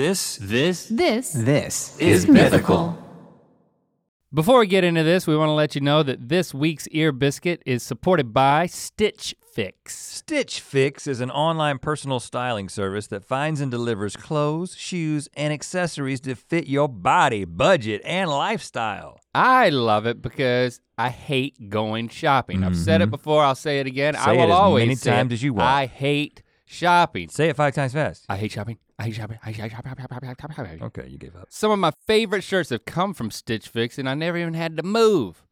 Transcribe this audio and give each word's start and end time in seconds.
This 0.00 0.38
This 0.40 0.86
This 0.86 1.30
This 1.34 1.98
is 1.98 2.26
mythical. 2.26 2.96
Before 4.32 4.60
we 4.60 4.66
get 4.66 4.82
into 4.82 5.02
this, 5.02 5.26
we 5.26 5.36
want 5.36 5.50
to 5.50 5.52
let 5.52 5.74
you 5.74 5.82
know 5.82 6.02
that 6.02 6.30
this 6.30 6.54
week's 6.54 6.88
ear 6.88 7.12
biscuit 7.12 7.62
is 7.66 7.82
supported 7.82 8.32
by 8.32 8.64
Stitch 8.64 9.34
Fix. 9.52 9.94
Stitch 9.98 10.60
Fix 10.60 11.06
is 11.06 11.20
an 11.20 11.30
online 11.30 11.78
personal 11.78 12.18
styling 12.18 12.70
service 12.70 13.08
that 13.08 13.26
finds 13.26 13.60
and 13.60 13.70
delivers 13.70 14.16
clothes, 14.16 14.74
shoes, 14.74 15.28
and 15.34 15.52
accessories 15.52 16.20
to 16.22 16.34
fit 16.34 16.66
your 16.66 16.88
body, 16.88 17.44
budget, 17.44 18.00
and 18.06 18.30
lifestyle. 18.30 19.20
I 19.34 19.68
love 19.68 20.06
it 20.06 20.22
because 20.22 20.80
I 20.96 21.10
hate 21.10 21.68
going 21.68 22.08
shopping. 22.08 22.64
I've 22.64 22.74
said 22.74 23.02
it 23.02 23.10
before, 23.10 23.44
I'll 23.44 23.54
say 23.54 23.80
it 23.80 23.86
again. 23.86 24.16
I 24.16 24.20
Mm-hmm. 24.20 24.30
Say 24.30 24.32
it 24.32 24.46
will 24.46 24.52
as 24.54 24.58
always 24.60 24.82
many 24.82 24.94
say 24.94 25.10
times 25.10 25.32
it. 25.32 25.34
as 25.34 25.42
you 25.42 25.52
want. 25.52 25.68
I 25.68 25.84
hate 25.84 26.42
shopping. 26.70 27.28
Say 27.28 27.48
it 27.48 27.56
five 27.56 27.74
times 27.74 27.92
fast. 27.92 28.24
I 28.28 28.36
hate 28.36 28.52
shopping. 28.52 28.78
I 28.98 29.04
hate 29.04 29.14
shopping. 29.14 29.38
I 29.42 29.46
hate 29.50 29.56
shopping. 29.56 29.72
Shopping. 29.72 30.06
Shopping. 30.08 30.34
Shopping. 30.38 30.56
Shopping. 30.56 30.82
Okay, 30.82 31.08
you 31.08 31.18
gave 31.18 31.36
up. 31.36 31.48
Some 31.50 31.70
of 31.70 31.78
my 31.78 31.92
favorite 32.06 32.44
shirts 32.44 32.70
have 32.70 32.84
come 32.84 33.14
from 33.14 33.30
Stitch 33.30 33.68
Fix 33.68 33.98
and 33.98 34.08
I 34.08 34.14
never 34.14 34.38
even 34.38 34.54
had 34.54 34.76
to 34.76 34.82
move. 34.82 35.44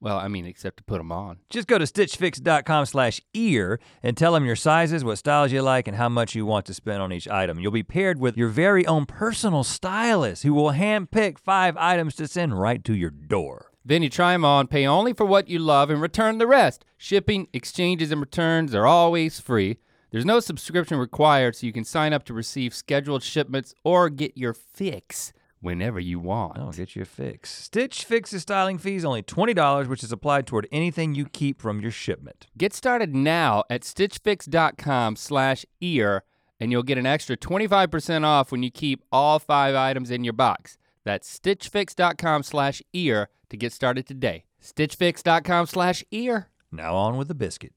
Well, 0.00 0.18
I 0.18 0.26
mean, 0.26 0.46
except 0.46 0.78
to 0.78 0.82
put 0.82 0.98
them 0.98 1.12
on. 1.12 1.38
Just 1.48 1.68
go 1.68 1.78
to 1.78 1.84
stitchfix.com 1.84 2.86
slash 2.86 3.20
ear 3.34 3.78
and 4.02 4.16
tell 4.16 4.32
them 4.32 4.44
your 4.44 4.56
sizes, 4.56 5.04
what 5.04 5.18
styles 5.18 5.52
you 5.52 5.62
like, 5.62 5.86
and 5.86 5.96
how 5.96 6.08
much 6.08 6.34
you 6.34 6.44
want 6.44 6.66
to 6.66 6.74
spend 6.74 7.00
on 7.00 7.12
each 7.12 7.28
item. 7.28 7.60
You'll 7.60 7.70
be 7.70 7.84
paired 7.84 8.18
with 8.18 8.36
your 8.36 8.48
very 8.48 8.84
own 8.84 9.06
personal 9.06 9.62
stylist 9.62 10.42
who 10.42 10.54
will 10.54 10.72
handpick 10.72 11.38
five 11.38 11.76
items 11.76 12.16
to 12.16 12.26
send 12.26 12.58
right 12.58 12.82
to 12.82 12.96
your 12.96 13.10
door. 13.10 13.70
Then 13.84 14.02
you 14.02 14.10
try 14.10 14.32
them 14.32 14.44
on, 14.44 14.66
pay 14.66 14.86
only 14.86 15.12
for 15.12 15.24
what 15.24 15.46
you 15.48 15.60
love, 15.60 15.88
and 15.88 16.00
return 16.00 16.38
the 16.38 16.48
rest. 16.48 16.84
Shipping, 16.96 17.46
exchanges, 17.52 18.10
and 18.10 18.20
returns 18.20 18.74
are 18.74 18.86
always 18.86 19.38
free. 19.38 19.78
There's 20.12 20.26
no 20.26 20.40
subscription 20.40 20.98
required, 20.98 21.56
so 21.56 21.66
you 21.66 21.72
can 21.72 21.84
sign 21.84 22.12
up 22.12 22.24
to 22.24 22.34
receive 22.34 22.74
scheduled 22.74 23.22
shipments 23.22 23.74
or 23.82 24.10
get 24.10 24.36
your 24.36 24.52
fix 24.52 25.32
whenever 25.62 25.98
you 25.98 26.20
want. 26.20 26.58
I'll 26.58 26.70
get 26.70 26.94
you 26.94 27.00
a 27.00 27.06
fix. 27.06 27.50
Stitch 27.50 28.04
Fix's 28.04 28.42
styling 28.42 28.76
fee 28.76 28.96
is 28.96 29.06
only 29.06 29.22
$20, 29.22 29.88
which 29.88 30.04
is 30.04 30.12
applied 30.12 30.46
toward 30.46 30.68
anything 30.70 31.14
you 31.14 31.24
keep 31.24 31.62
from 31.62 31.80
your 31.80 31.90
shipment. 31.90 32.46
Get 32.58 32.74
started 32.74 33.14
now 33.14 33.64
at 33.70 33.82
stitchfix.com 33.82 35.16
slash 35.16 35.64
ear, 35.80 36.24
and 36.60 36.70
you'll 36.70 36.82
get 36.82 36.98
an 36.98 37.06
extra 37.06 37.34
25% 37.34 38.24
off 38.26 38.52
when 38.52 38.62
you 38.62 38.70
keep 38.70 39.02
all 39.10 39.38
five 39.38 39.74
items 39.74 40.10
in 40.10 40.24
your 40.24 40.34
box. 40.34 40.76
That's 41.04 41.38
stitchfix.com 41.38 42.42
slash 42.42 42.82
ear 42.92 43.30
to 43.48 43.56
get 43.56 43.72
started 43.72 44.06
today. 44.06 44.44
stitchfix.com 44.62 45.66
slash 45.68 46.04
ear. 46.10 46.50
Now 46.70 46.96
on 46.96 47.16
with 47.16 47.28
the 47.28 47.34
biscuit. 47.34 47.72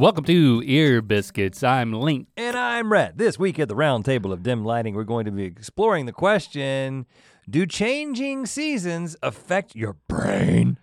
Welcome 0.00 0.24
to 0.24 0.62
Ear 0.64 1.02
Biscuits. 1.02 1.62
I'm 1.62 1.92
Link. 1.92 2.28
And 2.34 2.56
I'm 2.56 2.90
Rhett. 2.90 3.18
This 3.18 3.38
week 3.38 3.58
at 3.58 3.68
the 3.68 3.74
round 3.74 4.06
table 4.06 4.32
of 4.32 4.42
dim 4.42 4.64
lighting, 4.64 4.94
we're 4.94 5.04
going 5.04 5.26
to 5.26 5.30
be 5.30 5.44
exploring 5.44 6.06
the 6.06 6.12
question 6.12 7.04
Do 7.50 7.66
changing 7.66 8.46
seasons 8.46 9.14
affect 9.22 9.76
your 9.76 9.98
brain? 10.08 10.78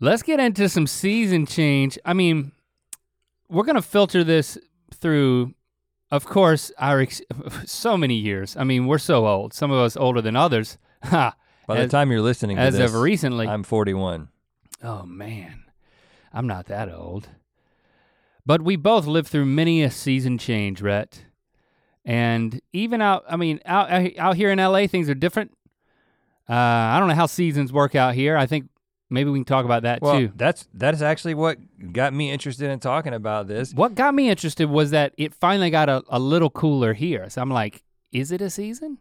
Let's 0.00 0.22
get 0.22 0.38
into 0.38 0.68
some 0.68 0.86
season 0.86 1.46
change. 1.46 1.98
I 2.04 2.12
mean, 2.12 2.52
we're 3.48 3.64
gonna 3.64 3.80
filter 3.80 4.22
this 4.22 4.58
through, 4.92 5.54
of 6.10 6.26
course, 6.26 6.70
our 6.76 7.00
ex- 7.00 7.22
so 7.64 7.96
many 7.96 8.16
years. 8.16 8.54
I 8.54 8.64
mean, 8.64 8.86
we're 8.86 8.98
so 8.98 9.26
old. 9.26 9.54
Some 9.54 9.70
of 9.70 9.78
us 9.78 9.96
older 9.96 10.20
than 10.20 10.36
others. 10.36 10.76
Ha! 11.04 11.34
By 11.66 11.76
the 11.76 11.82
As- 11.84 11.90
time 11.90 12.10
you're 12.10 12.20
listening 12.20 12.58
to 12.58 12.62
As 12.62 12.76
this, 12.76 12.92
of 12.92 13.00
recently. 13.00 13.48
I'm 13.48 13.62
41. 13.62 14.28
oh 14.84 15.04
man, 15.04 15.64
I'm 16.34 16.46
not 16.46 16.66
that 16.66 16.92
old. 16.92 17.26
But 18.46 18.62
we 18.62 18.76
both 18.76 19.06
lived 19.06 19.28
through 19.28 19.46
many 19.46 19.82
a 19.82 19.90
season 19.90 20.38
change, 20.38 20.80
Rhett. 20.80 21.24
And 22.04 22.60
even 22.72 23.02
out, 23.02 23.24
I 23.28 23.36
mean, 23.36 23.60
out 23.66 23.90
out 24.18 24.36
here 24.36 24.50
in 24.50 24.58
LA, 24.58 24.86
things 24.86 25.08
are 25.10 25.14
different. 25.14 25.52
Uh, 26.48 26.54
I 26.54 26.98
don't 26.98 27.08
know 27.08 27.14
how 27.14 27.26
seasons 27.26 27.72
work 27.72 27.94
out 27.94 28.14
here. 28.14 28.36
I 28.36 28.46
think 28.46 28.68
maybe 29.10 29.30
we 29.30 29.38
can 29.38 29.44
talk 29.44 29.64
about 29.64 29.82
that 29.82 30.00
Well, 30.00 30.18
too. 30.18 30.32
that's 30.34 30.66
that 30.74 30.94
is 30.94 31.02
actually 31.02 31.34
what 31.34 31.58
got 31.92 32.12
me 32.14 32.30
interested 32.32 32.70
in 32.70 32.80
talking 32.80 33.12
about 33.12 33.46
this. 33.46 33.72
What 33.74 33.94
got 33.94 34.14
me 34.14 34.30
interested 34.30 34.68
was 34.70 34.90
that 34.90 35.12
it 35.16 35.34
finally 35.34 35.70
got 35.70 35.88
a, 35.88 36.02
a 36.08 36.18
little 36.18 36.50
cooler 36.50 36.94
here. 36.94 37.28
So 37.28 37.42
I'm 37.42 37.50
like, 37.50 37.82
is 38.10 38.32
it 38.32 38.40
a 38.40 38.50
season? 38.50 38.98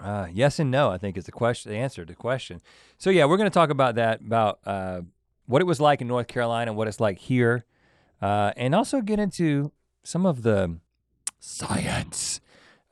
Uh, 0.00 0.26
yes 0.32 0.58
and 0.58 0.70
no, 0.70 0.90
I 0.90 0.98
think 0.98 1.16
is 1.16 1.26
the 1.26 1.32
question, 1.32 1.70
the 1.72 1.78
answer 1.78 2.04
to 2.04 2.12
the 2.12 2.16
question. 2.16 2.60
So 2.98 3.10
yeah, 3.10 3.26
we're 3.26 3.36
going 3.36 3.50
to 3.50 3.54
talk 3.54 3.70
about 3.70 3.94
that, 3.96 4.20
about 4.20 4.58
uh, 4.64 5.02
what 5.46 5.60
it 5.62 5.66
was 5.66 5.78
like 5.78 6.00
in 6.00 6.08
North 6.08 6.26
Carolina, 6.26 6.70
and 6.70 6.76
what 6.78 6.88
it's 6.88 7.00
like 7.00 7.18
here, 7.18 7.64
uh, 8.20 8.52
and 8.56 8.74
also 8.74 9.00
get 9.00 9.18
into 9.18 9.72
some 10.02 10.26
of 10.26 10.42
the 10.42 10.78
science 11.38 12.40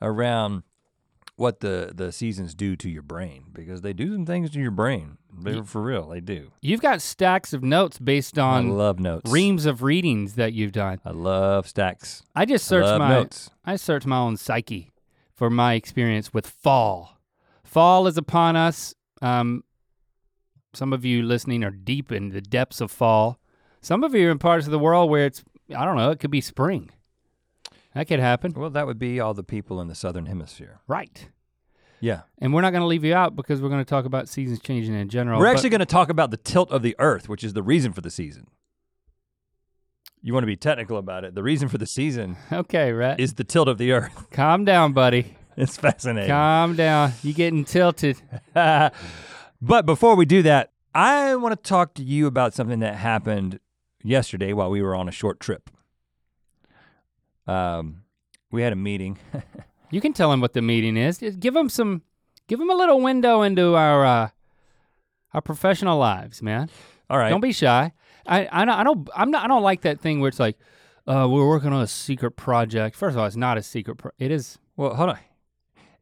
around 0.01 0.63
what 1.35 1.61
the 1.61 1.91
the 1.95 2.11
seasons 2.11 2.53
do 2.53 2.75
to 2.75 2.89
your 2.89 3.01
brain 3.01 3.45
because 3.53 3.81
they 3.81 3.93
do 3.93 4.13
some 4.13 4.25
things 4.25 4.49
to 4.51 4.59
your 4.59 4.71
brain. 4.71 5.17
They're 5.41 5.63
for 5.63 5.81
real, 5.81 6.09
they 6.09 6.19
do. 6.19 6.51
You've 6.61 6.81
got 6.81 7.01
stacks 7.01 7.53
of 7.53 7.63
notes 7.63 7.97
based 7.97 8.37
I 8.37 8.57
on 8.57 8.69
love 8.77 8.99
notes. 8.99 9.31
reams 9.31 9.65
of 9.65 9.81
readings 9.81 10.35
that 10.35 10.51
you've 10.51 10.73
done. 10.73 10.99
I 11.05 11.11
love 11.11 11.67
stacks. 11.67 12.23
I 12.35 12.45
just 12.45 12.65
I 12.65 12.75
searched 12.75 12.87
love 12.87 12.99
my 12.99 13.09
notes. 13.09 13.49
I 13.63 13.75
searched 13.77 14.05
my 14.05 14.17
own 14.17 14.35
psyche 14.35 14.91
for 15.33 15.49
my 15.49 15.75
experience 15.75 16.33
with 16.33 16.45
fall. 16.45 17.17
Fall 17.63 18.05
is 18.07 18.17
upon 18.17 18.57
us. 18.57 18.93
Um, 19.21 19.63
some 20.73 20.91
of 20.91 21.05
you 21.05 21.23
listening 21.23 21.63
are 21.63 21.71
deep 21.71 22.11
in 22.11 22.29
the 22.29 22.41
depths 22.41 22.81
of 22.81 22.91
fall. 22.91 23.39
Some 23.81 24.03
of 24.03 24.13
you 24.13 24.27
are 24.27 24.31
in 24.31 24.39
parts 24.39 24.65
of 24.65 24.71
the 24.71 24.79
world 24.79 25.09
where 25.09 25.25
it's 25.25 25.43
I 25.75 25.85
don't 25.85 25.95
know. 25.97 26.11
It 26.11 26.19
could 26.19 26.31
be 26.31 26.41
spring. 26.41 26.89
That 27.93 28.07
could 28.07 28.19
happen. 28.19 28.53
Well, 28.55 28.69
that 28.69 28.87
would 28.87 28.99
be 28.99 29.19
all 29.19 29.33
the 29.33 29.43
people 29.43 29.81
in 29.81 29.87
the 29.87 29.95
southern 29.95 30.25
hemisphere. 30.25 30.79
Right. 30.87 31.29
Yeah. 31.99 32.21
And 32.39 32.53
we're 32.53 32.61
not 32.61 32.71
going 32.71 32.81
to 32.81 32.87
leave 32.87 33.03
you 33.03 33.13
out 33.13 33.35
because 33.35 33.61
we're 33.61 33.69
going 33.69 33.83
to 33.83 33.89
talk 33.89 34.05
about 34.05 34.29
seasons 34.29 34.59
changing 34.59 34.93
in 34.93 35.09
general. 35.09 35.39
We're 35.39 35.47
actually 35.47 35.69
going 35.69 35.79
to 35.79 35.85
talk 35.85 36.09
about 36.09 36.31
the 36.31 36.37
tilt 36.37 36.71
of 36.71 36.81
the 36.81 36.95
earth, 36.99 37.27
which 37.27 37.43
is 37.43 37.53
the 37.53 37.63
reason 37.63 37.91
for 37.91 38.01
the 38.01 38.11
season. 38.11 38.47
You 40.21 40.33
want 40.33 40.43
to 40.43 40.47
be 40.47 40.55
technical 40.55 40.97
about 40.97 41.23
it. 41.23 41.33
The 41.33 41.43
reason 41.43 41.69
for 41.69 41.77
the 41.77 41.85
season 41.85 42.37
okay, 42.51 42.91
Rhett. 42.91 43.19
is 43.19 43.35
the 43.35 43.43
tilt 43.43 43.67
of 43.67 43.77
the 43.77 43.91
earth. 43.91 44.27
Calm 44.31 44.65
down, 44.65 44.93
buddy. 44.93 45.35
It's 45.57 45.77
fascinating. 45.77 46.29
Calm 46.29 46.75
down. 46.75 47.13
You 47.21 47.33
getting 47.33 47.65
tilted. 47.65 48.21
but 48.53 49.85
before 49.85 50.15
we 50.15 50.25
do 50.25 50.41
that, 50.43 50.71
I 50.93 51.35
want 51.35 51.61
to 51.61 51.69
talk 51.69 51.95
to 51.95 52.03
you 52.03 52.27
about 52.27 52.53
something 52.53 52.79
that 52.79 52.95
happened 52.95 53.59
yesterday 54.03 54.53
while 54.53 54.69
we 54.69 54.81
were 54.81 54.95
on 54.95 55.07
a 55.07 55.11
short 55.11 55.39
trip. 55.39 55.69
Um, 57.47 58.03
we 58.51 58.61
had 58.61 58.73
a 58.73 58.77
meeting. 58.77 59.17
You 59.91 60.01
can 60.01 60.13
tell 60.13 60.31
him 60.31 60.39
what 60.39 60.53
the 60.53 60.61
meeting 60.61 60.97
is. 60.97 61.17
Just 61.17 61.39
give 61.39 61.55
him 61.55 61.69
some. 61.69 62.03
Give 62.47 62.59
him 62.59 62.69
a 62.69 62.75
little 62.75 63.01
window 63.01 63.41
into 63.41 63.75
our 63.75 64.05
uh, 64.05 64.29
our 65.33 65.41
professional 65.41 65.97
lives, 65.97 66.41
man. 66.41 66.69
All 67.09 67.17
right. 67.17 67.29
Don't 67.29 67.41
be 67.41 67.51
shy. 67.51 67.91
I 68.27 68.47
I 68.51 68.65
don't, 68.65 68.75
I 68.75 68.83
don't 68.83 69.09
I'm 69.15 69.31
not 69.31 69.45
I 69.45 69.47
don't 69.47 69.63
like 69.63 69.81
that 69.81 69.99
thing 69.99 70.19
where 70.19 70.27
it's 70.27 70.39
like, 70.39 70.57
uh, 71.07 71.27
we're 71.29 71.47
working 71.47 71.73
on 71.73 71.81
a 71.81 71.87
secret 71.87 72.31
project. 72.31 72.95
First 72.95 73.15
of 73.15 73.19
all, 73.19 73.25
it's 73.25 73.35
not 73.35 73.57
a 73.57 73.63
secret. 73.63 73.97
Pro- 73.97 74.11
it 74.19 74.31
is. 74.31 74.59
Well, 74.77 74.93
hold 74.93 75.09
on. 75.09 75.19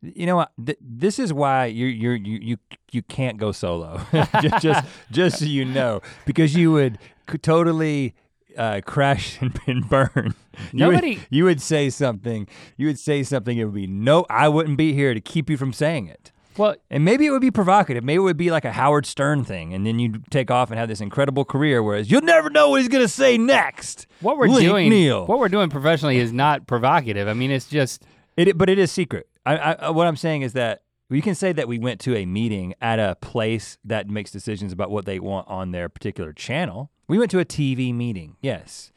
You 0.02 0.25
know 0.25 0.35
what? 0.35 0.52
Th- 0.64 0.78
this 0.81 1.18
is 1.18 1.31
why 1.34 1.66
you 1.68 1.85
you 1.88 2.12
you 2.12 2.40
you 2.41 2.58
you 2.91 3.02
can't 3.03 3.38
go 3.38 3.52
solo. 3.52 4.02
just, 4.41 4.62
just 4.62 4.88
just 5.12 5.40
so 5.40 5.46
you 5.46 5.64
know, 5.64 6.02
because 6.25 6.56
you 6.56 6.74
would 6.74 7.00
totally 7.28 8.16
uh, 8.58 8.82
crash 8.86 9.38
and, 9.42 9.60
and 9.68 9.88
burn. 9.90 10.34
You 10.74 10.88
would- 10.88 10.94
Nobody- 10.94 11.20
you 11.30 11.44
would 11.46 11.62
say 11.62 11.90
something. 11.90 12.48
You 12.78 12.88
would 12.88 13.00
say 13.00 13.24
something. 13.24 13.58
It 13.58 13.66
would 13.66 13.74
be 13.76 13.88
no. 13.88 14.26
I 14.30 14.48
wouldn't 14.50 14.78
be 14.78 14.94
here 14.94 15.14
to 15.14 15.22
keep 15.22 15.50
you 15.50 15.58
from 15.58 15.74
saying 15.74 16.08
it. 16.08 16.32
Well, 16.58 16.76
And 16.90 17.06
maybe 17.06 17.28
it 17.28 17.30
would 17.30 17.42
be 17.42 17.52
provocative. 17.52 18.04
Maybe 18.04 18.16
it 18.16 18.22
would 18.22 18.36
be 18.36 18.50
like 18.50 18.66
a 18.66 18.72
Howard 18.72 19.06
Stern 19.06 19.44
thing, 19.44 19.76
and 19.76 19.86
then 19.86 20.00
you'd 20.00 20.26
take 20.32 20.50
off 20.50 20.72
and 20.72 20.80
have 20.80 20.90
this 20.90 21.02
incredible 21.02 21.46
career. 21.46 21.84
Whereas 21.84 22.10
you'll 22.10 22.22
never 22.24 22.50
know 22.50 22.70
what 22.72 22.80
he's 22.82 22.90
gonna 22.90 23.08
say 23.08 23.38
next. 23.38 24.08
what 24.22 24.38
we're 24.40 24.48
Link 24.48 24.62
doing, 24.68 24.90
Neal. 24.90 25.28
what 25.28 25.38
we're 25.38 25.50
doing 25.50 25.70
professionally 25.70 26.18
is 26.18 26.34
not 26.34 26.66
provocative. 26.66 27.28
I 27.28 27.34
mean, 27.34 27.52
it's 27.52 27.68
just 27.68 28.03
It, 28.35 28.58
but 28.58 28.70
it 28.72 28.80
is 28.80 28.91
secret. 28.91 29.28
I, 29.46 29.56
I, 29.76 29.90
what 29.91 30.08
I'm 30.08 30.16
saying 30.16 30.41
is 30.41 30.53
that 30.53 30.82
we 31.12 31.22
can 31.22 31.35
say 31.35 31.52
that 31.53 31.68
we 31.68 31.78
went 31.78 32.00
to 32.02 32.16
a 32.18 32.26
meeting 32.26 32.73
at 32.82 32.97
a 32.97 33.16
place 33.22 33.78
that 33.85 34.09
makes 34.09 34.32
decisions 34.32 34.73
about 34.73 34.90
what 34.90 35.06
they 35.06 35.20
want 35.20 35.47
on 35.47 35.70
their 35.73 35.90
particular 35.90 36.34
channel. 36.34 36.90
We 37.08 37.18
went 37.18 37.32
to 37.32 37.40
a 37.40 37.46
TV 37.46 37.94
meeting. 37.94 38.36
Yes, 38.42 38.92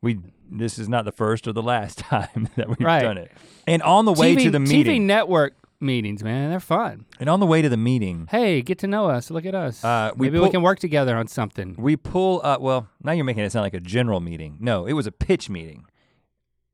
we. 0.00 0.18
This 0.50 0.78
is 0.78 0.88
not 0.88 1.04
the 1.04 1.12
first 1.12 1.46
or 1.46 1.52
the 1.52 1.62
last 1.62 1.98
time 2.10 2.48
that 2.56 2.68
we've 2.68 2.80
Right. 2.80 3.02
done 3.02 3.18
it. 3.18 3.30
And 3.66 3.82
on 3.82 4.06
the 4.06 4.12
way 4.14 4.34
TV, 4.34 4.44
to 4.44 4.50
the 4.50 4.60
meeting, 4.60 5.02
TV 5.02 5.04
network 5.04 5.54
meetings, 5.78 6.24
man. 6.24 6.48
They're 6.50 6.58
fun. 6.58 7.04
and 7.20 7.28
on 7.28 7.38
the 7.40 7.44
way 7.46 7.60
to 7.60 7.68
the 7.68 7.76
meeting, 7.76 8.26
Hey, 8.30 8.62
get 8.62 8.78
to 8.78 8.86
know 8.86 9.10
us. 9.10 9.30
Look 9.30 9.44
at 9.44 9.54
us. 9.54 9.84
Uh, 9.84 10.12
we 10.16 10.26
Maybe 10.28 10.38
pull- 10.38 10.46
we 10.46 10.50
can 10.52 10.62
work 10.62 10.78
together 10.78 11.16
on 11.16 11.26
something. 11.28 11.74
we 11.78 11.96
pull 11.96 12.40
up. 12.42 12.60
Well, 12.62 12.88
now 13.02 13.12
you're 13.12 13.24
making 13.26 13.44
it 13.44 13.52
sound 13.52 13.64
like 13.64 13.74
a 13.74 13.80
general 13.80 14.20
meeting. 14.20 14.56
No, 14.58 14.86
it 14.86 14.94
was 14.94 15.06
a 15.06 15.12
pitch 15.12 15.50
meeting. 15.50 15.84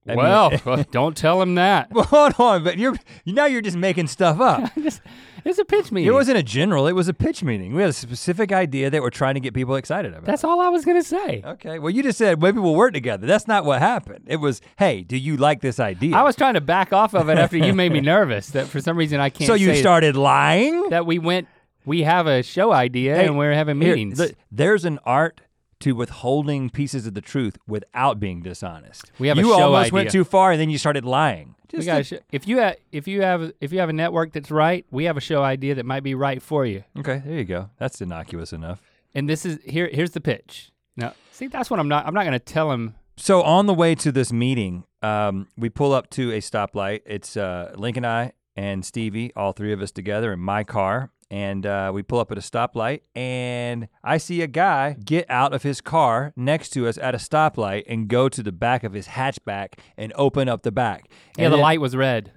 I 0.06 0.10
mean- 0.10 0.18
well, 0.18 0.84
don't 0.92 1.16
tell 1.16 1.42
him 1.42 1.56
that. 1.56 1.90
Well, 1.90 2.04
hold 2.04 2.34
on, 2.38 2.62
but 2.62 2.78
you're 2.78 2.94
now 3.26 3.46
you're 3.46 3.60
just 3.62 3.76
making 3.76 4.06
stuff 4.06 4.38
up. 4.40 4.70
It's 5.44 5.58
a 5.58 5.64
pitch 5.64 5.92
meeting. 5.92 6.08
It 6.08 6.14
wasn't 6.14 6.38
a 6.38 6.42
general, 6.42 6.86
it 6.86 6.92
was 6.92 7.08
a 7.08 7.14
pitch 7.14 7.42
meeting. 7.44 7.74
We 7.74 7.82
had 7.82 7.90
a 7.90 7.94
specific 7.94 8.50
idea 8.52 8.88
that 8.90 9.02
we're 9.02 9.10
trying 9.10 9.34
to 9.34 9.40
get 9.40 9.52
people 9.54 9.76
excited 9.76 10.12
about. 10.12 10.24
That's 10.24 10.44
all 10.44 10.60
I 10.60 10.68
was 10.68 10.84
gonna 10.84 11.02
say. 11.02 11.42
Okay, 11.44 11.78
well, 11.78 11.90
you 11.90 12.02
just 12.02 12.18
said 12.18 12.40
maybe 12.40 12.58
we'll 12.60 12.74
work 12.74 12.92
together. 12.94 13.26
That's 13.26 13.46
not 13.46 13.64
what 13.64 13.80
happened. 13.80 14.24
It 14.26 14.36
was, 14.36 14.60
hey, 14.78 15.02
do 15.02 15.16
you 15.16 15.36
like 15.36 15.60
this 15.60 15.78
idea? 15.78 16.16
I 16.16 16.22
was 16.22 16.34
trying 16.36 16.54
to 16.54 16.60
back 16.60 16.92
off 16.92 17.14
of 17.14 17.28
it 17.28 17.38
after 17.38 17.56
you 17.58 17.72
made 17.74 17.92
me 17.92 18.00
nervous 18.00 18.48
that 18.50 18.66
for 18.68 18.80
some 18.80 18.96
reason 18.96 19.20
I 19.20 19.30
can't. 19.30 19.46
so 19.46 19.54
you 19.54 19.74
started 19.74 20.16
lying? 20.16 20.88
that 20.90 21.06
we 21.06 21.18
went. 21.18 21.48
We 21.86 22.02
have 22.04 22.26
a 22.26 22.42
show 22.42 22.72
idea 22.72 23.14
Hey, 23.14 23.26
and 23.26 23.36
we're 23.36 23.52
having 23.52 23.78
Here, 23.80 23.94
meetings. 23.94 24.16
the- 24.16 24.34
there's 24.50 24.86
an 24.86 24.98
art 25.04 25.42
to 25.84 25.92
withholding 25.92 26.70
pieces 26.70 27.06
of 27.06 27.14
the 27.14 27.20
truth 27.20 27.56
without 27.66 28.18
being 28.18 28.42
dishonest. 28.42 29.10
We 29.18 29.28
have 29.28 29.38
a 29.38 29.40
you 29.40 29.48
show 29.48 29.62
almost 29.62 29.92
went 29.92 30.10
too 30.10 30.24
far 30.24 30.52
and 30.52 30.60
then 30.60 30.70
you 30.70 30.78
started 30.78 31.04
lying. 31.04 31.54
we 31.72 31.78
Just 31.80 31.88
a- 32.12 32.16
sh- 32.16 32.20
if 32.32 32.48
you 32.48 32.58
have 32.58 32.76
if 32.90 33.06
you 33.06 33.22
have 33.22 33.52
if 33.60 33.72
you 33.72 33.78
have 33.80 33.88
a 33.88 33.92
network 33.92 34.32
that's 34.32 34.50
right, 34.50 34.84
we 34.90 35.04
have 35.04 35.16
a 35.16 35.20
show 35.20 35.42
idea 35.42 35.74
that 35.76 35.86
might 35.86 36.02
be 36.02 36.14
right 36.14 36.42
for 36.42 36.66
you. 36.66 36.84
okay, 36.98 37.22
there 37.24 37.38
you 37.38 37.44
go. 37.44 37.70
That's 37.78 38.00
innocuous 38.00 38.52
enough. 38.52 38.80
And 39.14 39.28
this 39.28 39.46
is 39.46 39.58
here. 39.64 39.88
Here's 39.92 40.10
the 40.10 40.20
pitch. 40.20 40.72
Now, 40.96 41.12
see, 41.32 41.46
that's 41.48 41.70
what 41.70 41.78
I'm 41.80 41.88
not. 41.88 42.06
I'm 42.06 42.14
not 42.14 42.24
gonna 42.24 42.38
tell 42.38 42.72
him. 42.72 42.94
So 43.16 43.42
on 43.42 43.66
the 43.66 43.74
way 43.74 43.94
to 43.96 44.10
this 44.10 44.32
meeting, 44.32 44.84
um, 45.02 45.46
we 45.56 45.68
pull 45.68 45.92
up 45.92 46.10
to 46.10 46.32
a 46.32 46.38
stoplight. 46.40 47.02
It's 47.06 47.36
uh, 47.36 47.72
Link 47.76 47.96
and 47.96 48.06
I 48.06 48.32
and 48.56 48.84
Stevie, 48.84 49.32
all 49.36 49.52
three 49.52 49.72
of 49.72 49.80
us 49.82 49.90
together 49.92 50.32
in 50.32 50.40
my 50.40 50.64
car. 50.64 51.10
And 51.30 51.66
uh, 51.66 51.90
we 51.92 52.02
pull 52.02 52.20
up 52.20 52.30
at 52.30 52.38
a 52.38 52.42
stoplight, 52.42 53.00
and 53.14 53.88
I 54.04 54.18
see 54.18 54.42
a 54.42 54.46
guy 54.46 54.94
get 55.04 55.28
out 55.28 55.52
of 55.52 55.62
his 55.62 55.80
car 55.80 56.32
next 56.36 56.70
to 56.70 56.86
us 56.86 56.98
at 56.98 57.14
a 57.14 57.18
stoplight 57.18 57.84
and 57.88 58.08
go 58.08 58.28
to 58.28 58.42
the 58.42 58.52
back 58.52 58.84
of 58.84 58.92
his 58.92 59.08
hatchback 59.08 59.78
and 59.96 60.12
open 60.16 60.48
up 60.48 60.62
the 60.62 60.70
back. 60.70 61.10
Yeah, 61.36 61.46
And 61.46 61.54
the 61.54 61.58
light 61.58 61.80
was 61.80 61.96
red. 61.96 62.32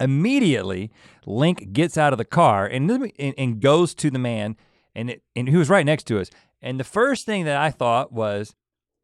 Immediately, 0.00 0.90
Link 1.26 1.72
gets 1.72 1.96
out 1.96 2.12
of 2.12 2.18
the 2.18 2.24
car 2.24 2.66
and, 2.66 2.90
and, 2.90 3.34
and 3.36 3.60
goes 3.60 3.94
to 3.96 4.10
the 4.10 4.18
man, 4.18 4.56
and, 4.94 5.10
it, 5.10 5.22
and 5.36 5.48
who 5.48 5.58
was 5.58 5.68
right 5.68 5.86
next 5.86 6.04
to 6.04 6.18
us. 6.18 6.30
And 6.60 6.80
the 6.80 6.84
first 6.84 7.26
thing 7.26 7.44
that 7.44 7.56
I 7.56 7.70
thought 7.70 8.12
was, 8.12 8.54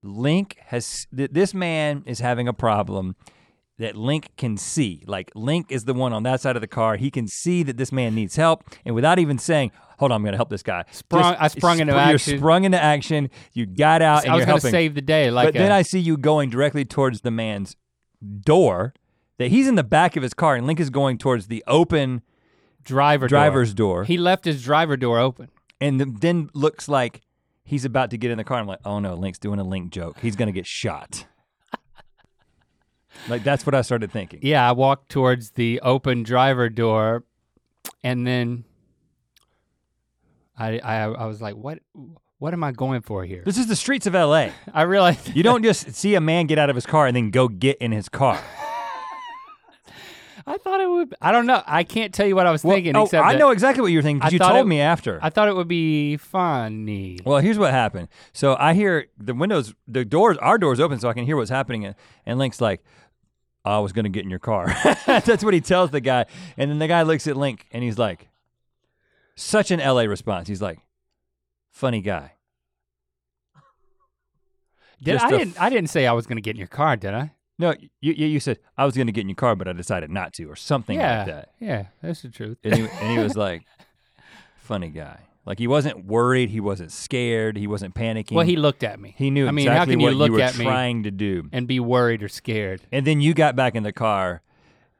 Link 0.02 0.56
has 0.66 1.06
th- 1.14 1.30
this 1.32 1.52
man 1.52 2.02
is 2.06 2.20
having 2.20 2.48
a 2.48 2.52
problem 2.52 3.16
that 3.78 3.96
Link 3.96 4.28
can 4.36 4.56
see. 4.56 5.02
Like 5.06 5.30
Link 5.34 5.66
is 5.70 5.84
the 5.84 5.94
one 5.94 6.12
on 6.12 6.22
that 6.24 6.40
side 6.40 6.56
of 6.56 6.60
the 6.62 6.66
car. 6.68 6.96
He 6.96 7.10
can 7.10 7.26
see 7.28 7.62
that 7.62 7.76
this 7.76 7.92
man 7.92 8.14
needs 8.14 8.36
help, 8.36 8.64
and 8.84 8.94
without 8.94 9.18
even 9.18 9.38
saying, 9.38 9.70
"Hold 9.98 10.10
on, 10.12 10.16
I'm 10.16 10.22
going 10.22 10.32
to 10.32 10.36
help 10.38 10.48
this 10.50 10.62
guy," 10.62 10.84
Sprung- 10.90 11.36
I 11.38 11.48
sprung 11.48 11.78
into 11.80 11.94
action. 11.94 12.32
you're 12.32 12.38
sprung 12.40 12.64
into 12.64 12.82
action. 12.82 13.30
You 13.52 13.66
got 13.66 14.02
out, 14.02 14.24
and 14.24 14.32
I 14.32 14.36
was 14.36 14.42
gonna 14.44 14.52
helping. 14.52 14.70
save 14.70 14.94
the 14.94 15.00
day. 15.02 15.30
Like, 15.30 15.48
but 15.48 15.54
then 15.54 15.70
uh, 15.72 15.76
I 15.76 15.82
see 15.82 16.00
you 16.00 16.16
going 16.16 16.50
directly 16.50 16.84
towards 16.84 17.20
the 17.22 17.30
man's 17.30 17.76
door. 18.40 18.94
That 19.38 19.52
he's 19.52 19.68
in 19.68 19.76
the 19.76 19.84
back 19.84 20.16
of 20.16 20.24
his 20.24 20.34
car, 20.34 20.56
and 20.56 20.66
Link 20.66 20.80
is 20.80 20.90
going 20.90 21.16
towards 21.16 21.46
the 21.46 21.62
open 21.68 22.22
driver 22.82 23.28
door. 23.28 23.38
driver's 23.38 23.72
door, 23.74 24.02
He 24.04 24.16
left 24.18 24.44
his 24.44 24.64
driver 24.64 24.96
door 24.96 25.18
open. 25.20 25.48
and 25.80 26.00
the, 26.00 26.06
then 26.06 26.50
looks 26.54 26.88
like 26.88 27.20
he's 27.62 27.84
about 27.84 28.10
to 28.10 28.18
get 28.18 28.32
in 28.32 28.38
the 28.38 28.42
car. 28.44 28.58
I'm 28.58 28.66
like, 28.66 28.80
oh 28.84 28.98
no, 28.98 29.14
Link's 29.14 29.38
doing 29.38 29.60
a 29.60 29.62
Link 29.64 29.92
joke. 29.92 30.18
He's 30.20 30.34
gonna 30.34 30.50
get 30.50 30.66
shot. 30.66 31.26
Like 33.28 33.42
that's 33.44 33.64
what 33.66 33.74
I 33.74 33.82
started 33.82 34.10
thinking. 34.12 34.40
Yeah, 34.42 34.68
I 34.68 34.72
walked 34.72 35.08
towards 35.10 35.50
the 35.52 35.80
open 35.82 36.22
driver 36.22 36.68
door, 36.68 37.24
and 38.02 38.26
then 38.26 38.64
I 40.56 40.78
I, 40.78 41.02
I 41.04 41.26
was 41.26 41.40
like, 41.40 41.54
what 41.56 41.78
what 42.38 42.52
am 42.52 42.62
I 42.62 42.72
going 42.72 43.00
for 43.02 43.24
here? 43.24 43.42
This 43.44 43.58
is 43.58 43.66
the 43.66 43.76
streets 43.76 44.06
of 44.06 44.14
LA. 44.14 44.50
I 44.72 44.82
realized 44.82 45.34
You 45.34 45.42
don't 45.42 45.62
just 45.62 45.92
see 45.94 46.14
a 46.14 46.20
man 46.20 46.46
get 46.46 46.58
out 46.58 46.70
of 46.70 46.76
his 46.76 46.86
car 46.86 47.06
and 47.06 47.16
then 47.16 47.30
go 47.30 47.48
get 47.48 47.78
in 47.78 47.92
his 47.92 48.08
car. 48.08 48.38
I 50.46 50.56
thought 50.56 50.80
it 50.80 50.88
would. 50.88 51.14
I 51.20 51.30
don't 51.30 51.44
know. 51.44 51.62
I 51.66 51.84
can't 51.84 52.14
tell 52.14 52.26
you 52.26 52.34
what 52.34 52.46
I 52.46 52.50
was 52.50 52.64
Well, 52.64 52.74
thinking. 52.76 52.96
oh, 52.96 53.04
except 53.04 53.22
I 53.26 53.34
know 53.34 53.50
exactly 53.50 53.82
what 53.82 53.88
you're 53.92 54.00
thinking 54.00 54.20
because 54.20 54.32
you 54.32 54.38
told 54.38 54.56
it- 54.56 54.66
me 54.66 54.80
after. 54.80 55.18
I 55.22 55.28
thought 55.28 55.48
it 55.48 55.54
would 55.54 55.68
be 55.68 56.16
funny. 56.16 57.18
Well, 57.22 57.38
here's 57.40 57.58
what 57.58 57.70
happened. 57.70 58.08
So 58.32 58.56
I 58.58 58.72
hear 58.72 59.08
the 59.18 59.34
windows, 59.34 59.74
the 59.86 60.06
doors, 60.06 60.38
our 60.38 60.56
doors 60.56 60.80
open, 60.80 61.00
so 61.00 61.08
I 61.10 61.12
can 61.12 61.26
hear 61.26 61.36
what's 61.36 61.50
happening. 61.50 61.84
And, 61.84 61.94
and 62.24 62.38
Link's 62.38 62.62
like, 62.62 62.82
"I 63.76 63.80
was 63.80 63.92
gonna 63.92 64.08
get 64.08 64.24
in 64.24 64.30
your 64.30 64.38
car." 64.38 64.66
That's 65.06 65.44
what 65.44 65.54
he 65.54 65.60
tells 65.60 65.90
the 65.90 66.00
guy. 66.00 66.26
And 66.56 66.70
then 66.70 66.78
the 66.78 66.88
guy 66.88 67.02
looks 67.02 67.26
at 67.26 67.36
Link 67.36 67.66
and 67.72 67.82
he's 67.84 67.98
like, 67.98 68.28
"Such 69.36 69.70
an 69.70 69.80
LA 69.80 70.02
response." 70.02 70.48
He's 70.48 70.62
like, 70.62 70.78
"Funny 71.70 72.00
guy." 72.00 72.32
Did 75.02 75.12
just 75.12 75.24
I 75.24 75.28
a 75.28 75.38
didn't 75.38 75.60
I 75.60 75.70
didn't 75.70 75.90
say 75.90 76.06
I 76.06 76.12
was 76.12 76.26
gonna 76.26 76.40
get 76.40 76.52
in 76.52 76.58
your 76.58 76.66
car, 76.66 76.96
did 76.96 77.14
I? 77.14 77.32
No, 77.58 77.74
you 78.00 78.12
you, 78.12 78.26
you 78.26 78.40
said 78.40 78.58
I 78.76 78.84
was 78.84 78.96
gonna 78.96 79.12
get 79.12 79.22
in 79.22 79.28
your 79.28 79.36
car, 79.36 79.54
but 79.54 79.68
I 79.68 79.72
decided 79.72 80.10
not 80.10 80.32
to, 80.34 80.44
or 80.50 80.56
something 80.56 80.98
yeah, 80.98 81.18
like 81.18 81.26
that. 81.26 81.48
yeah, 81.60 81.86
that's 82.02 82.22
the 82.22 82.28
truth. 82.28 82.58
And 82.64 82.74
he, 82.74 82.82
and 82.82 83.10
he 83.12 83.18
was 83.18 83.36
like, 83.46 83.62
"Funny 84.58 84.88
guy." 84.88 85.27
Like 85.48 85.58
he 85.58 85.66
wasn't 85.66 86.04
worried, 86.04 86.50
he 86.50 86.60
wasn't 86.60 86.92
scared, 86.92 87.56
he 87.56 87.66
wasn't 87.66 87.94
panicking. 87.94 88.32
well, 88.32 88.44
he 88.44 88.56
looked 88.56 88.84
at 88.84 89.00
me 89.00 89.14
he 89.16 89.30
knew 89.30 89.48
I 89.48 89.50
mean, 89.50 89.66
how 89.66 89.72
exactly 89.72 89.94
can 89.94 90.00
you 90.00 90.06
what 90.08 90.14
look 90.16 90.30
were 90.32 90.40
at 90.42 90.58
me- 90.58 90.64
trying 90.66 91.04
to 91.04 91.10
do. 91.10 91.48
and 91.52 91.66
be 91.66 91.80
worried 91.80 92.22
or 92.22 92.28
scared. 92.28 92.82
And 92.92 93.06
then 93.06 93.22
you 93.22 93.32
got 93.32 93.56
back 93.56 93.74
in 93.74 93.82
the 93.82 93.92
car, 93.92 94.42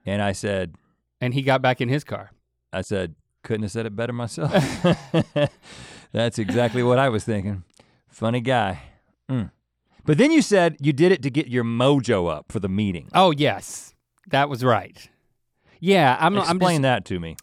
and 0.07 0.23
I 0.23 0.33
said, 0.33 0.75
And 1.21 1.35
he 1.35 1.43
got 1.43 1.61
back 1.61 1.83
in 1.83 1.91
his 1.91 2.03
car. 2.03 2.31
I 2.73 2.81
said, 2.81 3.15
couldn't 3.43 3.65
have 3.65 3.73
said 3.73 3.85
it 3.85 3.95
better 3.95 4.15
myself. 4.15 4.53
That's 6.13 6.39
exactly 6.39 6.83
what 6.83 6.99
I 6.99 7.11
was 7.11 7.25
thinking. 7.25 7.65
Funny 8.09 8.41
guy. 8.41 8.81
Mm. 9.31 9.51
But 10.07 10.17
then 10.17 10.31
you 10.31 10.41
said 10.41 10.79
you 10.81 10.95
did 10.95 11.13
it 11.13 11.23
to 11.25 11.31
get 11.31 11.49
your 11.49 11.65
mojo 11.65 12.31
up 12.31 12.51
for 12.51 12.59
the 12.59 12.71
meeting. 12.71 13.11
Oh 13.13 13.33
yes, 13.33 13.95
that 14.29 14.49
was 14.49 14.65
right. 14.65 15.11
Yeah, 15.79 16.17
I'm. 16.19 16.39
I'm 16.39 16.57
Explain 16.57 16.77
just, 16.77 16.83
that 16.83 17.05
to 17.05 17.21
me. 17.21 17.37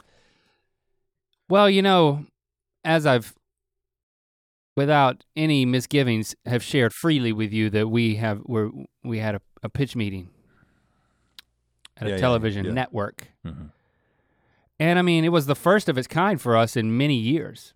Well, 1.47 1.69
you 1.69 1.83
know, 1.83 2.25
as 2.85 3.05
I've, 3.05 3.33
without 4.77 5.23
any 5.35 5.65
misgivings, 5.65 6.35
have 6.45 6.63
shared 6.63 6.93
freely 6.93 7.33
with 7.33 7.51
you 7.51 7.69
that 7.71 7.89
we 7.89 8.15
have 8.15 8.41
we're, 8.45 8.69
we 9.03 9.19
had 9.19 9.35
a, 9.35 9.41
a 9.63 9.69
pitch 9.69 9.95
meeting 9.95 10.29
at 11.97 12.03
Yeah, 12.07 12.13
a 12.13 12.15
yeah, 12.15 12.21
television 12.21 12.65
yeah. 12.65 12.71
network, 12.73 13.27
Mhm. 13.45 13.71
and 14.79 14.99
I 14.99 15.01
mean 15.01 15.23
it 15.25 15.29
was 15.29 15.45
the 15.45 15.55
first 15.55 15.89
of 15.89 15.97
its 15.97 16.07
kind 16.07 16.39
for 16.39 16.55
us 16.57 16.75
in 16.75 16.95
many 16.97 17.15
years, 17.15 17.73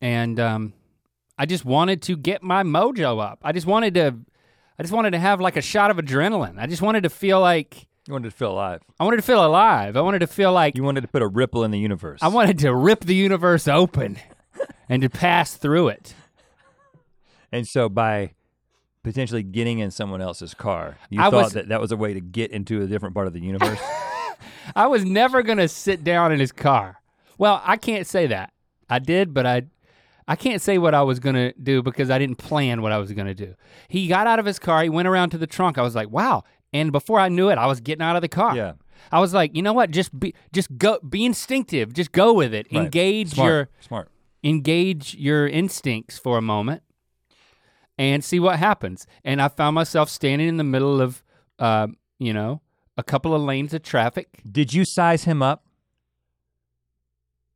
and 0.00 0.38
um, 0.40 0.72
I 1.38 1.46
just 1.46 1.64
wanted 1.64 2.02
to 2.02 2.16
get 2.16 2.42
my 2.42 2.62
mojo 2.62 3.20
up. 3.22 3.40
I 3.42 3.52
just 3.52 3.66
wanted 3.66 3.94
to, 3.94 4.14
I 4.78 4.82
just 4.82 4.92
wanted 4.94 5.10
to 5.12 5.18
have 5.18 5.40
like 5.40 5.56
a 5.56 5.62
shot 5.62 5.90
of 5.90 5.96
adrenaline. 5.96 6.58
I 6.58 6.66
just 6.66 6.82
wanted 6.82 7.02
to 7.02 7.10
feel 7.10 7.40
like 7.40 7.86
You 8.06 8.12
wanted 8.12 8.30
to 8.30 8.36
feel 8.36 8.52
alive. 8.52 8.82
I 9.00 9.04
wanted 9.04 9.16
to 9.16 9.22
feel 9.22 9.44
alive. 9.44 9.96
I 9.96 10.00
wanted 10.02 10.18
to 10.20 10.26
feel 10.26 10.52
like 10.52 10.76
You 10.76 10.82
wanted 10.82 11.00
to 11.02 11.08
put 11.08 11.22
a 11.22 11.26
ripple 11.26 11.64
in 11.64 11.70
the 11.70 11.78
universe. 11.78 12.20
I 12.22 12.28
wanted 12.28 12.58
to 12.60 12.74
rip 12.74 13.00
the 13.04 13.14
universe 13.14 13.66
open 13.66 14.18
and 14.88 15.00
to 15.02 15.08
pass 15.08 15.56
through 15.56 15.88
it. 15.88 16.14
and 17.52 17.66
so 17.66 17.88
by 17.88 18.32
potentially 19.02 19.42
getting 19.42 19.78
in 19.78 19.90
someone 19.90 20.20
else's 20.20 20.54
car, 20.54 20.98
you 21.10 21.20
I 21.20 21.24
thought 21.30 21.44
was- 21.44 21.52
that 21.54 21.68
that 21.68 21.80
was 21.80 21.92
a 21.92 21.96
way 21.96 22.14
to 22.14 22.20
get 22.20 22.50
into 22.50 22.82
a 22.82 22.86
different 22.86 23.14
part 23.14 23.26
of 23.26 23.32
the 23.32 23.40
universe. 23.40 23.80
I 24.76 24.86
was 24.86 25.04
never 25.04 25.42
gonna 25.42 25.68
sit 25.68 26.04
down 26.04 26.32
in 26.32 26.40
his 26.40 26.52
car. 26.52 27.00
Well, 27.38 27.60
I 27.64 27.76
can't 27.76 28.06
say 28.06 28.26
that. 28.28 28.52
I 28.88 28.98
did, 28.98 29.32
but 29.34 29.46
I 29.46 29.62
I 30.26 30.36
can't 30.36 30.60
say 30.62 30.78
what 30.78 30.94
I 30.94 31.02
was 31.02 31.20
gonna 31.20 31.52
do 31.54 31.82
because 31.82 32.10
I 32.10 32.18
didn't 32.18 32.36
plan 32.36 32.80
what 32.82 32.92
I 32.92 32.98
was 32.98 33.12
gonna 33.12 33.34
do. 33.34 33.54
He 33.88 34.08
got 34.08 34.26
out 34.26 34.38
of 34.38 34.44
his 34.46 34.58
car, 34.58 34.82
he 34.82 34.88
went 34.88 35.08
around 35.08 35.30
to 35.30 35.38
the 35.38 35.46
trunk. 35.46 35.78
I 35.78 35.82
was 35.82 35.94
like, 35.94 36.10
wow. 36.10 36.44
And 36.74 36.90
before 36.92 37.20
I 37.20 37.28
knew 37.30 37.48
it, 37.48 37.56
I 37.56 37.66
was 37.66 37.80
getting 37.80 38.02
out 38.02 38.16
of 38.16 38.22
the 38.22 38.28
car. 38.28 38.54
yeah. 38.54 38.72
I 39.12 39.20
was 39.20 39.32
like, 39.32 39.54
you 39.54 39.62
know 39.62 39.72
what? 39.72 39.90
Just 39.90 40.18
be 40.18 40.34
just 40.52 40.76
go 40.76 40.98
be 40.98 41.24
instinctive. 41.24 41.92
Just 41.92 42.10
go 42.10 42.32
with 42.32 42.52
it. 42.52 42.66
right. 42.72 42.84
Engage 42.84 43.30
Smart. 43.34 43.48
your 43.48 43.68
smart. 43.80 44.10
engage 44.42 45.14
your 45.14 45.46
instincts 45.46 46.18
for 46.18 46.38
a 46.38 46.42
moment 46.42 46.82
and 47.98 48.24
see 48.24 48.40
what 48.40 48.58
happens. 48.58 49.06
And 49.22 49.40
I 49.40 49.48
found 49.48 49.74
myself 49.74 50.08
standing 50.08 50.48
in 50.48 50.56
the 50.56 50.64
middle 50.64 51.00
of, 51.02 51.22
uh, 51.58 51.88
you 52.18 52.32
know, 52.32 52.62
a 52.96 53.02
couple 53.02 53.34
of 53.34 53.42
lanes 53.42 53.74
of 53.74 53.82
traffic. 53.82 54.40
Did 54.50 54.72
you 54.72 54.84
size 54.84 55.24
him 55.24 55.42
up? 55.42 55.64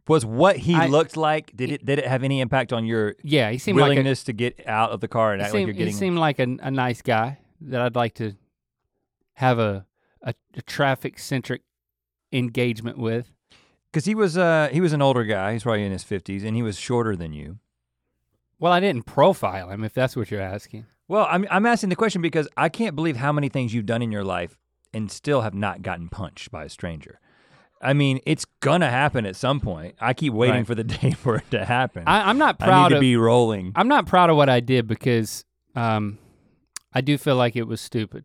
Was 0.07 0.25
what 0.25 0.57
he 0.59 0.75
I- 0.75 0.87
looked 0.87 1.17
like? 1.17 1.57
Did 1.57 1.71
it 1.73 1.85
did 1.85 1.99
it 1.99 2.07
have 2.07 2.25
any 2.25 2.41
impact 2.41 2.73
on 2.73 2.85
your 2.85 3.17
Yeah, 3.23 3.51
he 3.51 3.59
seemed 3.59 3.79
like 3.79 3.87
a, 3.87 3.91
willingness 3.91 4.25
to 4.25 4.33
get 4.33 4.67
out 4.67 4.91
of 4.91 5.01
the 5.01 5.09
car 5.09 5.33
and 5.33 5.43
act 5.43 5.55
like 5.55 5.67
you're 5.67 5.75
he 5.87 5.93
seemed 5.93 6.19
like 6.19 6.39
a, 6.39 6.57
a 6.61 6.71
nice 6.71 7.03
guy 7.03 7.39
that 7.63 7.81
I'd 7.81 7.97
like 7.97 8.15
to 8.15 8.35
have 9.39 9.59
a 9.59 9.87
a, 10.23 10.35
a 10.57 10.63
traffic 10.63 11.19
centric 11.19 11.63
engagement 12.33 12.99
with. 12.99 13.33
Because 13.91 14.05
he 14.05 14.15
was 14.15 14.37
uh 14.37 14.69
he 14.73 14.81
was 14.81 14.93
an 14.93 15.01
older 15.01 15.25
guy. 15.25 15.53
He's 15.53 15.63
probably 15.63 15.85
in 15.85 15.93
his 15.93 16.05
fifties, 16.05 16.45
and 16.45 16.55
he 16.57 16.63
was 16.63 16.79
shorter 16.79 17.17
than 17.17 17.33
you. 17.33 17.59
Well, 18.59 18.73
I 18.73 18.81
didn't 18.81 19.07
profile 19.07 19.71
him, 19.71 19.85
if 19.85 19.95
that's 19.95 20.17
what 20.17 20.31
you're 20.31 20.41
asking. 20.43 20.87
Well, 21.07 21.27
I'm 21.31 21.47
I'm 21.51 21.65
asking 21.67 21.89
the 21.91 21.97
question 21.97 22.21
because 22.21 22.49
I 22.57 22.69
can't 22.69 22.95
believe 22.97 23.17
how 23.17 23.33
many 23.33 23.49
things 23.49 23.73
you've 23.73 23.87
done 23.87 24.03
in 24.03 24.13
your 24.13 24.25
life 24.25 24.59
and 24.93 25.11
still 25.11 25.43
have 25.43 25.55
not 25.55 25.83
gotten 25.83 26.09
punched 26.09 26.51
by 26.51 26.65
a 26.65 26.69
stranger. 26.69 27.21
I 27.81 27.93
mean, 27.93 28.19
it's 28.27 28.45
gonna 28.61 28.91
happen 28.91 29.25
at 29.25 29.37
some 29.37 29.61
point. 29.61 29.95
I 30.01 30.13
keep 30.13 30.33
waiting 30.35 30.57
Right. 30.57 30.67
for 30.67 30.75
the 30.75 30.85
day 30.99 31.13
for 31.13 31.37
it 31.37 31.51
to 31.53 31.65
happen. 31.65 32.03
I, 32.07 32.23
I, 32.23 32.29
I'm 32.29 32.37
not 32.39 32.59
need 32.61 32.67
proud 32.67 32.89
to 32.89 32.97
of. 32.97 33.01
be 33.01 33.17
rolling. 33.17 33.73
I'm 33.77 33.89
not 33.89 34.05
proud 34.07 34.29
of 34.31 34.37
what 34.37 34.49
I 34.51 34.61
did 34.61 34.87
because 34.89 35.45
um, 35.77 36.19
I 36.93 37.01
do 37.01 37.17
feel 37.17 37.37
like 37.37 37.55
it 37.57 37.69
was 37.69 37.81
stupid. 37.81 38.25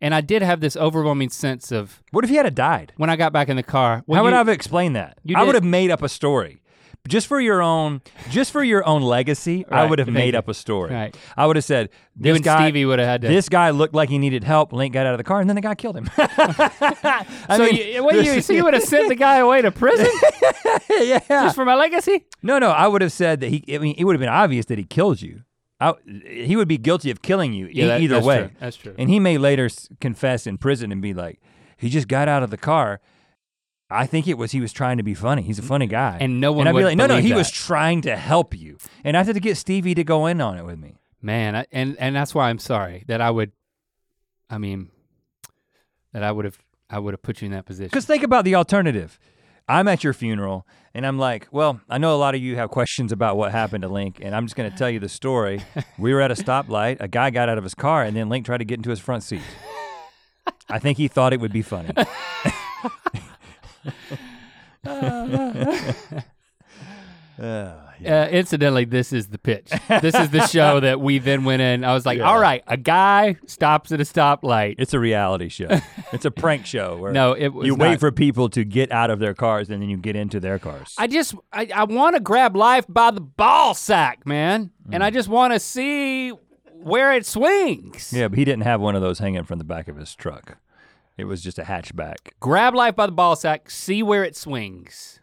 And 0.00 0.14
I 0.14 0.20
did 0.20 0.42
have 0.42 0.60
this 0.60 0.76
overwhelming 0.76 1.30
sense 1.30 1.72
of 1.72 2.02
What 2.10 2.22
if 2.24 2.30
he 2.30 2.36
had 2.36 2.54
died? 2.54 2.92
when 2.96 3.08
I 3.10 3.16
got 3.16 3.32
back 3.32 3.48
in 3.48 3.56
the 3.56 3.62
car. 3.62 4.02
well, 4.06 4.18
How 4.18 4.22
would 4.24 4.30
you- 4.30 4.34
I 4.34 4.38
have 4.38 4.48
explained 4.48 4.94
that? 4.96 5.18
you 5.24 5.36
I 5.36 5.42
would 5.42 5.54
have 5.54 5.64
made 5.64 5.90
up 5.90 6.02
a 6.02 6.08
story. 6.08 6.60
Just 7.08 7.28
for 7.28 7.38
your 7.38 7.62
own, 7.62 8.00
just 8.30 8.50
for 8.50 8.64
your 8.64 8.84
own 8.84 9.00
legacy, 9.00 9.64
I 9.70 9.82
Right, 9.82 9.90
would 9.90 10.00
have 10.00 10.06
thank 10.06 10.16
made 10.18 10.32
you. 10.34 10.38
up 10.40 10.48
a 10.48 10.54
story. 10.54 10.92
Right. 10.92 11.16
I 11.36 11.46
would 11.46 11.54
have 11.54 11.64
said, 11.64 11.88
You 12.16 12.24
this 12.32 12.36
and 12.38 12.44
guy, 12.44 12.64
Stevie 12.64 12.84
would 12.84 12.98
have 12.98 13.06
had 13.06 13.22
to. 13.22 13.28
this 13.28 13.48
guy 13.48 13.70
looked 13.70 13.94
like 13.94 14.08
he 14.08 14.18
needed 14.18 14.42
help. 14.42 14.72
Link 14.72 14.92
got 14.92 15.06
out 15.06 15.14
of 15.14 15.18
the 15.18 15.22
car, 15.24 15.38
and 15.40 15.48
then 15.48 15.54
the 15.54 15.60
guy 15.62 15.76
killed 15.76 15.96
him. 15.96 16.10
I 16.18 17.24
so 17.56 17.58
mean, 17.64 17.76
you, 17.76 18.02
what 18.04 18.16
you, 18.16 18.40
so 18.40 18.52
you 18.52 18.64
would 18.64 18.74
have 18.74 18.82
sent 18.82 19.08
the 19.08 19.14
guy 19.14 19.36
away 19.36 19.62
to 19.62 19.70
prison 19.70 20.08
yeah. 20.90 21.20
just 21.28 21.54
for 21.54 21.64
my 21.64 21.76
legacy? 21.76 22.24
No, 22.42 22.58
no, 22.58 22.70
I 22.70 22.88
would 22.88 23.02
have 23.02 23.12
said 23.12 23.38
that 23.40 23.50
he. 23.50 23.62
I 23.72 23.78
mean, 23.78 23.94
it 23.96 24.04
would 24.04 24.14
have 24.14 24.20
been 24.20 24.28
obvious 24.28 24.66
that 24.66 24.78
he 24.78 24.84
killed 24.84 25.22
you. 25.22 25.42
I, 25.80 25.92
he 26.26 26.56
would 26.56 26.68
be 26.68 26.78
guilty 26.78 27.10
of 27.10 27.20
killing 27.22 27.52
you 27.52 27.66
e- 27.70 27.82
that- 27.86 28.00
either 28.00 28.14
that's 28.16 28.26
way. 28.26 28.38
true, 28.38 28.50
That's 28.60 28.76
true. 28.76 28.94
And 28.98 29.10
he 29.10 29.20
may 29.20 29.36
later 29.38 29.66
s- 29.66 29.88
confess 30.00 30.46
in 30.46 30.56
prison 30.58 30.90
and 30.90 31.02
be 31.02 31.12
like, 31.12 31.40
he 31.76 31.88
just 31.90 32.08
got 32.08 32.28
out 32.28 32.42
of 32.42 32.50
the 32.50 32.56
car. 32.56 33.00
I 33.90 34.06
think 34.06 34.26
it 34.26 34.38
was 34.38 34.52
he 34.52 34.60
was 34.60 34.72
trying 34.72 34.96
to 34.96 35.02
be 35.02 35.14
funny. 35.14 35.42
He's 35.42 35.58
a 35.58 35.62
funny 35.62 35.86
guy. 35.86 36.16
And 36.20 36.40
no 36.40 36.50
one 36.52 36.66
and 36.66 36.76
I'd 36.76 36.80
be 36.80 36.84
like, 36.84 36.96
no, 36.96 37.06
no, 37.06 37.18
he 37.18 37.32
was 37.34 37.50
trying 37.50 38.00
to 38.02 38.16
help 38.16 38.52
you. 38.56 38.78
And 39.04 39.16
I 39.16 39.22
had 39.22 39.34
to 39.34 39.40
get 39.40 39.56
Stevie 39.56 39.94
to 39.94 40.02
go 40.02 40.26
in 40.26 40.40
on 40.40 40.56
it 40.58 40.64
with 40.64 40.78
me. 40.78 40.98
Man, 41.22 41.54
I, 41.54 41.66
and 41.70 41.96
and 42.00 42.16
that's 42.16 42.34
why 42.34 42.48
I'm 42.50 42.58
sorry 42.58 43.04
that 43.06 43.20
I 43.20 43.30
would. 43.30 43.52
I 44.50 44.58
mean, 44.58 44.90
that 46.12 46.22
I 46.22 46.32
would 46.32 46.44
have 46.46 46.58
I 46.90 46.98
would 46.98 47.12
have 47.14 47.22
put 47.22 47.42
you 47.42 47.46
in 47.46 47.52
that 47.52 47.66
position. 47.66 47.88
Because 47.88 48.06
think 48.06 48.22
about 48.22 48.44
the 48.44 48.54
alternative. 48.54 49.18
I'm 49.68 49.88
at 49.88 50.04
your 50.04 50.12
funeral 50.12 50.66
and 50.94 51.06
I'm 51.06 51.18
like, 51.18 51.48
well, 51.50 51.80
I 51.88 51.98
know 51.98 52.14
a 52.14 52.16
lot 52.16 52.34
of 52.34 52.40
you 52.40 52.56
have 52.56 52.70
questions 52.70 53.12
about 53.12 53.36
what 53.36 53.52
happened 53.52 53.82
to 53.82 53.88
Link, 53.88 54.18
and 54.22 54.34
I'm 54.34 54.46
just 54.46 54.56
gonna 54.56 54.70
tell 54.70 54.88
you 54.88 54.98
the 54.98 55.08
story. 55.08 55.62
we 55.98 56.14
were 56.14 56.20
at 56.20 56.30
a 56.30 56.34
stoplight, 56.34 56.98
a 57.00 57.08
guy 57.08 57.30
got 57.30 57.48
out 57.48 57.58
of 57.58 57.64
his 57.64 57.74
car, 57.74 58.02
and 58.02 58.16
then 58.16 58.28
Link 58.28 58.46
tried 58.46 58.58
to 58.58 58.64
get 58.64 58.78
into 58.78 58.90
his 58.90 59.00
front 59.00 59.22
seat. 59.22 59.42
I 60.68 60.78
think 60.78 60.98
he 60.98 61.08
thought 61.08 61.32
it 61.32 61.40
would 61.40 61.52
be 61.52 61.62
funny. 61.62 61.90
Uh, 67.38 67.74
yeah. 68.00 68.22
Uh, 68.22 68.28
incidentally, 68.28 68.84
this 68.84 69.12
is 69.12 69.28
the 69.28 69.38
pitch. 69.38 69.70
This 69.88 70.14
is 70.14 70.30
the 70.30 70.46
show 70.46 70.80
that 70.86 71.00
we 71.00 71.18
then 71.18 71.44
went 71.44 71.62
in. 71.62 71.82
I 71.84 71.92
was 71.94 72.04
like, 72.06 72.18
Yeah. 72.18 72.30
all 72.30 72.38
right, 72.38 72.62
a 72.66 72.76
guy 72.76 73.36
stops 73.46 73.90
at 73.92 74.00
a 74.00 74.04
stoplight. 74.04 74.76
It's 74.78 74.92
a 74.94 74.98
reality 75.00 75.48
show. 75.48 75.68
It's 76.12 76.24
a 76.24 76.30
prank 76.30 76.66
show 76.66 76.96
where 76.96 77.12
no, 77.12 77.32
it 77.32 77.48
was 77.48 77.66
you 77.66 77.76
not. 77.76 77.82
wait 77.88 78.00
for 78.00 78.12
people 78.12 78.48
to 78.50 78.64
get 78.64 78.92
out 78.92 79.10
of 79.10 79.18
their 79.18 79.34
cars 79.34 79.68
and 79.70 79.82
then 79.82 79.88
you 79.88 79.96
get 79.96 80.14
into 80.14 80.38
their 80.40 80.58
cars. 80.58 80.94
I 80.98 81.08
just 81.08 81.34
I, 81.52 81.68
I 81.74 81.84
want 81.84 82.14
to 82.14 82.20
grab 82.20 82.54
life 82.56 82.84
by 82.88 83.10
the 83.10 83.20
ball 83.20 83.74
sack, 83.74 84.24
man, 84.26 84.70
and 84.92 85.02
Mm. 85.02 85.06
I 85.06 85.10
just 85.10 85.28
want 85.28 85.52
to 85.52 85.58
see 85.58 86.30
where 86.72 87.12
it 87.12 87.26
swings. 87.26 88.12
yeah, 88.14 88.28
but 88.28 88.38
he 88.38 88.44
didn't 88.44 88.62
have 88.62 88.80
one 88.80 88.94
of 88.94 89.02
those 89.02 89.18
hanging 89.18 89.42
from 89.44 89.58
the 89.58 89.64
back 89.64 89.88
of 89.88 89.96
his 89.96 90.14
truck. 90.14 90.58
It 91.18 91.24
was 91.24 91.42
just 91.42 91.58
a 91.58 91.62
hatchback. 91.64 92.16
Grab 92.40 92.74
life 92.74 92.94
by 92.94 93.06
the 93.06 93.12
ball 93.12 93.34
sack, 93.36 93.68
see 93.70 94.02
where 94.02 94.22
it 94.22 94.36
swings, 94.36 95.18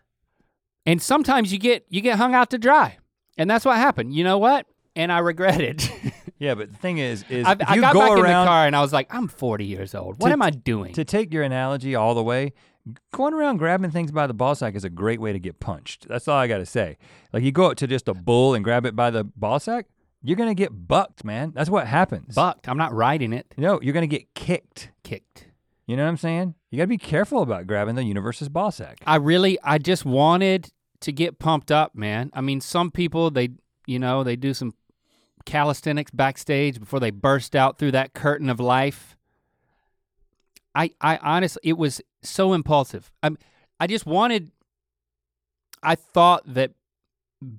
and 0.86 1.02
sometimes 1.02 1.52
you 1.52 1.60
get 1.60 1.86
you 1.90 2.02
get 2.02 2.18
hung 2.18 2.34
out 2.36 2.50
to 2.52 2.58
dry, 2.58 2.98
and 3.38 3.50
that's 3.50 3.66
what 3.66 3.78
happened. 3.78 4.13
You 4.13 4.24
know 4.24 4.38
what? 4.38 4.66
And 4.96 5.12
I 5.12 5.20
regret 5.20 5.62
it. 5.62 5.90
Yeah, 6.40 6.56
but 6.56 6.74
the 6.74 6.78
thing 6.78 6.98
is, 6.98 7.24
is 7.30 7.46
I, 7.48 7.52
I 7.52 7.78
got 7.80 7.94
go 7.94 8.00
back 8.02 8.18
in 8.18 8.24
the 8.24 8.30
car 8.30 8.68
and 8.68 8.75
I 8.75 8.82
was 8.82 8.92
like, 8.92 9.13
I'm 9.16 9.30
40 9.30 9.63
years 9.66 9.96
old. 9.96 10.20
What 10.20 10.28
To- 10.28 10.34
am 10.34 10.42
I 10.42 10.50
doing? 10.50 10.92
to 10.94 11.06
take 11.06 11.32
your 11.32 11.44
analogy 11.44 11.96
all 11.96 12.16
the 12.16 12.24
way, 12.24 12.52
going 13.13 13.34
around 13.34 13.58
grabbing 13.58 13.92
things 13.92 14.12
by 14.12 14.28
the 14.28 14.34
ball 14.34 14.54
sack 14.54 14.75
is 14.75 14.84
a 14.84 14.90
great 14.90 15.22
way 15.22 15.32
to 15.32 15.40
get 15.40 15.62
punched. 15.62 16.06
That's 16.10 16.28
all 16.28 16.36
I 16.38 16.48
got 16.48 16.58
to 16.58 16.66
say. 16.66 16.98
Like 17.32 17.44
you 17.44 17.54
go 17.54 17.72
up 17.72 17.78
to 17.78 17.88
just 17.88 18.10
a 18.10 18.13
bull 18.13 18.56
and 18.56 18.63
grab 18.63 18.86
it 18.86 18.94
by 18.94 19.10
the 19.10 19.24
ball 19.24 19.58
sack, 19.58 19.86
you're 20.22 20.36
gonna 20.36 20.54
get 20.56 20.72
bucked, 20.88 21.24
man. 21.24 21.54
That's 21.56 21.70
what 21.70 21.88
happens. 21.88 22.36
Bucked. 22.36 22.68
I'm 22.68 22.78
not 22.78 22.94
riding 22.94 23.32
it. 23.32 23.46
No, 23.56 23.80
you're 23.82 23.94
gonna 23.94 24.08
get 24.08 24.34
kicked. 24.34 24.90
Kicked. 25.04 25.48
You 25.86 25.98
know 25.98 26.04
what 26.04 26.10
I'm 26.10 26.18
saying? 26.18 26.56
You 26.72 26.78
gotta 26.78 26.88
be 26.88 26.98
careful 26.98 27.42
about 27.42 27.68
grabbing 27.68 27.96
the 27.96 28.04
universe's 28.04 28.50
ball 28.50 28.72
sack. 28.72 29.00
I 29.06 29.18
really, 29.18 29.60
I 29.63 29.78
just 29.78 30.06
wanted 30.06 30.72
to 31.02 31.12
get 31.12 31.40
pumped 31.40 31.72
up, 31.72 31.94
man. 31.96 32.32
I 32.34 32.42
mean, 32.42 32.62
some 32.62 32.90
people 32.90 33.30
they, 33.30 33.50
you 33.86 34.00
know, 34.00 34.24
they 34.24 34.36
do 34.36 34.54
some 34.54 34.74
calisthenics 35.46 36.12
backstage 36.12 36.80
before 36.80 37.00
they 37.00 37.12
burst 37.12 37.56
out 37.56 37.78
through 37.78 37.92
that 37.92 38.13
curtain 38.13 38.50
of 38.50 38.60
life. 38.60 39.18
I, 40.74 40.92
I 41.02 41.18
honestly, 41.18 41.62
it 41.63 41.78
was 41.78 42.02
so 42.22 42.54
impulsive. 42.54 43.12
I'm, 43.22 43.38
I 43.80 43.88
just 43.88 44.06
wanted. 44.06 44.52
I 45.84 45.96
thought 45.96 46.44
that 46.54 46.72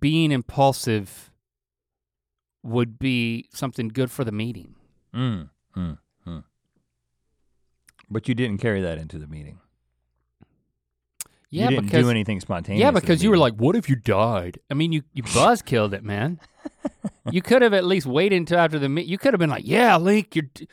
being 0.00 0.32
impulsive 0.32 1.30
would 2.62 2.98
be 2.98 3.48
something 3.52 3.88
good 3.88 4.10
for 4.10 4.24
the 4.24 4.32
meeting. 4.32 4.74
Mm, 5.14 5.50
mm. 5.76 5.98
But 8.14 8.28
you 8.28 8.34
didn't 8.36 8.58
carry 8.58 8.80
that 8.80 8.96
into 8.96 9.18
the 9.18 9.26
meeting. 9.26 9.58
Yeah, 11.50 11.64
you 11.64 11.70
didn't 11.70 11.84
because 11.86 12.04
do 12.04 12.10
anything 12.10 12.38
spontaneous. 12.38 12.80
Yeah, 12.80 12.92
because 12.92 13.24
you 13.24 13.30
were 13.30 13.36
like, 13.36 13.54
"What 13.54 13.74
if 13.74 13.88
you 13.88 13.96
died?" 13.96 14.60
I 14.70 14.74
mean, 14.74 14.92
you 14.92 15.02
you 15.12 15.22
buzz 15.34 15.62
killed 15.62 15.92
it, 15.94 16.04
man. 16.04 16.38
you 17.32 17.42
could 17.42 17.60
have 17.62 17.74
at 17.74 17.84
least 17.84 18.06
waited 18.06 18.36
until 18.36 18.60
after 18.60 18.78
the 18.78 18.88
meet. 18.88 19.06
You 19.06 19.18
could 19.18 19.34
have 19.34 19.40
been 19.40 19.50
like, 19.50 19.66
"Yeah, 19.66 19.96
Link, 19.96 20.36
you're 20.36 20.46
d- 20.54 20.68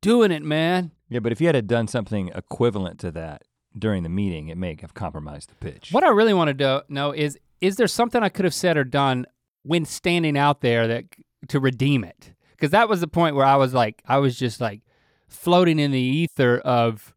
doing 0.00 0.30
it, 0.30 0.44
man." 0.44 0.92
Yeah, 1.08 1.18
but 1.18 1.32
if 1.32 1.40
you 1.40 1.48
had 1.48 1.66
done 1.66 1.88
something 1.88 2.30
equivalent 2.32 3.00
to 3.00 3.10
that 3.10 3.42
during 3.76 4.04
the 4.04 4.08
meeting, 4.08 4.48
it 4.48 4.56
may 4.56 4.76
have 4.80 4.94
compromised 4.94 5.50
the 5.50 5.56
pitch. 5.56 5.90
What 5.90 6.04
I 6.04 6.10
really 6.10 6.34
want 6.34 6.48
to 6.48 6.54
do, 6.54 6.80
know 6.88 7.10
is, 7.12 7.36
is 7.60 7.74
there 7.74 7.88
something 7.88 8.22
I 8.22 8.28
could 8.28 8.44
have 8.44 8.54
said 8.54 8.76
or 8.76 8.84
done 8.84 9.26
when 9.64 9.84
standing 9.84 10.38
out 10.38 10.60
there 10.60 10.86
that 10.86 11.04
to 11.48 11.58
redeem 11.58 12.04
it? 12.04 12.34
Because 12.52 12.70
that 12.70 12.88
was 12.88 13.00
the 13.00 13.08
point 13.08 13.34
where 13.34 13.46
I 13.46 13.56
was 13.56 13.74
like, 13.74 14.00
I 14.06 14.18
was 14.18 14.38
just 14.38 14.60
like 14.60 14.82
floating 15.28 15.78
in 15.78 15.90
the 15.92 16.00
ether 16.00 16.58
of 16.58 17.14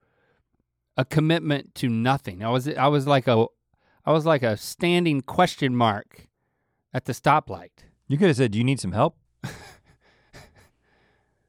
a 0.97 1.05
commitment 1.05 1.73
to 1.75 1.89
nothing. 1.89 2.43
I 2.43 2.49
was, 2.49 2.67
I 2.67 2.87
was 2.87 3.07
like 3.07 3.27
a, 3.27 3.45
I 4.05 4.11
was 4.11 4.25
like 4.25 4.43
a 4.43 4.57
standing 4.57 5.21
question 5.21 5.75
mark 5.75 6.27
at 6.93 7.05
the 7.05 7.13
stoplight. 7.13 7.71
You 8.07 8.17
could 8.17 8.27
have 8.27 8.37
said, 8.37 8.51
"Do 8.51 8.57
you 8.57 8.63
need 8.63 8.79
some 8.79 8.91
help?" 8.91 9.15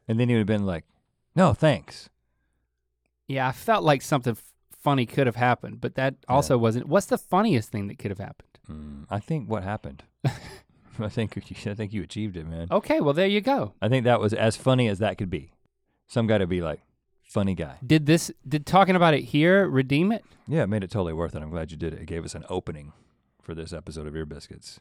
and 0.08 0.20
then 0.20 0.28
he 0.28 0.34
would 0.34 0.40
have 0.40 0.46
been 0.46 0.66
like, 0.66 0.84
"No, 1.34 1.54
thanks." 1.54 2.08
Yeah, 3.26 3.48
I 3.48 3.52
felt 3.52 3.82
like 3.82 4.02
something 4.02 4.32
f- 4.32 4.52
funny 4.70 5.06
could 5.06 5.26
have 5.26 5.36
happened, 5.36 5.80
but 5.80 5.94
that 5.96 6.14
also 6.28 6.58
wasn't. 6.58 6.86
What's 6.86 7.06
the 7.06 7.18
funniest 7.18 7.70
thing 7.70 7.88
that 7.88 7.98
could 7.98 8.10
have 8.10 8.18
happened? 8.18 8.58
Mm, 8.70 9.06
I 9.10 9.18
think 9.18 9.48
what 9.48 9.64
happened. 9.64 10.04
I 10.98 11.08
think 11.08 11.36
I 11.66 11.74
think 11.74 11.92
you 11.92 12.02
achieved 12.02 12.36
it, 12.36 12.46
man. 12.46 12.68
Okay, 12.70 13.00
well 13.00 13.14
there 13.14 13.26
you 13.26 13.40
go. 13.40 13.72
I 13.80 13.88
think 13.88 14.04
that 14.04 14.20
was 14.20 14.34
as 14.34 14.56
funny 14.56 14.88
as 14.88 14.98
that 14.98 15.18
could 15.18 15.30
be. 15.30 15.52
Some 16.12 16.26
guy 16.26 16.36
to 16.36 16.46
be 16.46 16.60
like, 16.60 16.82
funny 17.22 17.54
guy. 17.54 17.78
Did 17.86 18.04
this? 18.04 18.30
Did 18.46 18.66
talking 18.66 18.96
about 18.96 19.14
it 19.14 19.22
here 19.22 19.66
redeem 19.66 20.12
it? 20.12 20.22
Yeah, 20.46 20.64
it 20.64 20.66
made 20.66 20.84
it 20.84 20.90
totally 20.90 21.14
worth 21.14 21.34
it. 21.34 21.40
I'm 21.40 21.48
glad 21.48 21.70
you 21.70 21.78
did 21.78 21.94
it. 21.94 22.02
It 22.02 22.06
gave 22.06 22.22
us 22.26 22.34
an 22.34 22.44
opening 22.50 22.92
for 23.40 23.54
this 23.54 23.72
episode 23.72 24.06
of 24.06 24.14
Ear 24.14 24.26
Biscuits. 24.26 24.78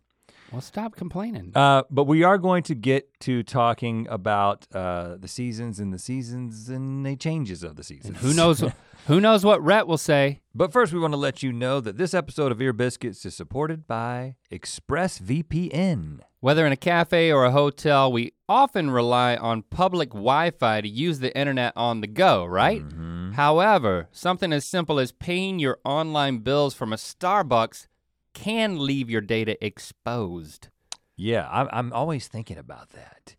Well, 0.52 0.60
stop 0.60 0.98
complaining. 0.98 1.54
Uh, 1.56 1.84
but 1.90 2.04
we 2.04 2.24
are 2.24 2.38
going 2.38 2.64
to 2.64 2.76
get 2.76 3.18
to 3.22 3.44
talking 3.44 4.08
about 4.10 4.68
uh, 4.76 5.16
the 5.18 5.30
seasons 5.30 5.80
and 5.80 5.94
the 5.94 6.00
seasons 6.00 6.68
and 6.68 7.06
the 7.06 7.16
changes 7.16 7.64
of 7.64 7.78
the 7.78 7.84
seasons. 7.86 8.08
and 8.08 8.18
who 8.18 8.34
knows? 8.34 8.62
who 9.08 9.22
knows 9.22 9.46
what 9.46 9.64
Rhett 9.64 9.88
will 9.88 9.98
say? 9.98 10.42
But 10.54 10.74
first, 10.74 10.92
we 10.92 11.00
want 11.00 11.14
to 11.14 11.18
let 11.18 11.42
you 11.42 11.54
know 11.54 11.80
that 11.80 11.98
this 11.98 12.14
episode 12.14 12.52
of 12.52 12.62
Ear 12.62 12.74
Biscuits 12.74 13.26
is 13.26 13.34
supported 13.34 13.88
by 13.88 14.36
ExpressVPN. 14.52 16.20
Whether 16.42 16.66
in 16.66 16.74
a 16.74 16.78
cafe 16.78 17.32
or 17.32 17.46
a 17.46 17.52
hotel, 17.52 18.12
we 18.12 18.34
often 18.52 18.92
rely 18.92 19.36
on 19.38 19.64
public 19.64 20.10
Wi-Fi 20.10 20.82
to 20.82 20.90
use 20.90 21.20
the 21.20 21.36
internet 21.38 21.72
on 21.78 22.02
the 22.02 22.08
go, 22.08 22.46
right? 22.46 22.82
Mhm. 22.84 23.34
However, 23.36 24.10
something 24.12 24.52
as 24.52 24.66
simple 24.66 25.00
as 25.00 25.14
paying 25.14 25.58
your 25.58 25.80
online 25.86 26.40
bills 26.40 26.74
from 26.74 26.92
a 26.92 26.98
Starbucks 26.98 27.88
can 28.34 28.78
leave 28.86 29.10
your 29.10 29.22
data 29.22 29.56
exposed. 29.66 30.68
Yeah, 31.16 31.48
I'm, 31.50 31.70
I'm 31.72 31.94
always 31.94 32.28
thinking 32.28 32.58
about 32.58 32.90
that. 32.90 33.36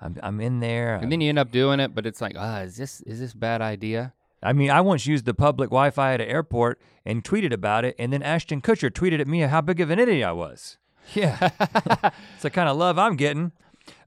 I'm, 0.00 0.16
I'm 0.22 0.40
in 0.40 0.58
there. 0.60 0.96
And 0.96 1.12
then 1.12 1.20
you 1.20 1.28
end 1.28 1.38
up 1.38 1.52
doing 1.52 1.78
it, 1.80 1.94
but 1.94 2.04
it's 2.04 2.20
like, 2.20 2.34
ah, 2.36 2.60
is 2.60 2.76
this 2.76 3.00
is 3.02 3.20
this 3.20 3.32
a 3.32 3.36
bad 3.36 3.62
idea? 3.62 4.14
I 4.42 4.52
mean, 4.52 4.70
I 4.70 4.80
once 4.80 5.06
used 5.06 5.24
the 5.26 5.34
public 5.34 5.70
Wi-Fi 5.70 6.14
at 6.14 6.20
an 6.20 6.28
airport 6.28 6.80
and 7.04 7.22
tweeted 7.24 7.52
about 7.52 7.84
it, 7.84 7.94
and 7.98 8.12
then 8.12 8.22
Ashton 8.22 8.60
Kutcher 8.60 8.90
tweeted 8.90 9.20
at 9.20 9.26
me 9.28 9.40
how 9.40 9.60
big 9.60 9.80
of 9.80 9.90
an 9.90 9.98
idiot 9.98 10.26
I 10.26 10.32
was. 10.32 10.76
Yeah, 11.14 11.38
it's 12.34 12.42
the 12.42 12.50
kind 12.50 12.68
of 12.68 12.76
love 12.76 12.98
I'm 12.98 13.14
getting. 13.16 13.52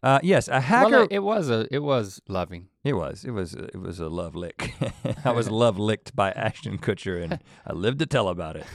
Uh, 0.02 0.20
yes, 0.24 0.48
a 0.48 0.62
hacker. 0.62 0.90
Well, 0.92 1.08
it, 1.12 1.20
was 1.20 1.50
a 1.50 1.68
it 1.72 1.80
was 1.80 2.22
loving. 2.28 2.68
It 2.84 2.94
was. 2.94 3.26
It 3.26 3.32
was. 3.32 3.54
It 3.54 3.76
was 3.80 4.00
a 4.00 4.08
love 4.08 4.36
lick. 4.36 4.74
I 5.26 5.32
was 5.32 5.50
love 5.52 5.78
licked 5.78 6.16
by 6.16 6.32
Ashton 6.32 6.78
Kutcher, 6.78 7.22
and 7.22 7.40
I 7.68 7.74
lived 7.74 8.00
to 8.00 8.06
tell 8.06 8.30
about 8.30 8.56
it. 8.56 8.66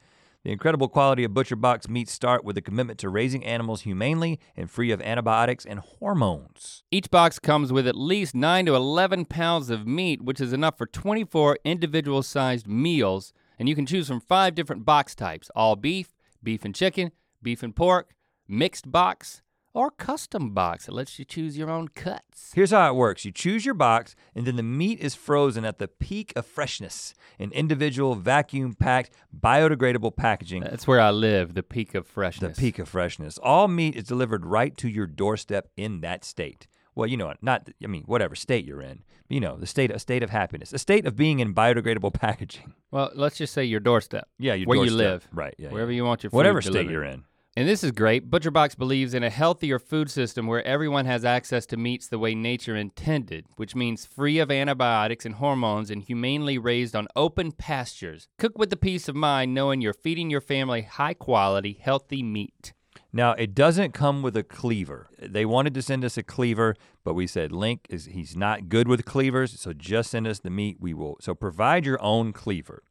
The 0.45 0.53
incredible 0.53 0.88
quality 0.88 1.25
of 1.25 1.33
ButcherBox 1.33 1.89
meats 1.89 2.13
start 2.13 2.45
with 2.45 2.57
a 2.57 2.62
commitment 2.62 2.97
to 3.00 3.09
raising 3.09 3.43
animals 3.43 3.81
humanely 3.81 4.39
and 4.55 4.71
free 4.71 4.89
of 4.91 5.01
antibiotics 5.01 5.65
and 5.65 5.79
hormones. 5.79 6.83
Each 6.89 7.12
box 7.12 7.38
comes 7.38 7.74
with 7.74 7.89
at 7.89 7.97
least 7.97 8.33
9 8.33 8.67
to 8.67 8.75
11 8.75 9.25
pounds 9.25 9.69
of 9.69 9.86
meat, 9.86 10.21
which 10.21 10.39
is 10.39 10.53
enough 10.53 10.77
for 10.77 10.86
24 10.86 11.57
individual 11.65 12.24
sized 12.24 12.67
meals, 12.67 13.33
and 13.59 13.67
you 13.67 13.75
can 13.75 13.86
choose 13.86 14.07
from 14.07 14.21
five 14.21 14.55
different 14.55 14.86
box 14.86 15.13
types, 15.13 15.51
all 15.57 15.75
beef, 15.75 16.15
beef 16.41 16.63
and 16.63 16.74
chicken, 16.74 17.12
beef 17.43 17.62
and 17.62 17.75
pork, 17.75 18.15
mixed 18.47 18.89
box, 18.89 19.41
or 19.77 19.91
custom 19.91 20.55
box. 20.55 20.88
It 20.88 20.93
lets 20.93 21.19
you 21.19 21.25
choose 21.25 21.55
your 21.55 21.69
own 21.69 21.88
cuts. 21.89 22.51
Here's 22.55 22.72
how 22.72 22.89
it 22.89 22.96
works. 22.96 23.25
You 23.25 23.31
choose 23.31 23.63
your 23.63 23.75
box 23.75 24.15
and 24.34 24.48
then 24.48 24.55
the 24.55 24.63
meat 24.63 25.00
is 25.00 25.13
frozen 25.13 25.63
at 25.65 25.77
the 25.77 25.88
peak 25.88 26.34
of 26.36 26.48
freshness 26.48 27.13
in 27.38 27.51
individual 27.51 28.15
vacuum 28.15 28.74
packed 28.74 29.12
biodegradable 29.39 30.15
packaging. 30.15 30.63
That's 30.63 30.88
where 30.88 31.00
I 31.00 31.12
live, 31.12 31.53
the 31.53 31.62
peak 31.62 31.93
of 31.93 32.07
freshness. 32.07 32.57
the 32.57 32.60
peak 32.60 32.79
of 32.79 32.89
freshness. 32.89 33.38
All 33.38 33.67
meat 33.67 33.96
is 33.96 34.05
delivered 34.05 34.48
right 34.48 34.75
to 34.77 34.89
your 34.89 35.05
doorstep 35.05 35.69
in 35.77 36.01
that 36.01 36.25
state. 36.25 36.65
Well, 36.96 37.07
you 37.07 37.15
know, 37.15 37.31
not 37.43 37.69
I 37.84 37.86
mean, 37.86 38.01
whatever 38.07 38.34
state 38.34 38.65
you're 38.65 38.81
in. 38.81 39.03
You 39.29 39.41
know, 39.41 39.57
the 39.57 39.67
state 39.67 39.91
a 39.91 40.00
state 40.00 40.24
of 40.24 40.31
happiness, 40.31 40.74
a 40.74 40.79
state 40.79 41.05
of 41.05 41.15
being 41.15 41.39
in 41.39 41.53
biodegradable 41.53 42.13
packaging. 42.19 42.74
Well, 42.89 43.12
let's 43.13 43.38
just 43.38 43.53
say 43.53 43.63
your 43.63 43.79
doorstep, 43.79 44.27
Yeah, 44.39 44.55
your 44.55 44.65
Where 44.65 44.84
you 44.84 44.89
live. 44.89 45.27
Right, 45.31 45.53
yeah. 45.60 45.69
wherever 45.69 45.91
yeah. 45.91 45.98
you 45.98 46.05
want 46.05 46.24
your 46.24 46.31
food 46.31 46.38
Whatever 46.38 46.63
state 46.63 46.72
delivered. 46.72 46.91
you're 46.91 47.03
in. 47.03 47.25
And 47.57 47.67
this 47.67 47.83
is 47.83 47.89
great. 47.89 48.29
ButcherBox 48.29 48.77
believes 48.77 49.15
in 49.15 49.23
a 49.23 49.31
healthier 49.31 49.79
food 49.79 50.11
system 50.11 50.45
where 50.45 50.63
everyone 50.63 51.07
has 51.07 51.25
access 51.25 51.65
to 51.65 51.75
meats 51.75 52.07
the 52.07 52.19
way 52.19 52.35
nature 52.35 52.75
intended, 52.75 53.45
which 53.55 53.73
means 53.73 54.05
free 54.05 54.37
of 54.37 54.51
antibiotics 54.51 55.25
and 55.25 55.33
hormones 55.33 55.89
and 55.89 56.03
humanely 56.03 56.59
raised 56.59 56.95
on 56.95 57.07
open 57.15 57.51
pastures. 57.51 58.27
Cook 58.37 58.59
with 58.59 58.69
the 58.69 58.77
peace 58.77 59.09
of 59.09 59.15
mind 59.15 59.55
knowing 59.55 59.81
you're 59.81 59.91
feeding 59.91 60.29
your 60.29 60.39
family 60.39 60.83
high 60.83 61.15
quality, 61.15 61.79
healthy 61.81 62.21
meat. 62.21 62.73
Now, 63.11 63.31
it 63.31 63.55
doesn't 63.55 63.91
come 63.91 64.21
with 64.21 64.37
a 64.37 64.43
cleaver. 64.43 65.09
They 65.19 65.43
wanted 65.43 65.73
to 65.73 65.81
send 65.81 66.05
us 66.05 66.15
a 66.15 66.21
cleaver, 66.21 66.75
but 67.03 67.15
we 67.15 67.25
said 67.25 67.51
Link 67.51 67.87
is 67.89 68.05
he's 68.05 68.35
not 68.35 68.69
good 68.69 68.87
with 68.87 69.03
cleavers, 69.03 69.59
so 69.59 69.73
just 69.73 70.11
send 70.11 70.27
us 70.27 70.37
the 70.37 70.51
meat. 70.51 70.77
We 70.79 70.93
will. 70.93 71.17
So 71.21 71.33
provide 71.33 71.87
your 71.87 71.99
own 72.03 72.33
cleaver. 72.33 72.83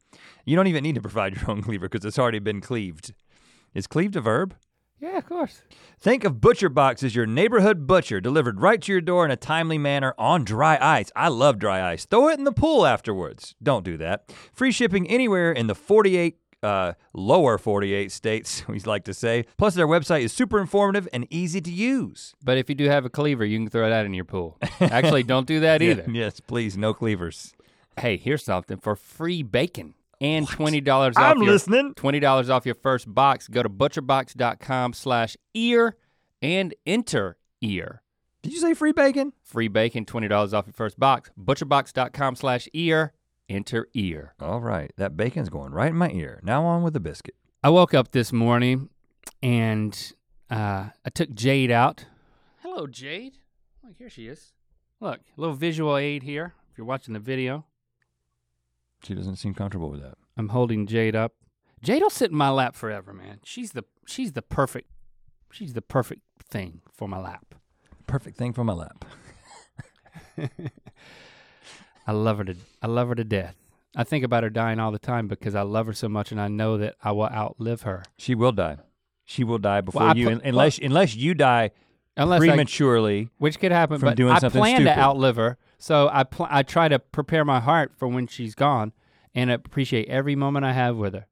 You 0.43 0.57
don't 0.57 0.67
even 0.67 0.83
need 0.83 0.95
to 0.95 1.01
provide 1.01 1.37
your 1.37 1.49
own 1.49 1.61
cleaver 1.63 1.87
because 1.87 2.03
it's 2.03 2.19
already 2.19 2.39
been 2.39 2.59
cleaved. 2.59 3.13
Is 3.77 3.85
cleaved 3.85 4.15
a 4.15 4.21
verb? 4.21 4.55
Yeah, 4.99 5.19
of 5.19 5.27
course. 5.27 5.61
Think 5.99 6.23
of 6.23 6.41
Butcher 6.41 6.67
Box 6.67 7.03
as 7.03 7.15
your 7.15 7.27
neighborhood 7.27 7.85
butcher, 7.85 8.19
delivered 8.19 8.59
right 8.59 8.81
to 8.81 8.91
your 8.91 9.01
door 9.01 9.23
in 9.23 9.29
a 9.29 9.35
timely 9.35 9.77
manner 9.77 10.15
on 10.17 10.43
dry 10.43 10.79
ice. 10.81 11.11
I 11.15 11.27
love 11.27 11.59
dry 11.59 11.91
ice. 11.91 12.07
Throw 12.07 12.27
it 12.29 12.39
in 12.39 12.43
the 12.43 12.51
pool 12.51 12.87
afterwards. 12.87 13.53
Don't 13.61 13.85
do 13.85 13.95
that. 13.97 14.33
Free 14.51 14.71
shipping 14.71 15.07
anywhere 15.07 15.51
in 15.51 15.67
the 15.67 15.75
48 15.75 16.39
uh, 16.63 16.93
lower 17.13 17.59
48 17.59 18.11
states, 18.11 18.63
we 18.67 18.79
like 18.79 19.03
to 19.03 19.13
say. 19.13 19.45
Plus, 19.59 19.75
their 19.75 19.87
website 19.87 20.23
is 20.23 20.33
super 20.33 20.59
informative 20.59 21.07
and 21.13 21.27
easy 21.29 21.61
to 21.61 21.71
use. 21.71 22.33
But 22.43 22.57
if 22.57 22.69
you 22.69 22.73
do 22.73 22.85
have 22.85 23.05
a 23.05 23.11
cleaver, 23.11 23.45
you 23.45 23.59
can 23.59 23.69
throw 23.69 23.87
that 23.87 24.07
in 24.07 24.15
your 24.15 24.25
pool. 24.25 24.57
Actually, 24.81 25.21
don't 25.21 25.45
do 25.45 25.59
that 25.59 25.81
either. 25.83 26.03
yes, 26.11 26.39
please, 26.39 26.75
no 26.77 26.95
cleavers. 26.95 27.53
Hey, 27.99 28.17
here's 28.17 28.43
something 28.43 28.77
for 28.77 28.95
free 28.95 29.43
bacon 29.43 29.93
and 30.21 30.47
twenty 30.47 30.81
dollars 30.81 31.15
off 31.17 31.23
I'm 31.35 31.41
your 31.43 31.51
listening. 31.51 31.93
twenty 31.95 32.19
dollars 32.19 32.49
off 32.49 32.65
your 32.65 32.75
first 32.75 33.13
box. 33.13 33.47
Go 33.47 33.63
to 33.63 33.69
butcherbox.com 33.69 34.93
slash 34.93 35.37
ear 35.53 35.95
and 36.41 36.73
enter 36.85 37.37
ear. 37.61 38.01
Did 38.43 38.53
you 38.53 38.59
say 38.59 38.73
free 38.73 38.91
bacon? 38.91 39.33
Free 39.43 39.67
bacon, 39.67 40.05
twenty 40.05 40.27
dollars 40.27 40.53
off 40.53 40.65
your 40.67 40.73
first 40.73 40.99
box. 40.99 41.29
Butcherbox.com 41.39 42.35
slash 42.35 42.67
ear, 42.73 43.13
enter 43.49 43.87
ear. 43.93 44.33
All 44.39 44.61
right, 44.61 44.91
that 44.97 45.17
bacon's 45.17 45.49
going 45.49 45.71
right 45.73 45.89
in 45.89 45.95
my 45.97 46.09
ear. 46.11 46.39
Now 46.43 46.63
on 46.65 46.83
with 46.83 46.93
the 46.93 46.99
biscuit. 46.99 47.35
I 47.63 47.69
woke 47.69 47.93
up 47.93 48.11
this 48.11 48.31
morning 48.31 48.89
and 49.43 50.13
uh, 50.49 50.89
I 51.05 51.09
took 51.13 51.33
Jade 51.33 51.71
out. 51.71 52.05
Hello, 52.61 52.87
Jade. 52.87 53.39
Look, 53.83 53.97
here 53.97 54.09
she 54.09 54.27
is. 54.27 54.53
Look, 54.99 55.19
a 55.37 55.41
little 55.41 55.55
visual 55.55 55.97
aid 55.97 56.23
here. 56.23 56.53
If 56.71 56.77
you're 56.77 56.87
watching 56.87 57.13
the 57.13 57.19
video, 57.19 57.65
She 59.03 59.13
doesn't 59.15 59.35
seem 59.37 59.53
comfortable 59.53 59.89
with 59.89 60.01
that. 60.01 60.15
I'm 60.37 60.49
holding 60.49 60.85
Jade 60.87 61.15
up. 61.15 61.33
Jade 61.83 62.01
will 62.01 62.09
sit 62.09 62.31
in 62.31 62.37
my 62.37 62.49
lap 62.49 62.75
forever, 62.75 63.13
man. 63.13 63.39
She's 63.43 63.71
the 63.71 63.83
she's 64.05 64.33
the 64.33 64.41
perfect 64.41 64.89
she's 65.51 65.73
the 65.73 65.81
perfect 65.81 66.21
thing 66.49 66.81
for 66.91 67.07
my 67.07 67.19
lap. 67.19 67.55
Perfect 68.07 68.37
thing 68.37 68.53
for 68.53 68.63
my 68.63 68.73
lap. 68.73 69.05
I 72.07 72.11
love 72.11 72.37
her 72.39 72.43
to 72.45 72.55
I 72.81 72.87
love 72.87 73.09
her 73.09 73.15
to 73.15 73.23
death. 73.23 73.55
I 73.95 74.03
think 74.03 74.23
about 74.23 74.43
her 74.43 74.49
dying 74.49 74.79
all 74.79 74.91
the 74.91 74.99
time 74.99 75.27
because 75.27 75.55
I 75.55 75.61
love 75.63 75.87
her 75.87 75.93
so 75.93 76.07
much 76.07 76.31
and 76.31 76.39
I 76.39 76.47
know 76.47 76.77
that 76.77 76.95
I 77.03 77.11
will 77.11 77.27
outlive 77.27 77.81
her. 77.83 78.03
She 78.17 78.35
will 78.35 78.51
die. 78.51 78.77
She 79.25 79.43
will 79.43 79.57
die 79.57 79.81
before 79.81 80.03
I 80.03 80.13
you, 80.13 80.29
un- 80.29 80.41
unless 80.43 80.77
unless 80.79 81.15
you 81.15 81.33
die 81.33 81.71
Unless 82.15 82.41
I, 82.41 82.47
prematurely. 82.47 83.29
which 83.37 83.59
could 83.59 83.71
happen, 83.71 83.99
from 83.99 84.09
but 84.09 84.17
doing 84.17 84.33
I 84.33 84.39
something 84.39 84.59
plan 84.59 84.77
stupid. 84.77 84.95
to 84.95 84.99
outlive 84.99 85.35
her. 85.35 85.57
So 85.77 86.09
I 86.11 86.23
pl- 86.23 86.47
I 86.49 86.63
try 86.63 86.87
to 86.87 86.99
prepare 86.99 87.45
my 87.45 87.59
heart 87.59 87.91
for 87.97 88.07
when 88.07 88.27
she's 88.27 88.55
gone 88.55 88.93
and 89.35 89.51
appreciate 89.51 90.07
every 90.09 90.35
moment 90.35 90.65
I 90.65 90.73
have 90.73 90.95
with 90.97 91.13
her. 91.13 91.25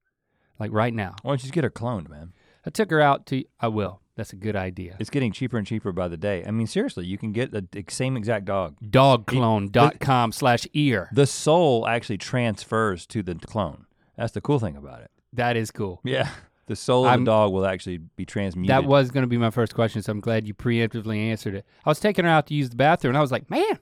Like 0.59 0.71
right 0.71 0.93
now. 0.93 1.15
Why 1.23 1.31
don't 1.31 1.39
you 1.39 1.47
just 1.47 1.53
get 1.53 1.63
her 1.63 1.69
cloned, 1.69 2.07
man? 2.09 2.33
I 2.65 2.69
took 2.69 2.89
her 2.91 3.01
out 3.01 3.25
to 3.27 3.43
I 3.59 3.67
will. 3.67 4.01
That's 4.15 4.31
a 4.31 4.37
good 4.37 4.55
idea. 4.55 4.95
It's 4.99 5.09
getting 5.09 5.33
cheaper 5.33 5.57
and 5.57 5.67
cheaper 5.67 5.91
by 5.91 6.07
the 6.07 6.15
day. 6.15 6.45
I 6.47 6.51
mean, 6.51 6.67
seriously, 6.67 7.05
you 7.05 7.17
can 7.17 7.33
get 7.33 7.51
the 7.51 7.67
same 7.89 8.15
exact 8.15 8.45
dog. 8.45 8.77
Dogclone.com 8.81 10.31
slash 10.31 10.67
ear. 10.73 11.09
The 11.11 11.25
soul 11.27 11.87
actually 11.87 12.17
transfers 12.17 13.05
to 13.07 13.21
the 13.23 13.35
clone. 13.35 13.85
That's 14.17 14.31
the 14.31 14.41
cool 14.41 14.59
thing 14.59 14.77
about 14.77 15.01
it. 15.01 15.11
That 15.33 15.57
is 15.57 15.71
cool. 15.71 15.99
Yeah. 16.03 16.29
The 16.67 16.75
soul 16.75 17.05
of 17.05 17.11
I'm- 17.11 17.25
the 17.25 17.31
dog 17.31 17.51
will 17.51 17.65
actually 17.65 17.97
be 17.97 18.25
transmuted. 18.25 18.69
That 18.73 18.85
was 18.85 19.11
going 19.11 19.23
to 19.23 19.27
be 19.27 19.37
my 19.37 19.51
first 19.51 19.75
question, 19.75 20.01
so 20.01 20.11
I'm 20.11 20.19
glad 20.21 20.47
you 20.47 20.53
preemptively 20.53 21.17
answered 21.17 21.53
it. 21.55 21.65
I 21.85 21.89
was 21.89 21.99
taking 21.99 22.25
her 22.25 22.31
out 22.31 22.47
to 22.47 22.53
use 22.53 22.69
the 22.69 22.75
bathroom, 22.75 23.11
and 23.11 23.17
I 23.17 23.21
was 23.21 23.31
like, 23.31 23.49
"Man, 23.51 23.77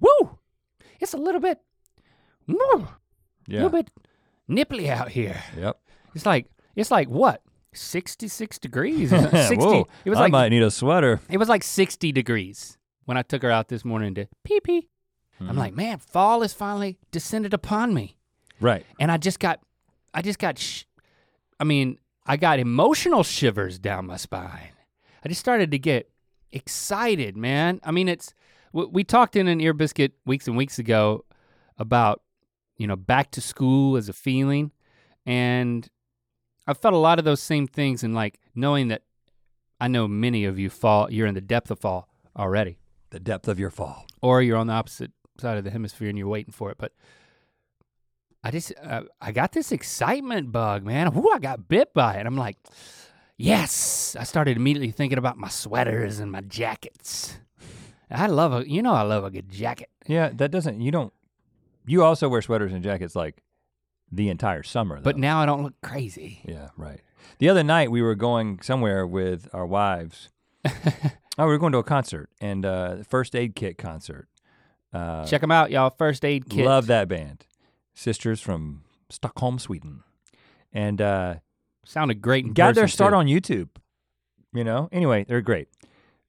woo, 0.00 0.38
it's 1.00 1.14
a 1.14 1.16
little 1.18 1.40
bit, 1.40 1.60
woo, 2.46 2.56
a 3.48 3.52
little 3.52 3.70
bit 3.70 3.90
nipply 4.48 4.88
out 4.88 5.10
here. 5.10 5.42
Yep. 5.56 5.78
It's 6.14 6.26
like, 6.26 6.46
it's 6.76 6.90
like 6.90 7.08
what, 7.08 7.42
66 7.72 8.58
degrees? 8.58 9.10
60. 9.10 9.56
Whoa, 9.56 9.86
it 10.04 10.10
was 10.10 10.18
I 10.18 10.22
like, 10.22 10.32
might 10.32 10.48
need 10.50 10.62
a 10.62 10.70
sweater. 10.70 11.20
it 11.30 11.38
was 11.38 11.48
like 11.48 11.62
60 11.62 12.12
degrees 12.12 12.78
when 13.04 13.16
I 13.16 13.22
took 13.22 13.42
her 13.42 13.50
out 13.50 13.68
this 13.68 13.84
morning 13.84 14.14
to 14.14 14.26
pee 14.44 14.60
pee. 14.60 14.88
I'm 15.40 15.54
Mhm. 15.54 15.58
like, 15.58 15.74
man, 15.74 15.98
fall 15.98 16.42
has 16.42 16.52
finally 16.52 16.98
descended 17.12 17.54
upon 17.54 17.94
me. 17.94 18.16
right. 18.60 18.84
and 18.98 19.12
I 19.12 19.18
just 19.18 19.38
got, 19.38 19.60
I 20.12 20.20
just 20.22 20.38
got, 20.40 20.58
sh- 20.58 20.84
I 21.60 21.64
mean, 21.64 21.98
I 22.26 22.36
got 22.36 22.58
emotional 22.58 23.22
shivers 23.22 23.78
down 23.78 24.06
my 24.06 24.16
spine. 24.16 24.72
I 25.24 25.28
just 25.28 25.40
started 25.40 25.70
to 25.70 25.78
get 25.78 26.10
excited, 26.50 27.36
man. 27.36 27.80
I 27.84 27.90
mean, 27.92 28.08
it's 28.08 28.34
we, 28.72 28.84
we 28.86 29.04
talked 29.04 29.36
in 29.36 29.48
an 29.48 29.60
ear 29.60 29.72
biscuit 29.72 30.12
weeks 30.26 30.46
and 30.48 30.56
weeks 30.56 30.78
ago 30.78 31.24
about 31.78 32.22
you 32.76 32.86
know 32.86 32.96
back 32.96 33.30
to 33.32 33.40
school 33.40 33.96
as 33.96 34.08
a 34.08 34.12
feeling, 34.12 34.72
and 35.26 35.88
I 36.66 36.74
felt 36.74 36.94
a 36.94 36.98
lot 36.98 37.18
of 37.18 37.24
those 37.24 37.40
same 37.42 37.66
things, 37.66 38.02
and 38.04 38.14
like 38.14 38.38
knowing 38.54 38.88
that 38.88 39.02
I 39.80 39.88
know 39.88 40.08
many 40.08 40.44
of 40.44 40.58
you 40.58 40.70
fall, 40.70 41.10
you're 41.10 41.26
in 41.26 41.34
the 41.34 41.40
depth 41.40 41.70
of 41.70 41.78
fall 41.80 42.08
already, 42.36 42.78
The 43.10 43.20
depth 43.20 43.48
of 43.48 43.58
your 43.58 43.70
fall. 43.70 44.06
or 44.22 44.42
you're 44.42 44.56
on 44.56 44.66
the 44.66 44.72
opposite 44.72 45.12
side 45.40 45.56
of 45.58 45.64
the 45.64 45.70
hemisphere 45.70 46.08
and 46.08 46.18
you're 46.18 46.28
waiting 46.28 46.52
for 46.52 46.70
it, 46.70 46.78
but. 46.78 46.92
I 48.44 48.52
just 48.52 48.72
uh, 48.80 49.02
I 49.20 49.32
got 49.32 49.50
this 49.50 49.72
excitement 49.72 50.52
bug, 50.52 50.84
man. 50.84 51.12
Whoo, 51.12 51.28
I 51.34 51.40
got 51.40 51.66
bit 51.68 51.92
by 51.92 52.14
it. 52.14 52.24
I'm 52.24 52.36
like, 52.36 52.56
yes. 53.36 54.14
I 54.18 54.22
started 54.22 54.56
immediately 54.56 54.92
thinking 54.92 55.18
about 55.18 55.36
my 55.36 55.48
sweaters 55.48 56.20
and 56.20 56.30
my 56.30 56.40
jackets. 56.42 57.36
I 58.10 58.26
love 58.26 58.52
a 58.52 58.68
you 58.68 58.82
know 58.82 58.92
I 58.92 59.02
love 59.02 59.24
a 59.24 59.30
good 59.30 59.50
jacket. 59.50 59.90
Yeah, 60.06 60.30
that 60.34 60.50
doesn't. 60.50 60.80
You 60.80 60.90
don't. 60.90 61.12
You 61.86 62.04
also 62.04 62.28
wear 62.28 62.42
sweaters 62.42 62.72
and 62.72 62.82
jackets 62.82 63.14
like 63.16 63.42
the 64.10 64.28
entire 64.28 64.62
summer. 64.62 64.96
Though. 64.96 65.04
But 65.04 65.18
now 65.18 65.40
I 65.40 65.46
don't 65.46 65.62
look 65.62 65.74
crazy. 65.82 66.40
Yeah, 66.44 66.68
right. 66.76 67.00
The 67.38 67.48
other 67.48 67.62
night 67.62 67.90
we 67.90 68.02
were 68.02 68.14
going 68.14 68.60
somewhere 68.62 69.06
with 69.06 69.48
our 69.52 69.66
wives. 69.66 70.30
oh, 70.66 70.72
we 71.38 71.44
were 71.44 71.58
going 71.58 71.72
to 71.72 71.78
a 71.78 71.84
concert 71.84 72.30
and 72.40 72.64
uh, 72.64 72.96
first 73.04 73.34
aid 73.34 73.54
kit 73.54 73.78
concert. 73.78 74.28
Uh, 74.92 75.26
Check 75.26 75.42
them 75.42 75.50
out, 75.50 75.70
y'all. 75.70 75.90
First 75.90 76.24
aid 76.24 76.48
kit. 76.48 76.64
Love 76.64 76.86
that 76.86 77.08
band, 77.08 77.46
sisters 77.94 78.40
from 78.40 78.82
Stockholm, 79.10 79.58
Sweden, 79.58 80.02
and 80.72 81.00
uh, 81.00 81.34
Sounded 81.88 82.20
great. 82.20 82.52
Got 82.52 82.74
their 82.74 82.86
start 82.86 83.12
too. 83.12 83.16
on 83.16 83.26
YouTube. 83.26 83.68
You 84.52 84.62
know. 84.62 84.90
Anyway, 84.92 85.24
they're 85.26 85.40
great. 85.40 85.68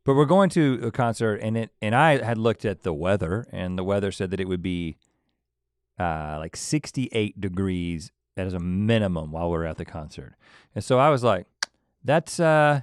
But 0.10 0.16
we're 0.16 0.26
going 0.26 0.50
to 0.50 0.80
a 0.82 0.90
concert, 0.92 1.36
and 1.36 1.56
it 1.56 1.70
and 1.84 1.94
I 1.94 2.24
had 2.26 2.40
looked 2.40 2.66
at 2.66 2.82
the 2.82 2.92
weather, 2.92 3.46
and 3.52 3.78
the 3.78 3.84
weather 3.84 4.12
said 4.12 4.32
that 4.32 4.40
it 4.40 4.48
would 4.48 4.64
be 4.64 4.98
uh, 6.00 6.38
like 6.40 6.56
68 6.56 7.40
degrees 7.40 8.12
as 8.36 8.56
a 8.56 8.60
minimum 8.60 9.32
while 9.32 9.52
we're 9.52 9.66
at 9.66 9.78
the 9.78 9.86
concert. 9.86 10.34
And 10.74 10.84
so 10.84 10.98
I 10.98 11.12
was 11.12 11.24
like, 11.24 11.46
that's 12.04 12.40
uh 12.40 12.82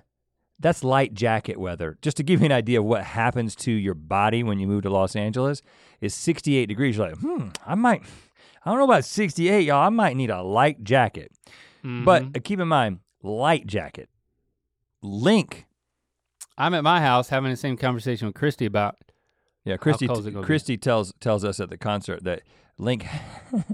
that's 0.60 0.84
light 0.84 1.14
jacket 1.14 1.58
weather. 1.58 1.98
Just 2.00 2.16
to 2.18 2.22
give 2.22 2.42
you 2.42 2.46
an 2.46 2.52
idea 2.52 2.78
of 2.78 2.86
what 2.86 3.02
happens 3.02 3.56
to 3.56 3.72
your 3.72 3.94
body 3.94 4.44
when 4.44 4.60
you 4.60 4.68
move 4.68 4.84
to 4.84 4.90
Los 4.90 5.16
Angeles, 5.16 5.62
is 6.00 6.14
68 6.14 6.66
degrees. 6.66 6.96
You're 6.96 7.08
like, 7.08 7.18
hmm, 7.18 7.48
I 7.66 7.74
might, 7.74 8.02
I 8.64 8.70
don't 8.70 8.78
know 8.78 8.84
about 8.84 9.04
68, 9.04 9.62
y'all. 9.62 9.84
I 9.84 9.88
might 9.88 10.16
need 10.16 10.30
a 10.30 10.42
light 10.44 10.84
jacket. 10.84 11.32
Mhm. 11.84 12.04
But 12.04 12.22
uh, 12.22 12.40
keep 12.44 12.60
in 12.60 12.68
mind, 12.68 13.00
light 13.20 13.66
jacket. 13.66 14.08
Link. 15.02 15.65
I'm 16.58 16.74
at 16.74 16.82
my 16.82 17.00
house 17.00 17.28
having 17.28 17.50
the 17.50 17.56
same 17.56 17.76
conversation 17.76 18.26
with 18.26 18.34
Christy 18.34 18.66
about 18.66 18.96
Yeah, 19.64 19.76
Christy. 19.76 20.06
cold's 20.06 20.26
it 20.26 20.30
gonna 20.32 20.42
be? 20.42 20.46
Christy 20.46 20.76
tells 20.76 21.12
tells 21.20 21.44
us 21.44 21.60
at 21.60 21.70
the 21.70 21.76
concert 21.78 22.24
that 22.24 22.42
Link. 22.78 23.06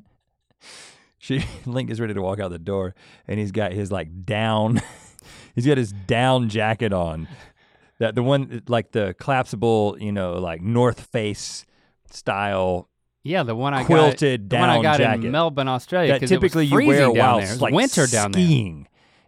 she 1.19 1.45
Link 1.67 1.91
is 1.91 2.01
ready 2.01 2.15
to 2.15 2.23
walk 2.23 2.41
out 2.41 2.51
the 2.51 2.59
door, 2.59 2.95
and 3.29 3.39
he's 3.39 3.53
got 3.53 3.73
his 3.73 3.93
like 3.93 4.25
down. 4.25 4.81
he's 5.55 5.67
got 5.67 5.79
his 5.79 5.93
down 5.93 6.49
jacket 6.49 6.93
on. 6.93 7.29
That 7.99 8.15
the 8.15 8.23
one 8.23 8.63
like 8.69 8.93
the 8.93 9.15
collapsible, 9.21 9.97
you 10.01 10.11
know, 10.13 10.35
like 10.35 10.61
North 10.61 11.01
Face 11.01 11.65
style 12.11 12.89
yeah 13.25 13.43
the 13.45 13.55
one 13.55 13.73
I 13.73 13.85
quilted 13.85 14.49
got 14.49 14.57
the 14.57 14.61
one 14.61 14.69
I 14.71 14.83
got 14.83 14.99
jacket 14.99 15.25
in 15.27 15.31
Melbourne, 15.33 15.69
Australia. 15.69 16.13
that 16.13 16.21
'cause 16.21 16.31
it 16.33 16.43
was 16.43 16.53
typically 16.53 16.67
you 16.67 16.87
wear 16.89 17.11
while 17.11 17.39
there. 17.39 17.47
It 17.47 17.51
was 17.53 17.61
like 17.63 17.73
winter 17.73 18.07
down 18.09 18.33
there. 18.33 18.43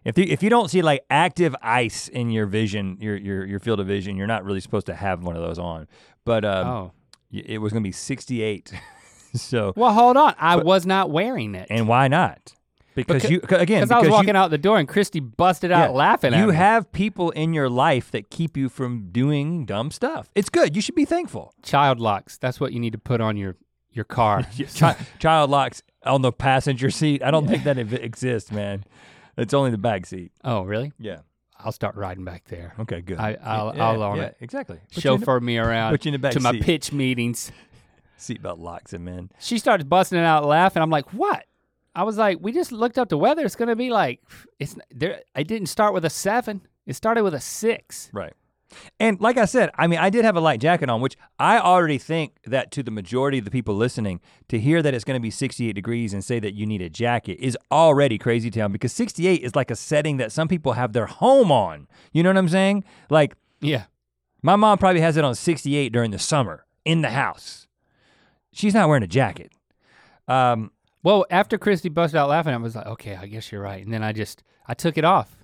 If 0.05 0.19
you, 0.19 0.25
if 0.29 0.43
you 0.43 0.51
don't 0.51 0.69
see 0.69 0.83
like 0.83 1.05
active 1.09 1.57
ice 1.62 2.09
in 2.09 2.31
your 2.31 2.47
vision, 2.47 2.99
your 3.01 3.17
your 3.17 3.47
your 3.47 3.59
field 3.59 3.81
of 3.81 3.87
vision, 3.87 4.17
you're 4.17 4.27
not 4.27 4.45
really 4.45 4.61
supposed 4.61 4.87
to 4.87 4.95
have 4.95 5.23
one 5.23 5.37
of 5.37 5.43
those 5.43 5.59
on. 5.59 5.88
But 6.25 6.45
um, 6.45 6.67
Oh 6.67 6.93
it 7.35 7.59
was 7.61 7.73
gonna 7.73 7.83
be 7.83 7.93
68. 7.93 8.73
so 9.35 9.73
well, 9.77 9.93
hold 9.93 10.17
on. 10.17 10.35
I 10.38 10.57
was 10.57 10.87
not 10.87 11.11
wearing 11.11 11.55
it. 11.55 11.67
and 11.71 11.88
why 11.88 12.09
not? 12.09 12.55
Because 12.95 13.25
Becau- 13.25 13.31
you 13.31 13.40
again 13.57 13.83
Because 13.83 13.90
I 13.90 13.99
was 13.99 14.09
walking 14.09 14.35
you, 14.35 14.40
out 14.40 14.51
the 14.53 14.59
door 14.59 14.79
and 14.79 14.87
Christy 14.87 15.19
busted 15.19 15.73
out 15.73 15.90
Yeah, 15.90 15.97
laughing 15.97 16.33
at 16.33 16.38
you 16.38 16.51
have 16.51 16.93
people 16.93 17.31
in 17.33 17.53
your 17.53 17.69
life 17.69 18.12
that 18.12 18.31
keep 18.31 18.57
you 18.57 18.69
from 18.69 19.09
doing 19.11 19.67
dumb 19.67 19.90
stuff. 19.90 20.31
It's 20.37 20.49
good. 20.49 20.77
You 20.77 20.83
should 20.83 20.95
be 20.95 21.05
thankful. 21.05 21.53
child 21.62 21.99
locks. 21.99 22.38
That's 22.38 22.61
what 22.61 22.73
you 22.73 22.79
need 22.79 22.93
to 22.93 22.99
put 22.99 23.21
on 23.21 23.37
your 23.37 23.57
your 23.90 24.05
car. 24.05 24.45
Chi- 24.77 24.97
child 25.19 25.51
locks 25.51 25.83
on 26.05 26.23
the 26.23 26.31
passenger 26.31 26.90
seat. 26.90 27.23
I 27.23 27.31
don't 27.33 27.49
think 27.49 27.64
that 27.64 27.79
exists, 27.79 28.53
man. 28.53 28.85
It's 29.37 29.55
only 29.55 29.70
the 29.70 29.79
back 29.79 30.07
seat. 30.07 30.33
oh, 30.44 30.62
really? 30.62 30.92
Yeah. 30.99 31.18
I'll 31.59 31.73
start 31.73 31.97
riding 31.97 32.25
back 32.25 32.44
there. 32.49 32.75
Okay. 32.81 33.01
Good. 33.01 33.18
I- 33.18 33.38
I'll- 33.42 33.75
yeah, 33.75 33.88
I'll 33.88 34.03
own 34.03 34.16
yeah, 34.18 34.25
it. 34.25 34.37
Exactly. 34.40 34.79
Put 34.92 35.05
in 35.05 35.20
the- 35.20 35.40
me 35.40 35.59
around 35.64 35.92
put 35.92 36.05
you 36.05 36.11
in 36.11 36.12
the 36.14 36.18
back 36.18 36.33
to 36.33 36.40
my 36.40 36.53
pitch 36.59 36.92
meetings. 36.92 37.51
Seatbelt 38.18 38.59
locks 38.59 38.92
him 38.92 39.09
in. 39.09 39.31
She 39.38 39.59
started 39.59 39.88
busting 39.88 40.18
it 40.18 40.25
out 40.25 40.44
laughing. 40.44 40.83
I'm 40.83 40.90
like, 40.90 41.12
what? 41.12 41.44
I 41.94 42.03
was 42.03 42.16
like, 42.16 42.38
we 42.40 42.53
just 42.53 42.73
looked 42.73 42.99
up 42.99 43.09
the 43.09 43.18
weather. 43.18 43.44
It's 43.44 43.57
gonna 43.57 43.77
be 43.77 43.90
like, 43.90 44.20
it's 44.59 44.77
there. 44.90 45.20
I 45.35 45.42
didn't 45.42 45.68
start 45.68 45.94
with 45.94 46.05
a 46.05 46.11
seven. 46.11 46.62
It 46.87 46.94
started 46.94 47.23
with 47.23 47.35
a 47.35 47.40
six. 47.40 48.11
Right. 48.12 48.33
And 49.01 49.21
like 49.21 49.37
I 49.37 49.45
said, 49.45 49.71
I 49.77 49.87
mean, 49.87 49.99
I 49.99 50.11
did 50.11 50.25
have 50.25 50.37
a 50.37 50.41
light 50.41 50.61
jacket 50.61 50.89
on, 50.89 51.01
which 51.01 51.17
I 51.39 51.59
already 51.59 51.99
think 51.99 52.37
that 52.47 52.71
to 52.73 52.83
the 52.83 52.91
majority 52.91 53.39
of 53.39 53.45
the 53.45 53.51
people 53.51 53.75
listening, 53.75 54.21
to 54.49 54.59
hear 54.59 54.83
that 54.83 54.95
it's 54.95 55.05
going 55.05 55.17
to 55.19 55.23
be 55.23 55.31
68 55.31 55.73
degrees 55.73 56.13
and 56.15 56.25
say 56.25 56.39
that 56.41 56.55
you 56.55 56.67
need 56.67 56.83
a 56.83 56.89
jacket 56.91 57.39
is 57.41 57.57
already 57.71 58.19
crazy 58.19 58.51
town 58.51 58.73
because 58.73 58.93
68 58.93 59.43
is 59.43 59.55
like 59.57 59.71
a 59.71 59.77
setting 59.77 60.17
that 60.19 60.33
some 60.33 60.49
people 60.49 60.73
have 60.73 60.93
their 60.93 61.07
home 61.07 61.51
on. 61.53 61.87
You 62.13 62.23
know 62.23 62.31
what 62.31 62.37
I'm 62.39 62.49
saying? 62.49 62.85
Like 63.11 63.35
Yeah. 63.61 63.85
my 64.43 64.57
mom 64.57 64.79
probably 64.79 65.01
has 65.01 65.17
it 65.17 65.25
on 65.25 65.35
68 65.35 65.93
during 65.93 66.11
the 66.11 66.19
summer 66.19 66.65
in 66.85 67.01
the 67.03 67.11
house. 67.11 67.67
She's 68.53 68.75
not 68.75 68.89
wearing 68.89 69.03
a 69.03 69.09
jacket. 69.09 69.53
Um, 70.29 70.71
Well, 71.03 71.27
after 71.31 71.59
Christy 71.59 71.89
busted 71.91 72.17
out 72.19 72.29
laughing, 72.31 72.55
I 72.55 72.57
was 72.57 72.75
like, 72.77 72.87
okay, 72.87 73.17
I 73.17 73.27
guess 73.27 73.53
you're 73.53 73.61
right. 73.63 73.85
And 73.85 73.93
then 73.93 74.03
I 74.03 74.13
just 74.13 74.43
I 74.67 74.73
took 74.75 74.97
it 74.97 75.05
off, 75.05 75.43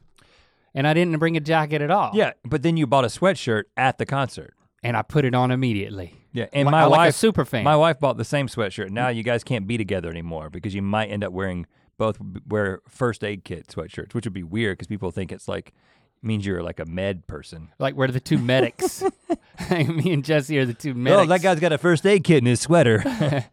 and 0.74 0.86
I 0.86 0.94
didn't 0.94 1.18
bring 1.18 1.36
a 1.36 1.40
jacket 1.40 1.82
at 1.82 1.90
all. 1.90 2.10
yeah, 2.14 2.32
but 2.44 2.62
then 2.62 2.76
you 2.76 2.86
bought 2.86 3.04
a 3.04 3.08
sweatshirt 3.08 3.64
at 3.76 3.98
the 3.98 4.06
concert. 4.06 4.54
And 4.82 4.96
I 4.96 5.02
put 5.02 5.24
it 5.26 5.34
on 5.34 5.50
immediately. 5.50 6.14
Yeah, 6.32 6.46
and 6.54 6.70
my 6.70 6.84
like 6.84 6.86
a 6.86 6.90
wife 6.90 7.14
super 7.14 7.44
fan. 7.44 7.64
My 7.64 7.76
wife 7.76 7.98
bought 8.00 8.16
the 8.16 8.24
same 8.24 8.46
sweatshirt. 8.46 8.88
Now 8.90 9.08
you 9.08 9.22
guys 9.22 9.44
can't 9.44 9.66
be 9.66 9.76
together 9.76 10.08
anymore 10.08 10.48
because 10.48 10.74
you 10.74 10.80
might 10.80 11.08
end 11.10 11.22
up 11.22 11.32
wearing 11.32 11.66
both 11.98 12.16
wear 12.46 12.80
first 12.88 13.22
aid 13.22 13.44
kit 13.44 13.66
sweatshirts, 13.66 14.14
which 14.14 14.24
would 14.24 14.32
be 14.32 14.42
weird 14.42 14.78
because 14.78 14.86
people 14.86 15.10
think 15.10 15.32
it's 15.32 15.48
like 15.48 15.74
means 16.22 16.46
you're 16.46 16.62
like 16.62 16.80
a 16.80 16.86
med 16.86 17.26
person. 17.26 17.68
like 17.78 17.94
we're 17.94 18.06
the 18.06 18.20
two 18.20 18.38
medics. 18.52 19.02
Me 19.70 20.12
and 20.14 20.24
Jessie 20.24 20.58
are 20.58 20.64
the 20.64 20.72
two 20.72 20.94
medics. 20.94 21.22
Oh, 21.24 21.26
that 21.26 21.42
guy's 21.42 21.60
got 21.60 21.72
a 21.72 21.78
first 21.78 22.06
aid 22.06 22.24
kit 22.24 22.38
in 22.38 22.46
his 22.46 22.60
sweater. 22.60 23.02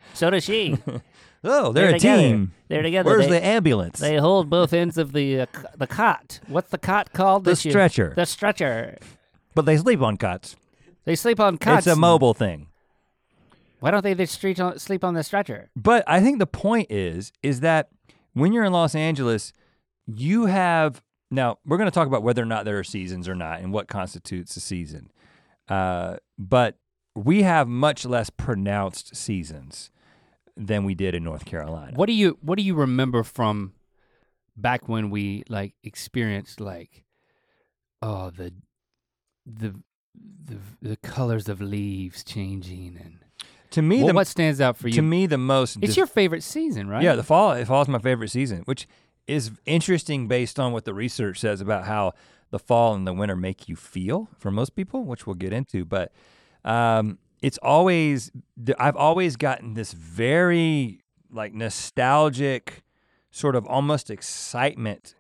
So 0.13 0.30
does 0.30 0.43
she. 0.45 0.77
Oh, 1.43 1.71
they're, 1.71 1.89
a 1.89 1.93
together. 1.93 2.21
team. 2.21 2.54
They're 2.67 2.82
together. 2.82 3.10
Where's 3.10 3.26
they, 3.26 3.39
the 3.39 3.45
ambulance? 3.45 4.00
they 4.00 4.17
hold 4.17 4.50
both 4.50 4.73
ends 4.73 4.97
of 4.97 5.13
the 5.13 5.41
uh, 5.41 5.45
c- 5.56 5.63
the 5.78 5.88
cot. 5.88 6.39
What's 6.47 6.69
the 6.69 6.78
cot 6.78 7.13
called? 7.13 7.43
the 7.45 7.56
stretcher. 7.56 8.13
The 8.15 8.26
stretcher. 8.26 8.97
but 9.56 9.65
they 9.65 9.78
sleep 9.78 10.02
on 10.02 10.17
cots. 10.17 10.56
They 11.06 11.15
sleep 11.15 11.39
on 11.39 11.58
cots. 11.58 11.88
It's 11.88 11.95
a 11.95 12.00
mobile 12.00 12.34
thing. 12.34 12.67
Why 13.80 13.91
don't 13.91 14.04
they 14.04 14.15
just 14.15 14.34
street 14.34 14.60
on, 14.60 14.80
sleep 14.80 15.04
on 15.04 15.13
the 15.13 15.23
stretcher? 15.23 15.69
But 15.76 16.04
I 16.08 16.19
think 16.19 16.39
the 16.39 16.47
point 16.47 16.91
is, 16.91 17.32
is 17.43 17.60
that 17.60 17.89
when 18.34 18.52
you're 18.52 18.65
in 18.65 18.73
Los 18.73 18.95
Angeles, 18.95 19.54
you 20.08 20.47
have 20.47 21.02
now 21.30 21.60
we're 21.65 21.78
going 21.78 21.89
to 21.89 21.93
talk 21.93 22.08
about 22.08 22.23
whether 22.23 22.41
or 22.41 22.45
not 22.45 22.65
there 22.65 22.80
are 22.80 22.84
seasons 22.84 23.28
or 23.28 23.36
not, 23.36 23.60
and 23.60 23.71
what 23.71 23.88
constitutes 23.88 24.56
a 24.58 24.60
season. 24.60 25.12
Uh, 25.67 26.17
but 26.38 26.78
we 27.15 27.43
have 27.43 27.67
much 27.67 28.06
less 28.06 28.30
pronounced 28.30 29.15
seasons 29.15 29.91
than 30.58 30.84
we 30.84 30.96
did 30.96 31.13
in 31.15 31.24
North 31.24 31.46
Carolina. 31.46 31.93
What 31.96 32.08
do 32.08 32.13
you 32.13 32.38
What 32.41 32.58
do 32.58 32.63
you 32.63 32.74
remember 32.76 33.24
from 33.24 33.74
back 34.56 34.89
when 34.89 35.10
we 35.10 35.43
like 35.50 35.76
experienced 35.84 36.60
like, 36.60 37.04
oh 38.02 38.32
the 38.32 38.54
the 39.46 39.76
the 40.46 40.58
the 40.82 40.98
colors 40.98 41.48
of 41.48 41.62
leaves 41.62 42.24
changing 42.24 42.98
and 43.04 43.20
To 43.72 43.82
me, 43.82 44.02
what, 44.02 44.08
the 44.08 44.13
what 44.15 44.28
stands 44.28 44.60
out 44.60 44.78
for 44.78 44.88
you? 44.88 44.96
to 44.96 45.02
me 45.02 45.28
the 45.28 45.38
most 45.38 45.78
it's 45.78 45.88
def- 45.89 45.98
your 45.98 46.08
favorite 46.08 46.43
season, 46.43 46.89
right? 46.89 47.04
Yeah, 47.04 47.15
the 47.15 47.24
fall. 47.24 47.56
The 47.56 47.65
fall 47.65 47.82
is 47.82 47.88
my 47.88 48.00
favorite 48.00 48.30
season, 48.30 48.63
which 48.65 48.88
is 49.28 49.52
interesting 49.65 50.28
based 50.28 50.60
on 50.60 50.72
what 50.72 50.86
the 50.86 50.93
research 50.93 51.39
says 51.39 51.62
about 51.62 51.84
how 51.86 52.13
the 52.50 52.60
fall 52.60 52.96
and 52.96 53.06
the 53.06 53.13
winter 53.13 53.36
make 53.36 53.67
you 53.70 53.76
feel 53.76 54.30
for 54.39 54.50
most 54.52 54.74
people, 54.76 55.04
which 55.04 55.28
we'll 55.28 55.36
get 55.36 55.52
into. 55.54 55.84
But 55.86 56.12
um, 56.63 57.20
it's 57.41 57.58
always 57.62 58.32
I've 58.80 58.95
always 58.95 59.36
gotten 59.36 59.73
this 59.73 59.93
very 59.93 61.02
like 61.32 61.54
nostalgic, 61.54 62.84
sort 63.32 63.56
of 63.56 63.65
almost 63.67 64.10
excitement 64.10 65.15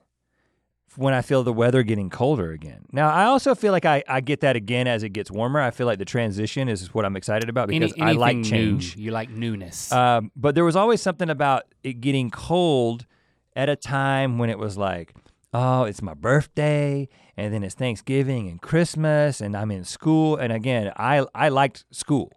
when 0.95 1.13
I 1.13 1.21
feel 1.21 1.43
the 1.43 1.53
weather 1.53 1.83
getting 1.83 2.09
colder 2.09 2.51
again. 2.51 2.85
Now 2.91 3.09
I 3.09 3.25
also 3.25 3.53
feel 3.53 3.71
like 3.71 3.85
I, 3.85 4.03
I 4.07 4.19
get 4.19 4.41
that 4.41 4.55
again 4.55 4.87
as 4.87 5.03
it 5.03 5.09
gets 5.09 5.29
warmer. 5.29 5.61
I 5.61 5.69
feel 5.69 5.85
like 5.85 5.99
the 5.99 6.05
transition 6.05 6.67
is 6.67 6.91
what 6.93 7.05
I'm 7.05 7.15
excited 7.15 7.49
about 7.49 7.69
Any, 7.69 7.79
because 7.79 7.93
I 8.01 8.13
like 8.13 8.43
change. 8.43 8.97
New. 8.97 9.03
You 9.03 9.11
like 9.11 9.29
newness. 9.29 9.91
Um, 9.91 10.31
but 10.35 10.55
there 10.55 10.65
was 10.65 10.75
always 10.75 11.01
something 11.01 11.29
about 11.29 11.63
it 11.83 12.01
getting 12.01 12.31
cold 12.31 13.05
at 13.55 13.69
a 13.69 13.75
time 13.75 14.39
when 14.39 14.49
it 14.49 14.57
was 14.57 14.75
like, 14.75 15.13
oh, 15.53 15.83
it's 15.83 16.01
my 16.01 16.15
birthday, 16.15 17.07
and 17.37 17.53
then 17.53 17.63
it's 17.63 17.75
Thanksgiving 17.75 18.47
and 18.49 18.61
Christmas, 18.61 19.39
and 19.41 19.55
I'm 19.55 19.71
in 19.71 19.83
school. 19.83 20.35
And 20.35 20.51
again, 20.51 20.91
I 20.97 21.25
I 21.35 21.49
liked 21.49 21.85
school. 21.91 22.31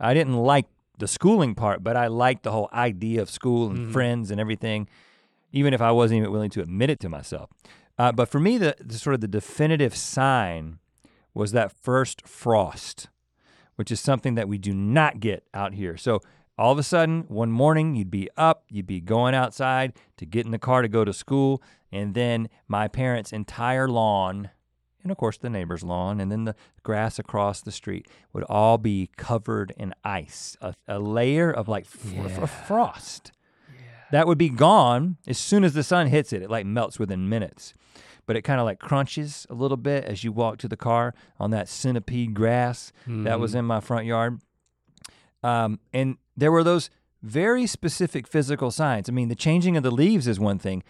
I 0.00 0.14
didn't 0.14 0.36
like 0.36 0.66
the 0.98 1.06
schooling 1.08 1.54
part, 1.54 1.82
but 1.82 1.96
I 1.96 2.08
liked 2.08 2.42
the 2.42 2.50
whole 2.52 2.68
idea 2.72 3.22
of 3.22 3.30
school 3.30 3.70
and 3.70 3.78
Mhm. 3.78 3.92
friends 3.92 4.30
and 4.30 4.40
everything, 4.40 4.88
even 5.52 5.72
if 5.74 5.80
I 5.80 5.90
wasn't 5.92 6.18
even 6.18 6.32
willing 6.32 6.50
to 6.50 6.60
admit 6.62 6.90
it 6.90 7.00
to 7.00 7.08
myself. 7.08 7.50
Uh, 7.98 8.10
but 8.12 8.28
for 8.28 8.40
me, 8.40 8.58
the, 8.58 8.74
the 8.80 8.98
sort 8.98 9.14
of 9.14 9.20
the 9.20 9.28
definitive 9.28 9.94
sign 9.94 10.78
was 11.34 11.52
that 11.52 11.72
first 11.72 12.26
frost, 12.26 13.08
which 13.76 13.90
is 13.90 14.00
something 14.00 14.34
that 14.34 14.48
we 14.48 14.58
do 14.58 14.72
not 14.74 15.20
get 15.20 15.44
out 15.54 15.74
here. 15.74 15.96
So 15.96 16.20
all 16.58 16.72
of 16.72 16.78
a 16.78 16.82
sudden, 16.82 17.24
one 17.28 17.50
morning, 17.50 17.94
you'd 17.96 18.10
be 18.10 18.28
up, 18.36 18.64
you'd 18.70 18.86
be 18.86 19.00
going 19.00 19.34
outside 19.34 19.92
to 20.18 20.26
get 20.26 20.44
in 20.46 20.52
the 20.52 20.58
car 20.58 20.82
to 20.82 20.88
go 20.88 21.04
to 21.04 21.12
school, 21.12 21.62
and 21.92 22.14
then 22.14 22.48
my 22.68 22.88
parents' 22.88 23.32
entire 23.32 23.86
lawn, 23.88 24.50
and 25.02 25.10
of 25.12 25.18
course 25.18 25.36
the 25.38 25.50
neighbor's 25.50 25.82
lawn, 25.84 26.20
and 26.20 26.32
then 26.32 26.44
the 26.44 26.54
grass 26.82 27.18
across 27.18 27.60
the 27.60 27.72
street 27.72 28.06
would 28.32 28.44
all 28.44 28.78
be 28.78 29.10
covered 29.16 29.72
in 29.76 29.94
ice, 30.04 30.56
a, 30.60 30.74
a 30.88 30.98
layer 30.98 31.50
of 31.50 31.68
like 31.68 31.84
f- 31.84 32.06
f- 32.16 32.38
Yeah. 32.38 32.46
frost. 32.46 33.32
That 34.10 34.26
would 34.26 34.38
be 34.38 34.48
gone 34.50 35.16
as 35.26 35.38
soon 35.38 35.64
as 35.64 35.72
the 35.74 35.82
sun 35.82 36.08
hits 36.08 36.32
it. 36.32 36.42
It 36.42 36.50
like 36.50 36.66
melts 36.66 36.98
within 36.98 37.28
minutes. 37.28 37.72
But 38.26 38.36
it 38.36 38.42
kind 38.42 38.60
of 38.60 38.66
like 38.66 38.78
crunches 38.78 39.46
a 39.50 39.54
little 39.54 39.76
bit 39.78 40.04
as 40.04 40.22
you 40.22 40.30
walk 40.32 40.58
to 40.58 40.68
the 40.68 40.76
car 40.76 41.12
on 41.40 41.50
that 41.50 41.68
centipede 41.68 42.34
grass 42.34 42.92
that 43.06 43.40
was 43.40 43.54
Mhm. 43.54 43.58
in 43.60 43.64
my 43.64 43.80
front 43.80 44.06
yard. 44.06 44.40
Um, 45.42 45.80
and 45.92 46.16
there 46.36 46.52
were 46.52 46.62
those 46.62 46.88
very 47.22 47.66
specific 47.66 48.26
physical 48.28 48.70
signs. 48.70 49.08
I 49.08 49.12
mean, 49.12 49.28
the 49.28 49.34
changing 49.34 49.76
of 49.76 49.82
the 49.82 49.90
leaves 49.90 50.26
is 50.28 50.38
one 50.38 50.58
thing. 50.58 50.82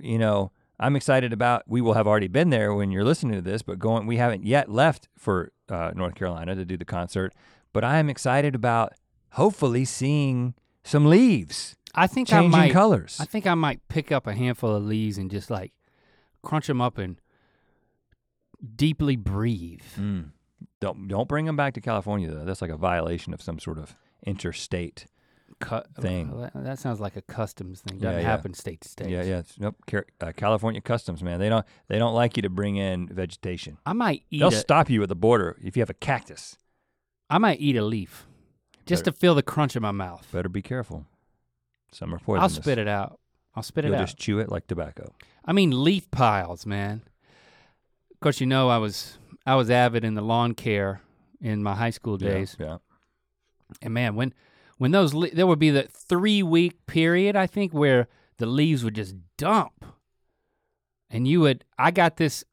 You 0.00 0.18
know, 0.18 0.52
I'm 0.78 0.96
excited 0.96 1.32
about. 1.32 1.64
We 1.66 1.80
will 1.80 1.94
have 1.94 2.06
already 2.06 2.28
been 2.28 2.50
there 2.50 2.74
when 2.74 2.90
you're 2.90 3.04
listening 3.04 3.34
to 3.34 3.42
this, 3.42 3.62
but 3.62 3.78
going, 3.78 4.06
we 4.06 4.16
haven't 4.16 4.44
yet 4.44 4.70
left 4.70 5.08
for 5.16 5.52
uh, 5.68 5.92
North 5.94 6.14
Carolina 6.14 6.54
to 6.54 6.64
do 6.64 6.76
the 6.76 6.84
concert. 6.84 7.34
But 7.72 7.84
I 7.84 7.98
am 7.98 8.08
excited 8.08 8.54
about 8.54 8.94
hopefully 9.32 9.84
seeing 9.84 10.54
some 10.82 11.06
leaves 11.06 11.76
I 11.94 12.06
think 12.06 12.32
I 12.32 12.40
changing 12.40 12.50
might. 12.50 12.72
colors. 12.72 13.18
I 13.20 13.24
think 13.24 13.46
I 13.46 13.54
might 13.54 13.86
pick 13.88 14.12
up 14.12 14.26
a 14.26 14.34
handful 14.34 14.74
of 14.74 14.84
leaves 14.84 15.18
and 15.18 15.30
just 15.30 15.50
like 15.50 15.72
crunch 16.42 16.66
them 16.66 16.80
up 16.80 16.98
and 16.98 17.20
deeply 18.76 19.16
breathe. 19.16 19.82
Mm. 19.98 20.30
Don't 20.80 21.08
don't 21.08 21.28
bring 21.28 21.46
them 21.46 21.56
back 21.56 21.74
to 21.74 21.80
California 21.80 22.30
though. 22.30 22.44
That's 22.44 22.62
like 22.62 22.70
a 22.70 22.76
violation 22.76 23.34
of 23.34 23.42
some 23.42 23.58
sort 23.58 23.78
of 23.78 23.96
interstate. 24.24 25.06
Cu- 25.60 25.80
Thing. 26.00 26.48
That, 26.54 26.78
sounds 26.78 27.00
like 27.00 27.16
a 27.16 27.22
customs 27.22 27.80
thing. 27.80 27.98
Yeah, 27.98 28.02
Doesn't 28.10 28.22
yeah. 28.22 28.28
happen 28.28 28.54
state 28.54 28.80
to 28.82 28.88
state. 28.88 29.08
Yeah, 29.10 29.22
yeah. 29.22 29.38
it's- 29.40 29.54
Nope. 29.58 29.76
Car- 29.88 30.06
uh, 30.20 30.32
California 30.36 30.80
customs, 30.80 31.22
man. 31.22 31.40
They 31.40 31.48
don't 31.48 31.66
they 31.88 31.98
don't 31.98 32.14
like 32.14 32.36
you 32.36 32.42
to 32.42 32.50
bring 32.50 32.76
in 32.76 33.08
vegetation. 33.08 33.78
I 33.84 33.92
might 33.92 34.22
eat. 34.30 34.38
They'll 34.40 34.48
A, 34.48 34.52
stop 34.52 34.88
you 34.88 35.02
at 35.02 35.08
the 35.08 35.16
border 35.16 35.56
if 35.62 35.76
you 35.76 35.80
have 35.80 35.90
a 35.90 35.94
cactus. 35.94 36.56
I 37.30 37.38
might 37.38 37.60
eat 37.60 37.76
a 37.76 37.82
leaf, 37.82 38.26
just 38.86 39.04
Better- 39.04 39.14
to 39.14 39.18
feel 39.20 39.34
the 39.34 39.42
crunch 39.42 39.74
in 39.76 39.82
my 39.82 39.90
mouth. 39.90 40.26
Better 40.32 40.48
be 40.48 40.62
careful. 40.62 41.06
Some 41.92 42.14
are 42.14 42.20
I'll 42.38 42.48
spit 42.48 42.78
it 42.78 42.88
out. 42.88 43.18
I'll 43.56 43.62
spit 43.62 43.84
it 43.84 43.88
You'll 43.88 43.96
out. 43.96 44.02
just 44.06 44.18
chew 44.18 44.38
it 44.38 44.50
like 44.50 44.66
tobacco. 44.66 45.12
I 45.44 45.52
mean 45.52 45.82
leaf 45.82 46.10
piles, 46.10 46.66
man. 46.66 47.02
Of 48.12 48.20
course, 48.20 48.40
you 48.40 48.46
know 48.46 48.68
I 48.68 48.78
was 48.78 49.18
I 49.46 49.54
was 49.56 49.70
avid 49.70 50.04
in 50.04 50.14
the 50.14 50.22
lawn 50.22 50.54
care 50.54 51.00
in 51.40 51.62
my 51.62 51.74
high 51.74 51.90
school 51.90 52.20
Yeah, 52.22 52.30
days, 52.30 52.56
Yeah. 52.60 52.78
and 53.82 53.94
man, 53.94 54.14
when 54.14 54.34
when 54.78 54.92
those 54.92 55.12
le- 55.12 55.30
there 55.30 55.46
would 55.46 55.58
be 55.58 55.70
the 55.70 55.84
three 55.84 56.42
week 56.42 56.86
period 56.86 57.36
I 57.36 57.46
think 57.46 57.72
where 57.72 58.08
the 58.38 58.46
leaves 58.46 58.84
would 58.84 58.94
just 58.94 59.14
dump, 59.36 59.84
and 61.10 61.28
you 61.28 61.40
would 61.40 61.64
I 61.78 61.90
got 61.90 62.16
this. 62.16 62.44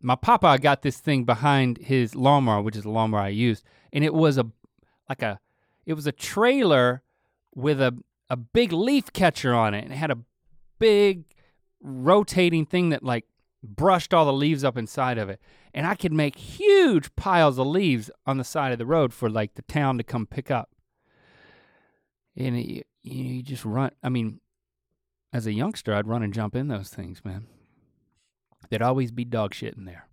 My 0.00 0.16
papa 0.16 0.58
got 0.60 0.82
this 0.82 0.98
thing 0.98 1.24
behind 1.24 1.78
his 1.78 2.16
lawnmower, 2.16 2.62
which 2.62 2.76
is 2.76 2.82
the 2.82 2.90
lawnmower 2.90 3.20
I 3.20 3.28
used, 3.28 3.64
and 3.92 4.02
it 4.04 4.14
was 4.14 4.38
a 4.38 4.46
like 5.08 5.22
a 5.22 5.38
it 5.84 5.94
was 5.94 6.06
a 6.06 6.12
trailer 6.12 7.02
with 7.54 7.80
a 7.80 7.96
a 8.30 8.36
big 8.36 8.72
leaf 8.72 9.12
catcher 9.12 9.54
on 9.54 9.74
it, 9.74 9.84
and 9.84 9.92
it 9.92 9.96
had 9.96 10.10
a 10.10 10.18
big 10.78 11.24
rotating 11.80 12.64
thing 12.64 12.88
that 12.90 13.02
like 13.02 13.26
brushed 13.62 14.12
all 14.12 14.24
the 14.24 14.32
leaves 14.32 14.64
up 14.64 14.76
inside 14.76 15.18
of 15.18 15.28
it. 15.28 15.40
And 15.74 15.86
I 15.86 15.94
could 15.94 16.12
make 16.12 16.36
huge 16.36 17.14
piles 17.16 17.58
of 17.58 17.66
leaves 17.66 18.10
on 18.26 18.38
the 18.38 18.44
side 18.44 18.72
of 18.72 18.78
the 18.78 18.86
road 18.86 19.12
for 19.14 19.30
like 19.30 19.54
the 19.54 19.62
town 19.62 19.98
to 19.98 20.04
come 20.04 20.26
pick 20.26 20.50
up. 20.50 20.71
And 22.36 22.56
it, 22.56 22.66
you, 22.66 22.82
you 23.02 23.42
just 23.42 23.64
run. 23.64 23.90
I 24.02 24.08
mean, 24.08 24.40
as 25.32 25.46
a 25.46 25.52
youngster, 25.52 25.94
I'd 25.94 26.06
run 26.06 26.22
and 26.22 26.32
jump 26.32 26.56
in 26.56 26.68
those 26.68 26.88
things, 26.88 27.24
man. 27.24 27.46
There'd 28.70 28.82
always 28.82 29.10
be 29.10 29.24
dog 29.24 29.54
shit 29.54 29.76
in 29.76 29.84
there. 29.84 30.08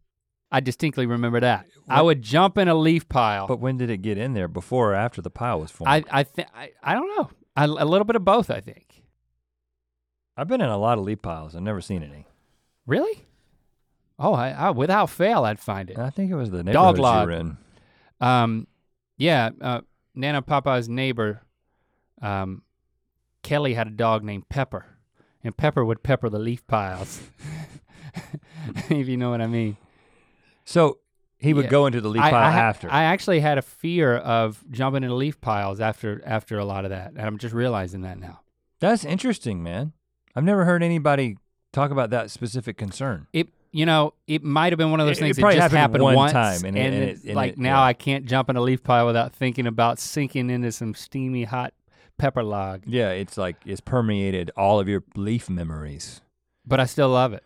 I 0.52 0.60
distinctly 0.60 1.06
remember 1.06 1.40
that. 1.40 1.68
I 1.88 2.02
would 2.02 2.22
jump 2.22 2.58
in 2.58 2.68
a 2.68 2.74
leaf 2.74 3.08
pile. 3.08 3.46
But 3.48 3.60
when 3.60 3.78
did 3.78 3.90
it 3.90 3.98
get 3.98 4.18
in 4.18 4.34
there? 4.34 4.48
Before 4.48 4.92
or 4.92 4.96
after 4.96 5.22
the 5.22 5.30
pile 5.30 5.60
was 5.60 5.70
formed? 5.70 5.90
I 5.90 6.04
I 6.10 6.24
think 6.24 6.48
I, 6.56 6.72
I 6.82 6.94
don't 6.94 7.08
know. 7.18 7.30
I, 7.56 7.66
a 7.66 7.86
little 7.86 8.06
bit 8.06 8.16
of 8.16 8.26
both, 8.26 8.50
I 8.50 8.60
think. 8.60 9.04
I've 10.36 10.48
been 10.48 10.62
in 10.62 10.70
a 10.70 10.78
lot 10.78 10.98
of 10.98 11.04
leaf 11.04 11.22
piles. 11.22 11.56
I've 11.56 11.62
never 11.62 11.82
seen 11.82 12.02
any. 12.02 12.26
Really? 12.88 13.28
Oh, 14.18 14.34
I, 14.34 14.50
I 14.50 14.70
without 14.72 15.10
fail, 15.10 15.46
I'd 15.46 15.60
find 15.60 15.90
it. 15.90 15.98
I 16.00 16.10
think 16.10 16.32
it 16.32 16.36
was 16.36 16.50
the 16.50 16.64
Dog 16.64 16.96
neighborhoods 16.98 17.22
you 17.22 17.28
were 17.28 17.40
in. 17.40 17.58
Um, 18.20 18.68
yeah, 19.18 19.50
uh, 19.62 19.82
Nana 20.16 20.42
Papa's 20.42 20.90
neighbor, 20.90 21.42
um, 22.22 22.64
Kelly 23.44 23.74
had 23.74 23.88
a 23.88 23.92
dog 23.92 24.24
named 24.24 24.50
Pepper, 24.50 24.86
and 25.44 25.56
Pepper 25.56 25.84
would 25.86 26.04
pepper 26.04 26.30
the 26.30 26.40
leaf 26.40 26.66
piles. 26.68 27.22
if 28.90 29.08
you 29.08 29.18
know 29.18 29.30
what 29.30 29.42
I 29.42 29.48
mean. 29.48 29.78
So 30.66 31.00
he 31.38 31.54
would 31.54 31.66
Yeah. 31.66 31.72
go 31.72 31.86
into 31.86 32.02
the 32.02 32.10
leaf 32.10 32.22
I, 32.22 32.30
pile 32.32 32.54
I 32.54 32.58
after. 32.60 32.92
I 32.92 33.04
actually 33.04 33.40
had 33.40 33.58
a 33.58 33.62
fear 33.62 34.18
of 34.18 34.64
jumping 34.70 35.04
into 35.04 35.16
leaf 35.16 35.40
piles 35.42 35.80
after 35.80 36.22
after 36.26 36.58
a 36.60 36.66
lot 36.66 36.86
of 36.86 36.92
that, 36.92 37.12
and 37.12 37.22
I'm 37.22 37.38
just 37.38 37.54
realizing 37.54 38.02
that 38.02 38.20
now. 38.20 38.42
That's 38.80 39.04
interesting, 39.06 39.64
man. 39.64 39.94
I've 40.36 40.44
never 40.44 40.66
heard 40.66 40.84
anybody 40.84 41.38
talk 41.74 41.92
about 41.92 42.12
that 42.12 42.32
specific 42.32 42.78
concern. 42.78 43.28
It, 43.34 43.50
you 43.72 43.86
know, 43.86 44.14
it 44.28 44.44
might 44.44 44.72
have 44.72 44.78
been 44.78 44.92
one 44.92 45.00
of 45.00 45.06
those 45.06 45.18
It- 45.18 45.22
it 45.22 45.36
things 45.36 45.38
that 45.38 45.44
just 45.44 45.58
happened 45.62 45.78
happened 45.80 46.04
one 46.04 46.16
once, 46.16 46.32
time, 46.34 46.66
and 46.66 46.78
and, 46.78 46.78
it- 46.78 46.94
and 46.94 47.04
it- 47.04 47.24
and 47.26 47.36
like 47.36 47.54
it- 47.54 47.58
now 47.60 47.80
yeah. 47.82 47.84
I 47.86 47.94
can't 47.94 48.26
jump 48.26 48.50
in 48.50 48.56
a 48.56 48.62
leaf 48.62 48.84
pile 48.84 49.06
without 49.06 49.34
thinking 49.34 49.68
about 49.68 50.00
sinking 50.00 50.50
into 50.50 50.72
some 50.72 50.94
steamy 50.94 51.44
hot 51.46 51.74
pepper 52.20 52.44
log. 52.44 52.84
Yeah, 52.86 53.10
it's 53.10 53.38
like 53.38 53.56
it's 53.66 53.82
permeated 53.82 54.52
all 54.56 54.80
of 54.80 54.88
your 54.88 55.04
leaf 55.16 55.50
memories. 55.50 56.22
But 56.68 56.80
I 56.80 56.86
still 56.86 57.10
love 57.10 57.34
it. 57.34 57.44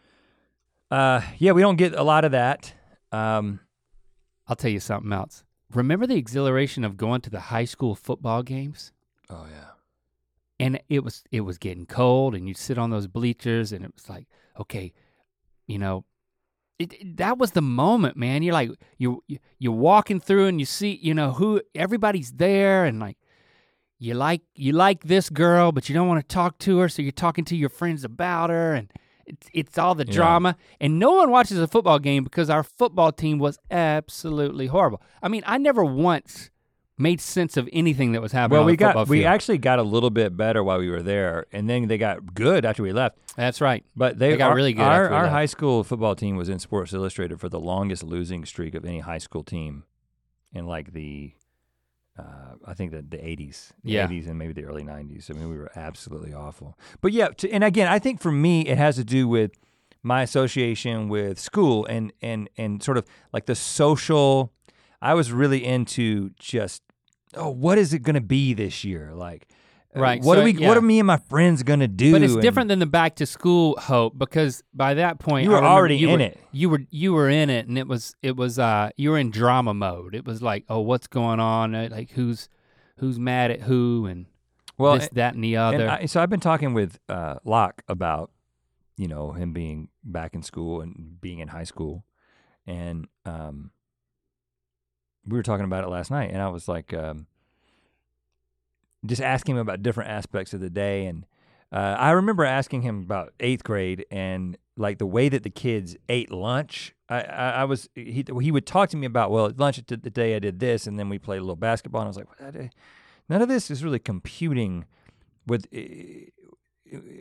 Uh, 0.92 1.22
yeah, 1.38 1.54
we 1.54 1.62
don't 1.62 1.78
get 1.78 1.94
a 1.96 2.04
lot 2.04 2.26
of 2.26 2.32
that. 2.34 2.74
Um, 3.12 3.62
I'll 4.48 4.56
tell 4.58 4.72
you 4.72 4.80
something 4.82 5.14
else. 5.14 5.44
Remember 5.74 6.06
the 6.06 6.18
exhilaration 6.18 6.84
of 6.84 6.98
going 6.98 7.22
to 7.22 7.30
the 7.30 7.40
high 7.40 7.66
school 7.66 7.96
football 7.96 8.44
games? 8.44 8.92
oh 9.30 9.46
yeah. 9.50 9.70
And 10.60 10.80
it 10.90 11.04
was 11.04 11.24
it 11.32 11.42
was 11.42 11.58
getting 11.58 11.86
cold 11.86 12.36
and 12.36 12.48
you'd 12.48 12.58
sit 12.58 12.78
on 12.78 12.90
those 12.90 13.08
bleachers 13.08 13.72
and 13.72 13.84
it 13.84 13.92
was 13.96 14.08
like, 14.10 14.28
okay, 14.60 14.94
you 15.68 15.80
know, 15.80 16.06
it, 16.78 16.94
it- 16.94 17.18
that 17.18 17.38
was 17.38 17.52
the 17.52 17.62
moment, 17.62 18.18
man. 18.18 18.44
You're 18.44 18.54
like 18.54 18.70
you 18.98 19.24
you- 19.28 19.40
you're 19.60 19.72
walking 19.72 20.20
through 20.20 20.46
and 20.48 20.60
you 20.60 20.66
see, 20.66 21.00
you 21.02 21.14
know, 21.14 21.32
who 21.32 21.62
everybody's 21.74 22.34
there 22.34 22.86
and 22.86 23.00
like 23.00 23.18
you 24.04 24.14
like 24.14 24.42
you 24.56 24.74
like 24.74 25.06
this 25.06 25.30
girl, 25.30 25.72
but 25.72 25.88
you 25.88 25.96
don't 25.96 26.08
want 26.08 26.20
to 26.28 26.34
talk 26.34 26.58
to 26.60 26.80
her, 26.80 26.90
so 26.90 27.02
you're 27.02 27.12
talking 27.12 27.46
to 27.46 27.56
your 27.56 27.70
friends 27.70 28.04
about 28.04 28.50
her 28.50 28.74
and 28.74 28.92
it's, 29.26 29.48
it's 29.54 29.78
all 29.78 29.96
the 29.96 30.06
Yeah. 30.06 30.14
drama 30.14 30.58
and 30.82 31.00
no 31.00 31.12
one 31.14 31.32
watches 31.32 31.58
a 31.60 31.68
football 31.68 32.00
game 32.00 32.24
because 32.26 32.50
our 32.50 32.64
football 32.64 33.12
team 33.14 33.40
was 33.40 33.58
absolutely 33.72 34.68
horrible. 34.68 35.02
I 35.22 35.28
mean, 35.30 35.44
I 35.46 35.58
never 35.58 35.84
once 35.86 36.50
made 36.98 37.20
sense 37.22 37.58
of 37.58 37.68
anything 37.74 38.12
that 38.12 38.22
was 38.22 38.32
happening 38.34 38.60
Well, 38.60 38.66
we 38.66 38.76
got 38.76 39.08
we 39.08 39.26
actually 39.26 39.58
got 39.58 39.80
a 39.80 39.84
little 39.84 40.10
bit 40.12 40.36
better 40.38 40.64
while 40.64 40.78
we 40.80 40.90
were 40.90 41.02
there, 41.02 41.46
and 41.52 41.70
then 41.70 41.88
they 41.88 41.98
got 41.98 42.34
good 42.36 42.66
after 42.66 42.84
we 42.84 42.92
left. 42.94 43.18
That's 43.36 43.62
right. 43.62 43.84
But 43.96 44.20
they, 44.20 44.32
They 44.32 44.38
got 44.38 44.50
our, 44.52 44.56
really 44.56 44.74
good 44.74 44.84
Our, 44.84 45.06
after 45.06 45.10
we 45.12 45.18
our 45.18 45.28
high 45.30 45.48
school 45.48 45.84
football 45.84 46.16
team 46.16 46.36
was 46.36 46.50
in 46.50 46.60
Sports 46.60 46.94
Illustrated 46.94 47.40
for 47.40 47.50
the 47.50 47.60
longest 47.60 48.04
losing 48.04 48.46
streak 48.46 48.76
of 48.76 48.86
any 48.86 49.00
high 49.00 49.18
school 49.18 49.44
team 49.44 49.86
in 50.54 50.68
like 50.68 50.94
the, 50.94 51.34
uh, 52.18 52.56
I 52.66 52.74
think 52.74 52.92
the 52.92 53.02
the 53.02 53.18
80s, 53.18 53.70
the 53.84 53.92
Yeah. 53.92 54.08
80s 54.08 54.28
and 54.28 54.38
maybe 54.38 54.54
the 54.54 54.64
early 54.66 54.84
90s. 54.84 55.30
I 55.30 55.34
mean, 55.34 55.50
we 55.50 55.58
were 55.58 55.72
absolutely 55.76 56.34
awful. 56.34 56.78
But 57.02 57.12
yeah, 57.12 57.30
to, 57.30 57.50
and 57.52 57.64
again, 57.64 57.88
I 57.88 58.00
think 58.00 58.22
for 58.22 58.32
me, 58.32 58.62
it 58.68 58.78
has 58.78 58.96
to 58.98 59.04
do 59.04 59.28
with 59.28 59.52
my 60.04 60.22
association 60.22 61.10
with 61.10 61.40
school 61.40 61.86
and 61.86 62.12
and 62.22 62.50
and 62.58 62.84
sort 62.84 62.98
of 62.98 63.06
like 63.32 63.46
the 63.46 63.56
social. 63.56 64.52
I 65.02 65.14
was 65.16 65.32
really 65.32 65.66
into 65.66 66.30
just, 66.40 66.82
oh, 67.36 67.50
what 67.50 67.78
is 67.78 67.94
it 67.94 68.04
going 68.04 68.16
to 68.16 68.22
be 68.22 68.54
this 68.54 68.84
year? 68.86 69.12
Like, 69.14 69.48
Right, 69.96 70.22
What 70.24 70.36
so, 70.36 70.42
are 70.42 70.44
we? 70.46 70.54
yeah. 70.54 70.68
What 70.68 70.78
are 70.78 70.82
me 70.82 71.00
and 71.00 71.08
my 71.08 71.18
friends 71.18 71.62
going 71.64 71.80
to 71.82 71.88
do? 71.88 72.12
But 72.14 72.24
it's 72.24 72.34
And- 72.34 72.42
different 72.42 72.70
than 72.70 72.80
the 72.80 72.86
back 72.86 73.16
to 73.18 73.26
school 73.26 73.76
hope 73.80 74.18
because 74.18 74.64
by 74.74 74.96
that 74.96 75.20
point 75.20 75.44
You 75.46 75.52
were 75.52 75.64
already 75.64 75.98
you 75.98 76.10
in 76.10 76.20
were- 76.20 76.26
it. 76.26 76.40
You 76.52 76.70
were 76.70 76.82
you 76.90 77.14
were 77.14 77.30
in 77.30 77.50
it, 77.50 77.68
and 77.68 77.78
it 77.78 77.88
was 77.88 78.16
it 78.22 78.36
was 78.36 78.58
uh 78.58 78.90
you 78.98 79.12
were 79.12 79.18
in 79.20 79.30
drama 79.32 79.74
mode. 79.74 80.16
It 80.16 80.26
was 80.26 80.42
like 80.42 80.66
oh 80.70 80.80
what's 80.82 81.08
going 81.08 81.40
on? 81.40 81.76
Uh, 81.76 81.90
Like 81.92 82.12
who's 82.12 82.50
who's 82.98 83.20
mad 83.20 83.52
at 83.52 83.62
who 83.62 84.06
and 84.08 84.26
Well, 84.78 84.96
this 84.98 85.10
that 85.14 85.36
and 85.36 85.44
the 85.44 85.58
other. 85.58 85.82
And 85.84 85.90
I, 85.92 86.06
so 86.06 86.22
I've 86.22 86.30
been 86.30 86.40
talking 86.40 86.74
with 86.74 87.00
uh, 87.08 87.36
Locke 87.46 87.84
about, 87.88 88.32
you 88.98 89.08
know, 89.08 89.32
him 89.34 89.54
being 89.54 89.90
back 90.04 90.34
in 90.34 90.42
school 90.42 90.82
and 90.82 91.20
being 91.22 91.40
in 91.40 91.50
high 91.50 91.64
school, 91.66 92.04
and 92.66 93.08
um, 93.26 93.72
we 95.26 95.38
were 95.38 95.44
talking 95.44 95.66
about 95.66 95.84
it 95.84 95.90
last 95.90 96.12
night, 96.12 96.32
and 96.32 96.42
I 96.42 96.48
was 96.50 96.68
like, 96.68 96.94
um, 96.94 97.28
just 99.06 99.22
asking 99.22 99.56
him 99.56 99.62
about 99.62 99.84
different 99.84 100.10
aspects 100.10 100.54
of 100.54 100.62
the 100.62 100.70
day, 100.70 101.06
and 101.06 101.26
uh, 101.72 101.96
I 101.98 102.12
remember 102.12 102.46
asking 102.46 102.84
him 102.84 103.02
about 103.02 103.34
eighth 103.40 103.64
grade 103.64 104.06
and 104.12 104.58
like 104.78 104.98
the 104.98 105.06
way 105.06 105.30
that 105.30 105.44
the 105.44 105.50
kids 105.50 105.96
ate 106.10 106.32
lunch. 106.32 106.96
I, 107.10 107.22
I, 107.22 107.50
I 107.50 107.64
was 107.66 107.90
he 107.96 108.26
he 108.42 108.52
would 108.52 108.66
talk 108.66 108.90
to 108.90 108.98
me 108.98 109.06
about 109.06 109.32
well 109.32 109.48
at 109.48 109.60
lunch 109.60 109.82
the 109.86 109.98
day 109.98 110.36
I 110.36 110.40
did 110.40 110.60
this, 110.60 110.88
and 110.88 110.98
then 110.98 111.10
we 111.10 111.20
played 111.20 111.38
a 111.38 111.42
little 111.42 111.56
basketball, 111.56 112.02
and 112.02 112.08
I 112.08 112.10
was 112.10 112.18
like, 112.18 112.30
what, 112.40 112.70
none 113.30 113.42
of 113.42 113.50
this 113.50 113.70
is 113.70 113.84
really 113.84 114.00
computing 114.00 114.86
with 115.46 115.68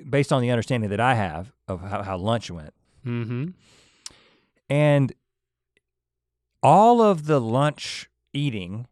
based 0.09 0.33
on 0.33 0.43
the 0.43 0.51
understanding 0.51 0.91
that 0.91 1.01
I 1.01 1.15
have 1.15 1.53
of 1.69 1.81
how, 1.81 2.03
how 2.03 2.17
lunch 2.17 2.51
went. 2.51 2.75
Mm-hmm. 3.07 3.49
And 4.69 5.13
all 6.63 7.03
of 7.03 7.27
the 7.27 7.41
lunch 7.41 8.09
eating 8.33 8.87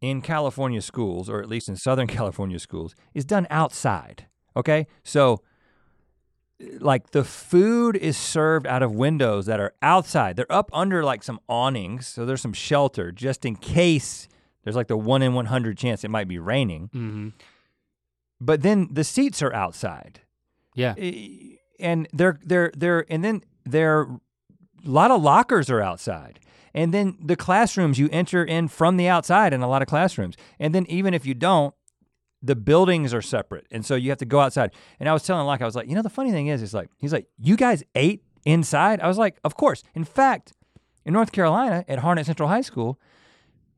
in 0.00 0.22
California 0.22 0.80
schools, 0.80 1.28
or 1.28 1.40
at 1.40 1.48
least 1.48 1.68
in 1.68 1.76
Southern 1.76 2.06
California 2.18 2.58
schools, 2.58 2.94
is 3.14 3.24
done 3.24 3.46
outside. 3.50 4.26
Okay? 4.56 4.86
So, 5.04 5.42
like 6.78 7.10
the 7.10 7.24
food 7.24 7.96
is 7.96 8.16
served 8.16 8.66
out 8.66 8.82
of 8.82 8.92
windows 8.92 9.46
that 9.46 9.60
are 9.60 9.72
outside. 9.80 10.36
They're 10.36 10.52
up 10.52 10.70
under 10.72 11.02
like 11.02 11.22
some 11.22 11.40
awnings, 11.48 12.06
so 12.06 12.26
there's 12.26 12.42
some 12.42 12.52
shelter 12.52 13.12
just 13.12 13.44
in 13.44 13.56
case 13.56 14.28
there's 14.64 14.76
like 14.76 14.88
the 14.88 14.96
one 14.96 15.22
in 15.22 15.32
100 15.32 15.78
chance 15.78 16.04
it 16.04 16.10
might 16.10 16.28
be 16.28 16.38
raining. 16.38 16.90
Mm-hmm. 16.94 17.28
But 18.40 18.62
then 18.62 18.88
the 18.90 19.04
seats 19.04 19.42
are 19.42 19.52
outside. 19.54 20.20
Yeah. 20.74 20.94
And 21.78 22.08
they're 22.12 22.38
they're 22.44 22.72
they're 22.76 23.06
and 23.10 23.24
then 23.24 23.42
there 23.64 24.02
a 24.02 24.18
lot 24.84 25.10
of 25.10 25.22
lockers 25.22 25.70
are 25.70 25.80
outside 25.80 26.40
and 26.74 26.94
then 26.94 27.16
the 27.20 27.36
classrooms 27.36 27.98
you 27.98 28.08
enter 28.12 28.44
in 28.44 28.68
from 28.68 28.96
the 28.96 29.08
outside 29.08 29.52
in 29.52 29.62
a 29.62 29.68
lot 29.68 29.82
of 29.82 29.88
classrooms. 29.88 30.36
And 30.58 30.74
then 30.74 30.86
even 30.86 31.14
if 31.14 31.26
you 31.26 31.34
don't 31.34 31.74
the 32.42 32.56
buildings 32.56 33.12
are 33.12 33.20
separate. 33.20 33.66
And 33.70 33.84
so 33.84 33.96
you 33.96 34.08
have 34.08 34.18
to 34.18 34.24
go 34.24 34.40
outside. 34.40 34.72
And 34.98 35.08
i 35.08 35.12
was 35.12 35.22
telling 35.22 35.46
like 35.46 35.60
i 35.62 35.66
was 35.66 35.74
like 35.74 35.88
you 35.88 35.94
know 35.94 36.02
the 36.02 36.10
funny 36.10 36.30
thing 36.30 36.46
is 36.46 36.62
is 36.62 36.74
like 36.74 36.90
he's 36.98 37.12
like 37.12 37.26
you 37.38 37.56
guys 37.56 37.82
ate 37.94 38.24
inside? 38.44 39.00
I 39.00 39.08
was 39.08 39.18
like 39.18 39.38
of 39.44 39.56
course. 39.56 39.82
In 39.94 40.04
fact 40.04 40.52
in 41.04 41.12
north 41.12 41.32
carolina 41.32 41.84
at 41.88 42.00
harnett 42.00 42.26
central 42.26 42.48
high 42.48 42.60
school 42.60 43.00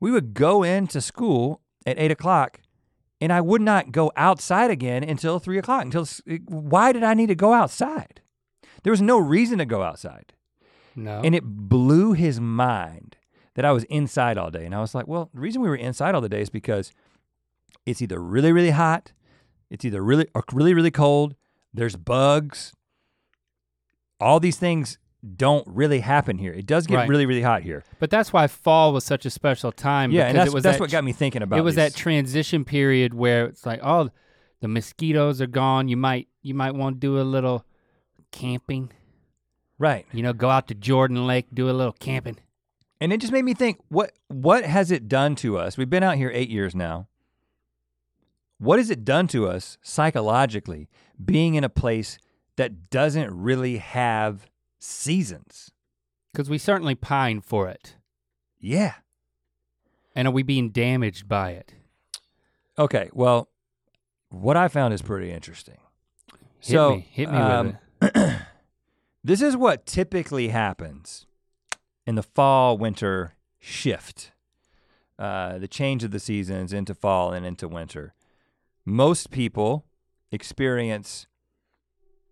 we 0.00 0.10
would 0.10 0.34
go 0.34 0.62
into 0.62 1.00
school 1.00 1.60
at 1.86 1.98
eight 1.98 2.10
o'clock 2.10 2.60
and 3.22 3.32
I 3.32 3.40
would 3.40 3.62
not 3.62 3.92
go 3.92 4.10
outside 4.16 4.72
again 4.72 5.04
until 5.04 5.38
three 5.38 5.56
o'clock. 5.56 5.84
Until 5.84 6.08
why 6.46 6.90
did 6.90 7.04
I 7.04 7.14
need 7.14 7.28
to 7.28 7.36
go 7.36 7.52
outside? 7.52 8.20
There 8.82 8.90
was 8.90 9.00
no 9.00 9.16
reason 9.16 9.58
to 9.58 9.64
go 9.64 9.82
outside, 9.82 10.32
No. 10.94 11.20
and 11.24 11.34
it 11.34 11.42
blew 11.44 12.12
his 12.12 12.40
mind 12.40 13.16
that 13.54 13.64
I 13.64 13.72
was 13.72 13.84
inside 13.84 14.38
all 14.38 14.50
day. 14.50 14.64
And 14.64 14.74
I 14.74 14.80
was 14.80 14.94
like, 14.94 15.06
well, 15.06 15.30
the 15.34 15.40
reason 15.40 15.62
we 15.62 15.68
were 15.68 15.76
inside 15.76 16.14
all 16.14 16.20
the 16.20 16.28
day 16.28 16.40
is 16.42 16.50
because 16.50 16.92
it's 17.86 18.00
either 18.02 18.20
really 18.20 18.52
really 18.52 18.70
hot, 18.70 19.12
it's 19.70 19.84
either 19.84 20.02
really 20.02 20.26
or 20.34 20.44
really 20.52 20.74
really 20.74 20.90
cold. 20.90 21.34
There's 21.74 21.96
bugs. 21.96 22.72
All 24.20 24.38
these 24.40 24.56
things 24.56 24.98
don't 25.36 25.66
really 25.68 26.00
happen 26.00 26.38
here. 26.38 26.52
It 26.52 26.66
does 26.66 26.86
get 26.86 26.96
Right. 26.96 27.08
really 27.08 27.26
really 27.26 27.42
hot 27.42 27.62
here. 27.62 27.84
but 27.98 28.10
that's 28.10 28.32
why 28.32 28.46
fall 28.46 28.92
was 28.92 29.04
such 29.04 29.24
a 29.24 29.30
special 29.30 29.70
time. 29.72 30.10
Yeah, 30.10 30.24
and 30.26 30.32
because 30.34 30.38
that's 30.46 30.48
it 30.50 30.54
was 30.54 30.62
that's 30.64 30.76
that 30.78 30.80
what 30.82 30.90
got 30.90 31.04
me 31.04 31.12
thinking 31.12 31.42
about. 31.42 31.56
it 31.56 31.60
It 31.60 31.64
was 31.64 31.76
that 31.76 31.94
transition 31.94 32.64
period 32.64 33.14
where 33.14 33.46
it's 33.46 33.64
like, 33.66 33.80
oh, 33.82 34.10
the 34.60 34.68
mosquitoes 34.68 35.40
are 35.40 35.46
gone. 35.46 35.88
You 35.88 35.96
might 35.96 36.28
you 36.42 36.54
might 36.54 36.74
want 36.74 36.96
to 36.96 37.00
do 37.00 37.20
a 37.20 37.22
little 37.22 37.64
camping. 38.32 38.90
Right. 39.82 40.06
You 40.12 40.22
know, 40.22 40.32
go 40.32 40.48
out 40.48 40.68
to 40.68 40.74
Jordan 40.74 41.26
Lake, 41.26 41.46
do 41.52 41.68
a 41.68 41.72
little 41.72 41.92
camping. 41.92 42.38
And 43.00 43.12
it 43.12 43.20
just 43.20 43.32
made 43.32 43.44
me 43.44 43.52
think, 43.52 43.80
what 43.88 44.12
what 44.28 44.64
has 44.64 44.90
it 44.90 45.08
done 45.08 45.34
to 45.36 45.58
us? 45.58 45.76
We've 45.76 45.90
been 45.90 46.04
out 46.04 46.16
here 46.16 46.30
eight 46.32 46.48
years 46.48 46.74
now. 46.74 47.08
What 48.58 48.78
has 48.78 48.90
it 48.90 49.04
done 49.04 49.26
to 49.28 49.48
us 49.48 49.76
psychologically 49.82 50.88
being 51.22 51.56
in 51.56 51.64
a 51.64 51.68
place 51.68 52.18
that 52.54 52.90
doesn't 52.90 53.34
really 53.36 53.78
have 53.78 54.46
seasons? 54.78 55.72
Because 56.32 56.48
we 56.48 56.58
certainly 56.58 56.94
pine 56.94 57.40
for 57.40 57.68
it. 57.68 57.96
Yeah. 58.60 58.94
And 60.14 60.28
are 60.28 60.30
we 60.30 60.44
being 60.44 60.70
damaged 60.70 61.28
by 61.28 61.50
it? 61.52 61.74
Okay, 62.78 63.10
well, 63.12 63.48
what 64.30 64.56
I 64.56 64.68
found 64.68 64.94
is 64.94 65.02
pretty 65.02 65.32
interesting. 65.32 65.78
Hit 66.60 66.72
so 66.72 66.96
me. 66.96 67.08
Hit 67.10 67.30
me 67.30 67.36
um, 67.36 67.66
with 67.66 67.74
it. 67.74 67.80
This 69.24 69.40
is 69.40 69.56
what 69.56 69.86
typically 69.86 70.48
happens 70.48 71.26
in 72.06 72.14
the 72.14 72.22
fall 72.22 72.76
winter 72.76 73.34
shift, 73.58 74.32
uh, 75.18 75.58
the 75.58 75.68
change 75.68 76.02
of 76.04 76.10
the 76.10 76.18
seasons 76.18 76.72
into 76.72 76.94
fall 76.94 77.32
and 77.32 77.46
into 77.46 77.68
winter. 77.68 78.14
Most 78.84 79.30
people 79.30 79.84
experience, 80.32 81.26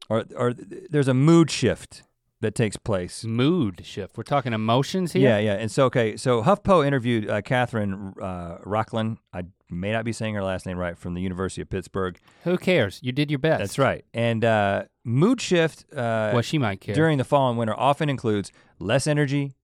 or, 0.09 0.25
or 0.35 0.53
there's 0.55 1.09
a 1.09 1.15
mood 1.15 1.51
shift 1.51 2.03
that 2.41 2.55
takes 2.55 2.77
place. 2.77 3.25
Mood 3.25 3.85
shift. 3.85 4.17
We're 4.17 4.23
talking 4.23 4.53
emotions 4.53 5.13
here. 5.13 5.23
Yeah, 5.29 5.39
yeah. 5.39 5.55
And 5.55 5.71
so, 5.71 5.85
okay, 5.87 6.17
so 6.17 6.43
HuffPo 6.43 6.87
interviewed 6.87 7.29
uh, 7.29 7.43
Kathryn 7.43 8.15
uh, 8.21 8.59
Roecklein. 8.65 9.19
I 9.33 9.43
may 9.69 9.93
not 9.93 10.05
be 10.05 10.13
saying 10.13 10.35
her 10.35 10.43
last 10.43 10.65
name 10.67 10.79
right 10.79 10.97
from 10.97 11.15
the 11.15 11.21
University 11.21 11.61
of 11.63 11.69
Pittsburgh. 11.71 12.19
Who 12.45 12.57
cares? 12.57 12.99
You 13.03 13.13
did 13.13 13.31
your 13.31 13.39
best. 13.39 13.59
That's 13.61 13.79
right. 13.79 14.05
And 14.15 14.45
uh, 14.45 14.85
mood 15.05 15.41
shift 15.41 15.85
uh, 15.93 16.31
Well, 16.33 16.43
she 16.43 16.59
might 16.59 16.81
care. 16.81 16.95
during 16.95 17.19
the 17.19 17.25
fall 17.25 17.51
and 17.51 17.59
winter 17.59 17.79
often 17.79 18.09
includes 18.09 18.51
less 18.79 19.07
energy, 19.07 19.55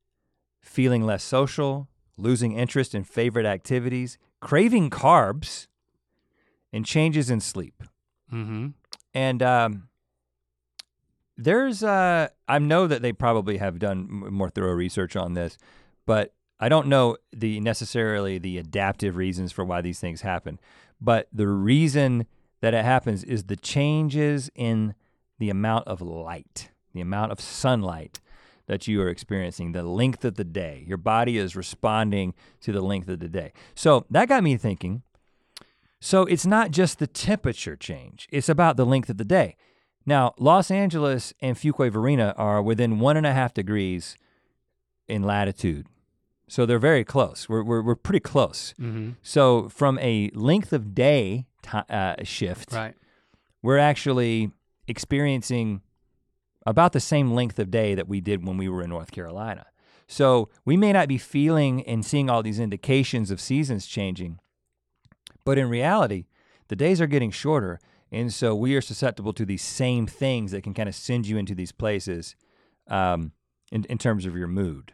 feeling 0.61 1.03
less 1.05 1.25
social, 1.25 1.89
losing 2.19 2.53
interest 2.53 2.95
in 2.95 3.05
favorite 3.05 3.47
activities, 3.47 4.19
craving 4.41 4.91
carbs, 4.91 5.67
and 6.73 6.85
changes 6.85 7.31
in 7.31 7.41
sleep. 7.41 7.83
mm-hmm. 8.33 8.69
And 9.15 9.43
um, 9.43 9.89
there's, 11.37 11.83
uh, 11.83 12.29
I 12.49 12.59
know 12.59 12.87
that 12.87 13.03
they 13.03 13.13
probably 13.13 13.59
have 13.59 13.79
done 13.79 14.09
more 14.09 14.51
thorough 14.51 14.73
research 14.73 15.17
on 15.17 15.35
this, 15.35 15.59
but 16.07 16.33
I 16.59 16.69
don't 16.69 16.87
know 16.87 17.17
the 17.33 17.61
necessarily 17.61 18.39
the 18.39 18.59
adaptive 18.59 19.17
reasons 19.17 19.53
for 19.53 19.65
why 19.65 19.83
these 19.83 20.01
things 20.01 20.23
happen. 20.23 20.59
But 21.01 21.29
the 21.33 21.49
reason 21.49 22.27
that 22.61 22.75
it 22.75 22.85
happens 22.85 23.23
is 23.23 23.45
the 23.45 23.57
changes 23.57 24.51
in 24.55 24.95
the 25.39 25.51
amount 25.51 25.87
of 25.87 26.01
light, 26.01 26.71
the 26.95 27.03
amount 27.03 27.33
of 27.33 27.41
sunlight 27.41 28.21
that 28.67 28.89
you 28.89 29.01
are 29.03 29.09
experiencing, 29.09 29.73
the 29.73 29.83
length 29.83 30.25
of 30.25 30.37
the 30.37 30.45
day. 30.45 30.85
Your 30.87 30.97
body 30.97 31.39
is 31.39 31.55
responding 31.55 32.35
to 32.63 32.73
the 32.73 32.81
length 32.81 33.09
of 33.09 33.21
the 33.21 33.29
day. 33.29 33.53
So 33.75 34.07
that 34.11 34.29
got 34.29 34.43
me 34.43 34.57
thinking. 34.57 35.03
So 36.01 36.23
it's 36.23 36.47
not 36.47 36.71
just 36.71 36.99
the 36.99 37.07
temperature 37.07 37.77
change, 37.77 38.29
it's 38.31 38.49
about 38.49 38.77
the 38.77 38.87
length 38.87 39.11
of 39.11 39.19
the 39.19 39.25
day. 39.25 39.57
Now, 40.07 40.35
Los 40.39 40.71
Angeles 40.71 41.35
and 41.41 41.57
Fuquay 41.57 41.91
Varina 41.91 42.33
are 42.37 42.63
within 42.63 43.01
one 43.01 43.17
and 43.17 43.27
a 43.27 43.33
half 43.33 43.53
degrees 43.53 44.17
in 45.09 45.23
latitude. 45.25 45.87
So 46.49 46.65
they're 46.65 46.79
very 46.79 47.05
close. 47.05 47.49
We're, 47.49 47.65
we're, 47.65 47.83
we're 47.83 47.97
pretty 47.97 48.21
close. 48.21 48.73
Mm-hmm. 48.81 49.11
So 49.23 49.69
from 49.69 49.99
a 49.99 50.31
length 50.33 50.73
of 50.73 50.95
day 50.95 51.47
ti 51.63 51.79
uh, 51.91 52.15
shift, 52.23 52.73
Right. 52.73 52.95
we're 53.63 53.79
actually 53.79 54.53
experiencing 54.87 55.81
about 56.65 56.93
the 56.93 57.01
same 57.01 57.33
length 57.33 57.59
of 57.59 57.71
day 57.73 57.97
that 57.97 58.07
we 58.09 58.21
did 58.21 58.47
when 58.47 58.57
we 58.57 58.69
were 58.69 58.83
in 58.83 58.91
North 58.91 59.11
Carolina. 59.11 59.67
So 60.07 60.49
we 60.65 60.77
may 60.77 60.93
not 60.93 61.09
be 61.09 61.19
feeling 61.19 61.83
and 61.83 62.05
seeing 62.05 62.31
all 62.31 62.45
these 62.45 62.61
indications 62.61 63.33
of 63.33 63.41
seasons 63.41 63.87
changing, 63.87 64.39
but 65.45 65.59
in 65.59 65.69
reality, 65.69 66.27
the 66.69 66.77
days 66.77 67.01
are 67.01 67.09
getting 67.09 67.33
shorter. 67.33 67.81
And 68.13 68.33
so 68.33 68.55
we 68.55 68.75
are 68.77 68.81
susceptible 68.81 69.33
to 69.33 69.45
these 69.45 69.63
same 69.63 70.07
things 70.07 70.53
that 70.53 70.63
can 70.63 70.75
kind 70.75 70.89
of 70.89 70.95
send 70.95 71.27
you 71.27 71.37
into 71.37 71.55
these 71.55 71.73
places 71.73 72.37
um, 72.89 73.33
in, 73.73 73.85
in 73.85 73.99
terms 73.99 74.27
of 74.27 74.37
your 74.37 74.47
mood. 74.47 74.93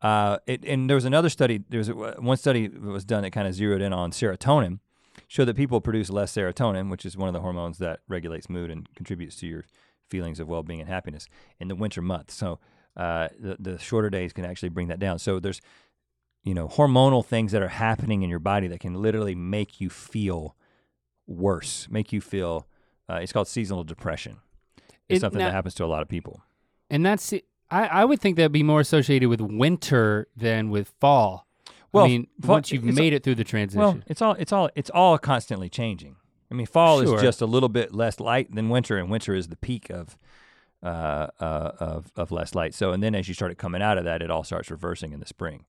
Uh, 0.00 0.38
it, 0.46 0.64
and 0.64 0.88
there 0.88 0.94
was 0.94 1.04
another 1.04 1.28
study, 1.28 1.62
there 1.68 1.78
was 1.78 1.90
one 1.90 2.36
study 2.36 2.68
that 2.68 2.80
was 2.80 3.04
done 3.04 3.22
that 3.22 3.32
kind 3.32 3.48
of 3.48 3.54
zeroed 3.54 3.82
in 3.82 3.92
on 3.92 4.12
serotonin, 4.12 4.78
showed 5.26 5.46
that 5.46 5.56
people 5.56 5.80
produce 5.80 6.08
less 6.08 6.32
serotonin, 6.32 6.90
which 6.90 7.04
is 7.04 7.16
one 7.16 7.28
of 7.28 7.34
the 7.34 7.40
hormones 7.40 7.78
that 7.78 8.00
regulates 8.08 8.48
mood 8.48 8.70
and 8.70 8.92
contributes 8.94 9.36
to 9.36 9.46
your 9.46 9.64
feelings 10.08 10.40
of 10.40 10.48
well-being 10.48 10.80
and 10.80 10.88
happiness 10.88 11.26
in 11.58 11.68
the 11.68 11.74
winter 11.74 12.00
months. 12.00 12.34
So 12.34 12.58
uh, 12.96 13.28
the 13.38 13.56
the 13.58 13.78
shorter 13.78 14.10
days 14.10 14.32
can 14.32 14.44
actually 14.44 14.70
bring 14.70 14.88
that 14.88 14.98
down. 14.98 15.18
So 15.18 15.38
there's 15.38 15.60
you 16.42 16.54
know 16.54 16.68
hormonal 16.68 17.24
things 17.24 17.52
that 17.52 17.62
are 17.62 17.68
happening 17.68 18.22
in 18.22 18.30
your 18.30 18.38
body 18.38 18.68
that 18.68 18.80
can 18.80 18.94
literally 18.94 19.34
make 19.34 19.80
you 19.80 19.90
feel 19.90 20.56
worse, 21.28 21.86
make 21.90 22.12
you 22.12 22.20
feel. 22.20 22.66
Uh, 23.08 23.20
it's 23.22 23.32
called 23.32 23.46
seasonal 23.48 23.84
depression. 23.84 24.38
It's 25.08 25.18
It- 25.18 25.20
something 25.20 25.38
now- 25.38 25.46
that 25.46 25.52
happens 25.54 25.74
to 25.76 25.84
a 25.84 25.86
lot 25.86 26.02
of 26.02 26.08
people. 26.08 26.42
And 26.90 27.04
that's 27.06 27.32
I, 27.70 27.86
I 27.86 28.04
would 28.06 28.18
think 28.20 28.36
that'd 28.36 28.50
be 28.50 28.62
more 28.62 28.80
associated 28.80 29.28
with 29.28 29.40
winter 29.42 30.26
than 30.34 30.70
with 30.70 30.92
fall. 31.00 31.46
Well, 31.92 32.06
I 32.06 32.08
mean, 32.08 32.26
fall- 32.40 32.56
once 32.56 32.72
you've 32.72 32.82
made 32.84 33.12
it 33.12 33.22
through 33.22 33.34
the 33.36 33.44
transition. 33.44 33.80
Well, 33.80 34.00
it's 34.06 34.20
all 34.22 34.32
it's 34.38 34.52
all 34.52 34.70
it's 34.74 34.90
all 34.90 35.18
constantly 35.18 35.68
changing. 35.68 36.16
I 36.50 36.54
mean, 36.54 36.66
fall 36.66 37.02
Sure. 37.02 37.16
is 37.16 37.20
just 37.22 37.42
a 37.42 37.46
little 37.46 37.68
bit 37.68 37.94
less 37.94 38.20
light 38.20 38.54
than 38.54 38.70
winter, 38.70 38.96
and 38.96 39.10
winter 39.10 39.34
is 39.34 39.48
the 39.48 39.56
peak 39.56 39.90
of 39.90 40.16
uh, 40.82 41.26
uh, 41.40 41.72
of 41.78 42.10
of 42.16 42.30
less 42.32 42.54
light. 42.54 42.72
So, 42.74 42.92
and 42.92 43.02
then 43.02 43.14
as 43.14 43.28
you 43.28 43.34
started 43.34 43.58
coming 43.58 43.82
out 43.82 43.98
of 43.98 44.04
that, 44.04 44.22
it 44.22 44.30
all 44.30 44.44
starts 44.44 44.70
reversing 44.70 45.12
in 45.12 45.20
the 45.20 45.26
spring. 45.26 45.66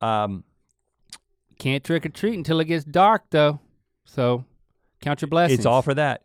Um, 0.00 0.44
Can't 1.58 1.84
trick 1.84 2.04
or 2.06 2.08
treat 2.08 2.34
until 2.34 2.60
it 2.60 2.64
gets 2.66 2.84
dark, 2.84 3.24
though. 3.30 3.60
So 4.06 4.44
count 5.04 5.20
your 5.22 5.28
blessings. 5.28 5.60
it's 5.60 5.66
all 5.66 5.82
for 5.82 5.94
that. 5.94 6.22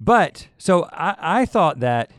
But 0.00 0.48
so 0.58 0.84
I, 0.92 1.16
I 1.40 1.46
thought 1.46 1.80
that 1.80 2.10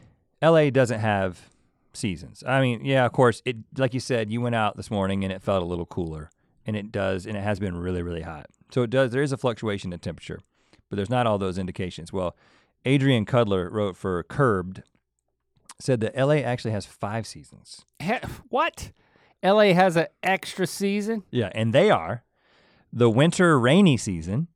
LA 0.42 0.70
doesn't 0.70 1.00
have 1.00 1.50
seasons. 1.94 2.44
I 2.46 2.62
mean, 2.62 2.84
yeah, 2.86 3.06
of 3.06 3.12
course, 3.12 3.42
it 3.46 3.58
like 3.78 3.94
you 3.94 4.00
said, 4.00 4.32
you 4.32 4.42
went 4.42 4.56
out 4.56 4.78
this 4.78 4.90
morning 4.92 5.24
and 5.24 5.32
it 5.32 5.42
felt 5.42 5.62
a 5.62 5.66
little 5.66 5.86
cooler. 5.86 6.30
and 6.66 6.76
it 6.76 6.92
does, 6.92 7.26
and 7.26 7.38
it 7.38 7.42
has 7.44 7.60
been 7.60 7.78
really, 7.78 8.02
really 8.02 8.24
hot. 8.24 8.48
So 8.72 8.82
it 8.84 8.90
does. 8.90 9.12
There 9.12 9.22
is 9.24 9.32
a 9.32 9.38
fluctuation 9.38 9.94
in 9.94 10.00
temperature, 10.00 10.40
but 10.90 10.98
there's 10.98 11.10
not 11.10 11.26
all 11.26 11.38
those 11.38 11.58
indications. 11.58 12.12
Well, 12.12 12.36
Adrian 12.84 13.26
Kudler 13.26 13.70
wrote 13.72 13.96
for 13.96 14.22
Curbed, 14.24 14.84
said 15.80 16.02
that 16.02 16.18
LA 16.18 16.36
actually 16.38 16.72
has 16.72 16.86
five 16.86 17.26
seasons. 17.26 17.86
He- 18.00 18.14
what? 18.50 18.92
LA 19.44 19.74
has 19.74 19.96
an 19.96 20.08
extra 20.24 20.66
season? 20.68 21.24
Yeah, 21.32 21.52
and 21.54 21.72
they 21.74 21.90
are 21.92 22.24
the 22.92 23.10
winter 23.10 23.58
rainy 23.60 23.96
season. 23.96 24.48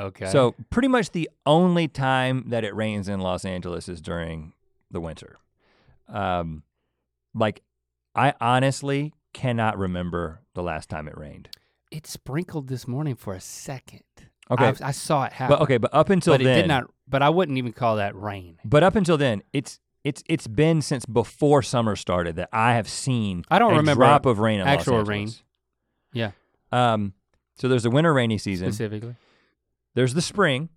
Okay. 0.00 0.26
So 0.30 0.54
pretty 0.70 0.88
much 0.88 1.10
the 1.10 1.28
only 1.46 1.88
time 1.88 2.44
that 2.48 2.64
it 2.64 2.74
rains 2.74 3.08
in 3.08 3.20
Los 3.20 3.44
Angeles 3.44 3.88
is 3.88 4.00
during 4.00 4.52
the 4.90 5.00
winter. 5.00 5.36
Um, 6.08 6.62
like 7.34 7.62
I 8.14 8.34
honestly 8.40 9.12
cannot 9.32 9.78
remember 9.78 10.40
the 10.54 10.62
last 10.62 10.88
time 10.88 11.06
it 11.06 11.16
rained. 11.16 11.48
it 11.92 12.06
sprinkled 12.06 12.68
this 12.68 12.86
morning 12.88 13.14
for 13.14 13.34
a 13.34 13.40
second. 13.40 14.02
Okay, 14.50 14.64
I, 14.64 14.74
I 14.88 14.90
saw 14.90 15.24
it 15.24 15.32
happen. 15.32 15.56
but 15.56 15.62
okay, 15.62 15.76
but 15.76 15.94
up 15.94 16.10
until 16.10 16.34
but 16.34 16.40
it 16.40 16.44
then, 16.44 16.56
did 16.62 16.68
not. 16.68 16.90
But 17.06 17.22
I 17.22 17.28
wouldn't 17.28 17.56
even 17.58 17.72
call 17.72 17.96
that 17.96 18.16
rain. 18.16 18.58
but 18.64 18.82
up 18.82 18.96
until 18.96 19.16
then, 19.16 19.42
it's 19.52 19.78
it's 20.02 20.24
it's 20.26 20.46
been 20.48 20.82
since 20.82 21.06
before 21.06 21.62
summer 21.62 21.94
started 21.94 22.34
that 22.36 22.48
I 22.52 22.74
have 22.74 22.88
seen 22.88 23.44
I 23.50 23.58
don't 23.60 23.74
a 23.74 23.76
remember 23.76 24.02
drop 24.04 24.26
of 24.26 24.38
rain 24.40 24.58
in 24.60 24.66
Los 24.66 24.78
actual 24.78 25.04
rain. 25.04 25.30
Yeah. 26.12 26.32
Um, 26.72 27.12
so 27.56 27.68
there's 27.68 27.84
a 27.84 27.90
winter 27.90 28.12
rainy 28.12 28.38
season. 28.38 28.72
Specifically. 28.72 29.14
There's 29.94 30.14
the 30.14 30.22
spring. 30.22 30.68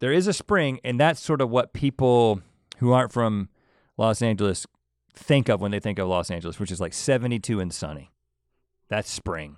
There 0.00 0.12
is 0.12 0.26
a 0.26 0.32
spring, 0.32 0.78
and 0.84 1.00
that's 1.00 1.20
sort 1.20 1.40
of 1.40 1.50
what 1.50 1.72
people 1.72 2.42
who 2.78 2.92
aren't 2.92 3.12
from 3.12 3.48
Los 3.96 4.20
Angeles 4.22 4.66
think 5.14 5.48
of 5.48 5.60
when 5.60 5.70
they 5.70 5.80
think 5.80 5.98
of 5.98 6.08
Los 6.08 6.30
Angeles, 6.30 6.58
which 6.60 6.70
is 6.70 6.80
like 6.80 6.92
72 6.92 7.58
and 7.60 7.72
sunny. 7.72 8.12
That's 8.88 9.10
spring. 9.10 9.56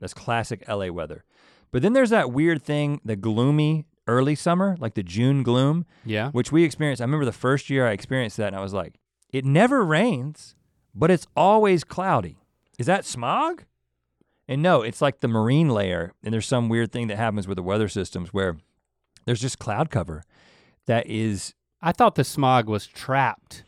That's 0.00 0.14
classic 0.14 0.62
LA 0.68 0.86
weather. 0.92 1.24
But 1.72 1.82
then 1.82 1.92
there's 1.92 2.10
that 2.10 2.30
weird 2.32 2.62
thing, 2.62 3.00
the 3.04 3.16
gloomy 3.16 3.84
early 4.06 4.34
summer, 4.36 4.76
like 4.78 4.94
the 4.94 5.02
June 5.02 5.42
gloom, 5.42 5.84
Yeah. 6.04 6.30
which 6.30 6.50
we 6.52 6.62
experienced. 6.64 7.02
I 7.02 7.04
remember 7.04 7.24
the 7.26 7.32
first 7.32 7.68
year 7.68 7.86
I 7.86 7.90
experienced 7.92 8.36
that, 8.38 8.46
and 8.46 8.56
I 8.56 8.60
was 8.62 8.72
like, 8.72 8.94
it 9.32 9.44
never 9.44 9.84
rains, 9.84 10.54
but 10.94 11.10
it's 11.10 11.26
always 11.36 11.84
cloudy. 11.84 12.38
Is 12.78 12.86
that 12.86 13.04
smog? 13.04 13.64
And 14.48 14.62
no, 14.62 14.80
it's 14.82 15.02
like 15.02 15.20
the 15.20 15.28
marine 15.28 15.68
layer, 15.68 16.14
and 16.24 16.32
there's 16.32 16.46
some 16.46 16.68
weird 16.70 16.90
thing 16.90 17.08
that 17.08 17.16
happens 17.18 17.46
with 17.46 17.56
the 17.56 17.62
weather 17.62 17.88
systems 17.88 18.32
where 18.32 18.56
there's 19.26 19.40
just 19.40 19.58
cloud 19.58 19.90
cover 19.90 20.22
that 20.86 21.06
is 21.06 21.54
I 21.82 21.92
thought 21.92 22.14
the 22.14 22.24
smog 22.24 22.66
was 22.66 22.86
trapped 22.86 23.62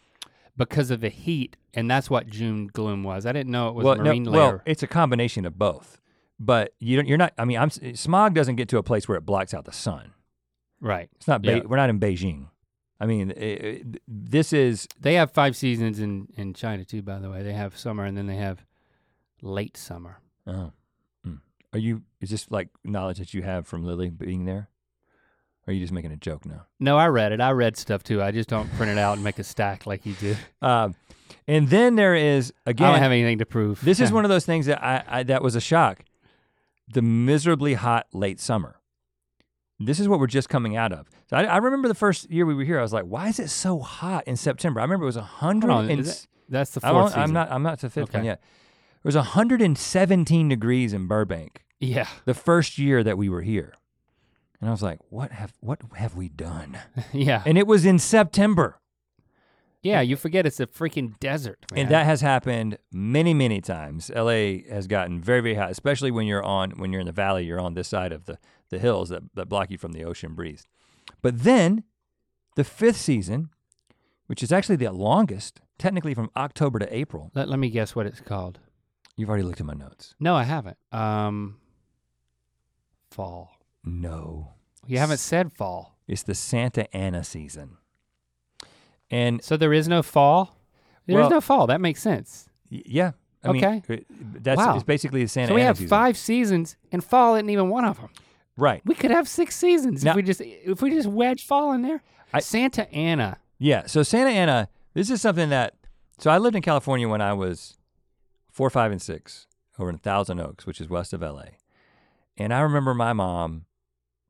because 0.56 0.90
of 0.90 1.00
the 1.00 1.10
heat, 1.10 1.56
and 1.74 1.90
that's 1.90 2.08
what 2.08 2.26
June 2.28 2.66
gloom 2.68 3.02
was. 3.04 3.26
I 3.26 3.32
didn't 3.32 3.50
know 3.52 3.68
it 3.68 3.74
was 3.74 3.84
well, 3.84 3.96
no, 3.96 4.04
marine 4.04 4.24
well, 4.30 4.60
it's 4.64 4.82
a 4.82 4.86
combination 4.86 5.44
of 5.44 5.58
both. 5.58 5.98
But 6.42 6.72
you 6.78 6.96
don't, 6.96 7.06
you're 7.06 7.18
not. 7.18 7.34
I 7.36 7.44
mean, 7.44 7.58
I'm 7.58 7.68
smog 7.94 8.34
doesn't 8.34 8.56
get 8.56 8.70
to 8.70 8.78
a 8.78 8.82
place 8.82 9.06
where 9.06 9.18
it 9.18 9.26
blocks 9.26 9.52
out 9.52 9.66
the 9.66 9.72
sun. 9.72 10.12
right. 10.80 11.10
It's 11.16 11.28
not. 11.28 11.42
Be- 11.42 11.48
Yeah. 11.48 11.60
We're 11.66 11.76
not 11.76 11.90
in 11.90 12.00
Beijing. 12.00 12.46
I 12.98 13.04
mean, 13.06 13.30
it, 13.32 13.36
it- 13.36 14.02
this 14.08 14.54
is 14.54 14.88
They 14.98 15.14
have 15.14 15.30
five 15.32 15.54
seasons 15.54 16.00
in 16.00 16.28
in 16.38 16.54
China 16.54 16.86
too. 16.86 17.02
By 17.02 17.18
the 17.18 17.28
way, 17.28 17.42
they 17.42 17.52
have 17.52 17.76
summer 17.76 18.06
and 18.06 18.16
then 18.16 18.26
they 18.26 18.36
have 18.36 18.64
late 19.42 19.76
summer. 19.76 20.20
Oh. 20.46 20.72
Mm. 21.26 21.40
Are 21.72 21.78
you, 21.78 22.02
is 22.20 22.30
this 22.30 22.50
like 22.50 22.68
knowledge 22.84 23.18
that 23.18 23.34
you 23.34 23.42
have 23.42 23.66
from 23.66 23.84
Lily 23.84 24.10
being 24.10 24.44
there? 24.44 24.68
Or 25.66 25.70
are 25.70 25.72
you 25.74 25.80
just 25.80 25.92
making 25.92 26.12
a 26.12 26.16
joke 26.16 26.46
now? 26.46 26.66
No, 26.78 26.96
I 26.96 27.08
read 27.08 27.32
it. 27.32 27.40
I 27.40 27.50
read 27.50 27.76
stuff 27.76 28.02
too. 28.02 28.22
I 28.22 28.30
just 28.30 28.48
don't 28.48 28.70
print 28.74 28.90
it 28.92 28.98
out 28.98 29.14
and 29.14 29.24
make 29.24 29.38
a 29.38 29.44
stack 29.44 29.86
like 29.86 30.06
you 30.06 30.14
do. 30.14 30.36
Um, 30.62 30.94
and 31.46 31.68
then 31.68 31.96
there 31.96 32.14
is, 32.14 32.52
again, 32.66 32.88
I 32.88 32.92
don't 32.92 33.02
have 33.02 33.12
anything 33.12 33.38
to 33.38 33.46
prove. 33.46 33.80
this 33.84 33.98
is 34.00 34.10
one 34.12 34.24
of 34.24 34.28
those 34.28 34.44
things 34.46 34.66
that 34.66 34.82
I, 34.82 35.04
I, 35.06 35.22
that 35.24 35.42
was 35.42 35.54
a 35.54 35.60
shock. 35.60 36.04
The 36.92 37.02
miserably 37.02 37.74
hot 37.74 38.06
late 38.12 38.40
summer. 38.40 38.76
This 39.78 40.00
is 40.00 40.08
what 40.08 40.18
we're 40.20 40.26
just 40.26 40.48
coming 40.48 40.76
out 40.76 40.92
of. 40.92 41.08
So 41.28 41.36
I, 41.36 41.44
I 41.44 41.56
remember 41.58 41.88
the 41.88 41.94
first 41.94 42.30
year 42.30 42.44
we 42.46 42.54
were 42.54 42.64
here, 42.64 42.78
I 42.78 42.82
was 42.82 42.92
like, 42.92 43.04
why 43.04 43.28
is 43.28 43.38
it 43.38 43.48
so 43.48 43.78
hot 43.78 44.26
in 44.26 44.36
September? 44.36 44.80
I 44.80 44.84
remember 44.84 45.04
it 45.04 45.06
was 45.06 45.16
a 45.16 45.22
hundred 45.22 45.70
Hold 45.70 45.84
on, 45.84 45.90
and 45.90 46.00
is 46.00 46.26
That's 46.48 46.72
the 46.72 46.80
I 46.84 46.90
4th 46.90 46.94
won't- 46.94 47.08
season. 47.10 47.22
I'm 47.22 47.32
not, 47.32 47.50
I'm 47.50 47.62
not 47.62 47.78
to 47.80 47.90
fifth 47.90 48.12
one 48.12 48.24
yet. 48.24 48.42
It 49.02 49.06
was 49.08 49.16
117 49.16 50.48
degrees 50.48 50.92
in 50.92 51.06
Burbank 51.06 51.64
Yeah. 51.78 52.06
the 52.26 52.34
first 52.34 52.78
year 52.78 53.02
that 53.02 53.16
we 53.18 53.28
were 53.28 53.42
here. 53.42 53.74
And 54.60 54.68
I 54.68 54.72
was 54.72 54.82
like, 54.82 54.98
what 55.08 55.32
have, 55.32 55.54
what 55.60 55.80
have 55.96 56.14
we 56.14 56.28
done? 56.28 56.78
yeah. 57.12 57.42
and 57.46 57.56
it 57.56 57.66
was 57.66 57.86
in 57.86 57.98
September. 57.98 58.78
yeah. 59.82 60.02
You 60.02 60.16
forget 60.16 60.44
it's 60.44 60.60
a 60.60 60.66
freaking 60.66 61.18
desert. 61.18 61.64
Man. 61.72 61.80
And 61.82 61.90
that 61.90 62.04
has 62.04 62.20
happened 62.20 62.76
many, 62.92 63.32
many 63.32 63.62
times. 63.62 64.10
LA 64.14 64.58
has 64.70 64.86
gotten 64.86 65.22
very, 65.22 65.40
very 65.40 65.54
hot, 65.54 65.70
especially 65.70 66.10
when 66.10 66.26
you're 66.26 66.42
on 66.44 66.72
when 66.72 66.92
you're 66.92 67.00
in 67.00 67.06
the 67.06 67.12
valley, 67.12 67.46
you're 67.46 67.58
on 67.60 67.72
this 67.72 67.88
side 67.88 68.12
of 68.12 68.26
the, 68.26 68.38
the 68.68 68.78
hills 68.78 69.08
that, 69.08 69.22
that 69.34 69.48
block 69.48 69.70
you 69.70 69.78
from 69.78 69.92
the 69.92 70.04
ocean 70.04 70.34
breeze. 70.34 70.66
But 71.22 71.42
then 71.44 71.84
the 72.56 72.64
fifth 72.64 72.98
season, 72.98 73.48
which 74.26 74.42
is 74.42 74.52
actually 74.52 74.76
the 74.76 74.92
longest, 74.92 75.62
technically 75.78 76.12
from 76.12 76.28
October 76.36 76.78
to 76.78 76.94
April. 76.94 77.30
Let, 77.34 77.48
let 77.48 77.58
me 77.58 77.70
guess 77.70 77.96
what 77.96 78.04
it's 78.06 78.20
called. 78.20 78.58
You've 79.20 79.28
already 79.28 79.44
looked 79.44 79.60
at 79.60 79.66
my 79.66 79.74
notes. 79.74 80.14
No, 80.18 80.34
I 80.34 80.44
haven't. 80.44 80.78
Um, 80.92 81.56
fall. 83.10 83.50
No. 83.84 84.54
You 84.86 84.98
haven't 84.98 85.18
said 85.18 85.52
fall. 85.52 85.96
It's 86.08 86.22
the 86.22 86.34
Santa 86.34 86.94
Ana 86.96 87.22
season. 87.24 87.76
And 89.10 89.42
So 89.42 89.56
there 89.56 89.72
is 89.72 89.88
no 89.88 90.02
fall? 90.02 90.56
There 91.06 91.16
is 91.18 91.22
Well- 91.24 91.30
no 91.30 91.40
fall. 91.40 91.66
That 91.66 91.80
makes 91.80 92.00
sense. 92.02 92.48
y- 92.70 92.82
yeah, 92.86 93.12
I 93.44 93.48
Okay. 93.48 93.82
uh, 93.90 93.96
that's 94.40 94.58
Wow. 94.58 94.74
it's 94.76 94.84
basically 94.84 95.22
the 95.22 95.28
Santa 95.28 95.48
so 95.48 95.54
we 95.54 95.60
Ana 95.60 95.66
have 95.68 95.76
season. 95.78 95.88
five 95.88 96.16
seasons 96.16 96.76
and 96.92 97.02
fall 97.02 97.34
isn't 97.34 97.50
even 97.50 97.68
one 97.68 97.84
of 97.84 97.98
them. 98.00 98.08
Right. 98.56 98.80
We 98.84 98.94
could 98.94 99.10
have 99.10 99.28
six 99.28 99.56
seasons 99.56 100.04
Now- 100.04 100.12
if 100.12 100.16
we 100.16 100.22
just 100.22 100.40
if 100.40 100.80
we 100.82 100.90
just 100.90 101.08
wedge 101.08 101.44
fall 101.44 101.72
in 101.72 101.82
there. 101.82 102.02
I- 102.32 102.40
Santa 102.40 102.88
Ana. 102.94 103.38
Yeah. 103.58 103.86
So 103.86 104.02
Santa 104.02 104.30
Ana, 104.30 104.68
this 104.94 105.10
is 105.10 105.20
something 105.20 105.48
that. 105.50 105.74
So 106.18 106.30
I 106.30 106.38
lived 106.38 106.54
in 106.56 106.62
California 106.62 107.08
when 107.08 107.20
I 107.20 107.32
was 107.32 107.76
four, 108.52 108.70
five, 108.70 108.92
and 108.92 109.00
six 109.00 109.46
over 109.78 109.90
in 109.90 109.98
Thousand 109.98 110.40
Oaks, 110.40 110.66
which 110.66 110.80
is 110.80 110.88
west 110.88 111.12
of 111.12 111.22
LA. 111.22 111.44
And 112.36 112.52
I 112.52 112.60
remember 112.60 112.94
my 112.94 113.12
mom 113.12 113.66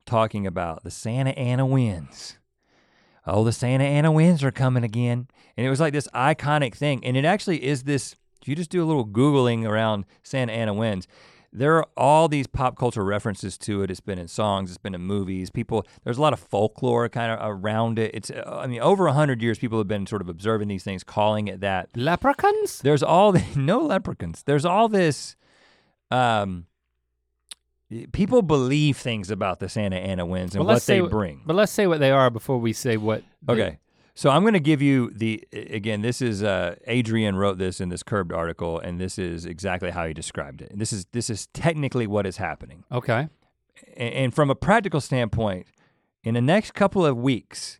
talking 0.07 0.47
about 0.47 0.83
the 0.83 0.91
Santa 0.91 1.31
Ana 1.31 1.67
winds. 1.67 2.39
Oh, 3.27 3.45
the 3.45 3.53
Santa 3.53 3.85
Ana 3.85 4.11
winds 4.11 4.43
are 4.43 4.51
coming 4.51 4.85
again. 4.85 5.29
And 5.57 5.67
it 5.67 5.71
was 5.71 5.81
like 5.81 5.93
this 5.93 6.09
iconic 6.15 6.75
thing. 6.75 7.05
And 7.05 7.17
it 7.17 7.25
actually 7.25 7.65
is 7.65 7.85
this, 7.85 8.17
if 8.41 8.49
you 8.49 8.57
just 8.57 8.71
do 8.71 8.83
a 8.83 8.87
little 8.87 9.07
Googling 9.07 9.65
around 9.65 10.07
Santa 10.23 10.53
Ana 10.53 10.75
winds, 10.75 11.07
there 11.53 11.77
are 11.79 11.87
all 11.97 12.29
these 12.29 12.47
pop 12.47 12.77
culture 12.79 13.05
references 13.05 13.59
to 13.59 13.83
it. 13.83 13.91
It's 13.91 14.01
been 14.01 14.19
in 14.19 14.29
songs, 14.29 14.71
it's 14.71 14.79
been 14.79 14.95
in 14.95 15.01
movies. 15.03 15.51
People, 15.51 15.85
there's 16.05 16.17
a 16.19 16.23
lot 16.23 16.33
of 16.33 16.39
folklore 16.41 17.09
kind 17.09 17.33
of 17.33 17.39
around 17.43 17.99
it. 17.99 18.13
It's, 18.15 18.31
uh, 18.31 18.61
I 18.63 18.67
mean, 18.69 18.81
over 18.81 19.07
a 19.09 19.13
hundred 19.13 19.43
years, 19.43 19.59
people 19.59 19.79
have 19.79 19.89
been 19.89 20.07
sort 20.07 20.23
of 20.23 20.29
observing 20.29 20.69
these 20.69 20.85
things, 20.85 21.03
calling 21.03 21.49
it 21.49 21.61
that. 21.61 21.89
Leprechauns? 21.97 22.79
There's 22.81 23.03
all 23.03 23.33
the, 23.33 23.45
no 23.57 23.81
leprechauns. 23.81 24.43
There's 24.45 24.65
all 24.65 24.89
this, 24.89 25.35
um, 26.13 26.67
people 28.13 28.43
believe 28.43 28.97
things 28.97 29.31
about 29.31 29.59
the 29.59 29.69
Santa 29.69 29.97
Ana 29.97 30.25
winds 30.25 30.55
and 30.55 30.65
Well, 30.65 30.75
what 30.77 30.83
they 30.85 31.03
what- 31.03 31.11
bring. 31.11 31.43
But 31.45 31.57
let's 31.57 31.73
say 31.73 31.87
what 31.87 31.99
they 32.01 32.13
are 32.13 32.31
before 32.31 32.59
we 32.59 32.73
say 32.73 32.97
what 32.97 33.25
Okay. 33.49 33.79
So 34.15 34.31
I'm 34.31 34.43
going 34.43 34.55
to 34.55 34.61
give 34.61 34.83
you 34.83 35.11
the 35.15 35.47
again. 35.53 36.03
This 36.03 36.21
is 36.21 36.43
uh, 36.43 36.75
Adrian 36.87 37.37
wrote 37.37 37.59
this 37.59 37.81
in 37.81 37.89
this 37.89 38.03
Curbed 38.03 38.33
article, 38.33 38.79
and 38.79 39.01
this 39.01 39.19
is 39.19 39.47
exactly 39.47 39.91
how 39.91 40.07
he 40.07 40.13
described 40.13 40.61
it. 40.63 40.71
And 40.71 40.81
this 40.81 40.93
is 40.93 41.07
this 41.13 41.31
is 41.31 41.47
technically 41.55 42.07
what 42.07 42.27
is 42.27 42.37
happening. 42.37 42.85
Okay. 42.93 43.29
And, 43.97 44.15
and 44.15 44.35
from 44.35 44.51
a 44.51 44.55
practical 44.55 45.01
standpoint, 45.01 45.67
in 46.23 46.35
the 46.35 46.41
next 46.43 46.73
couple 46.75 47.07
of 47.07 47.17
weeks, 47.17 47.79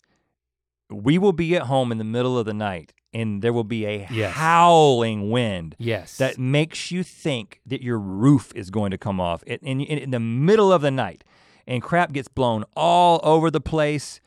we 0.89 1.19
will 1.19 1.33
be 1.33 1.55
at 1.57 1.63
home 1.63 1.93
in 1.93 1.99
the 1.99 2.05
middle 2.05 2.39
of 2.39 2.47
the 2.47 2.55
night, 2.55 2.93
and 3.13 3.43
there 3.43 3.53
will 3.53 3.65
be 3.65 3.85
a 3.87 4.07
Yes. 4.11 4.33
howling 4.35 5.31
wind 5.31 5.77
Yes. 5.79 6.17
that 6.17 6.39
makes 6.39 6.91
you 6.91 7.03
think 7.03 7.61
that 7.67 7.83
your 7.83 7.99
roof 7.99 8.51
is 8.55 8.71
going 8.71 8.91
to 8.93 8.99
come 8.99 9.21
off 9.21 9.43
in, 9.45 9.59
in, 9.63 9.81
in 9.81 10.11
the 10.11 10.21
middle 10.21 10.73
of 10.73 10.81
the 10.81 10.91
night, 10.91 11.23
and 11.67 11.83
crap 11.83 12.13
gets 12.13 12.29
blown 12.29 12.65
all 12.77 13.21
over 13.23 13.51
the 13.51 13.61
place. 13.61 14.21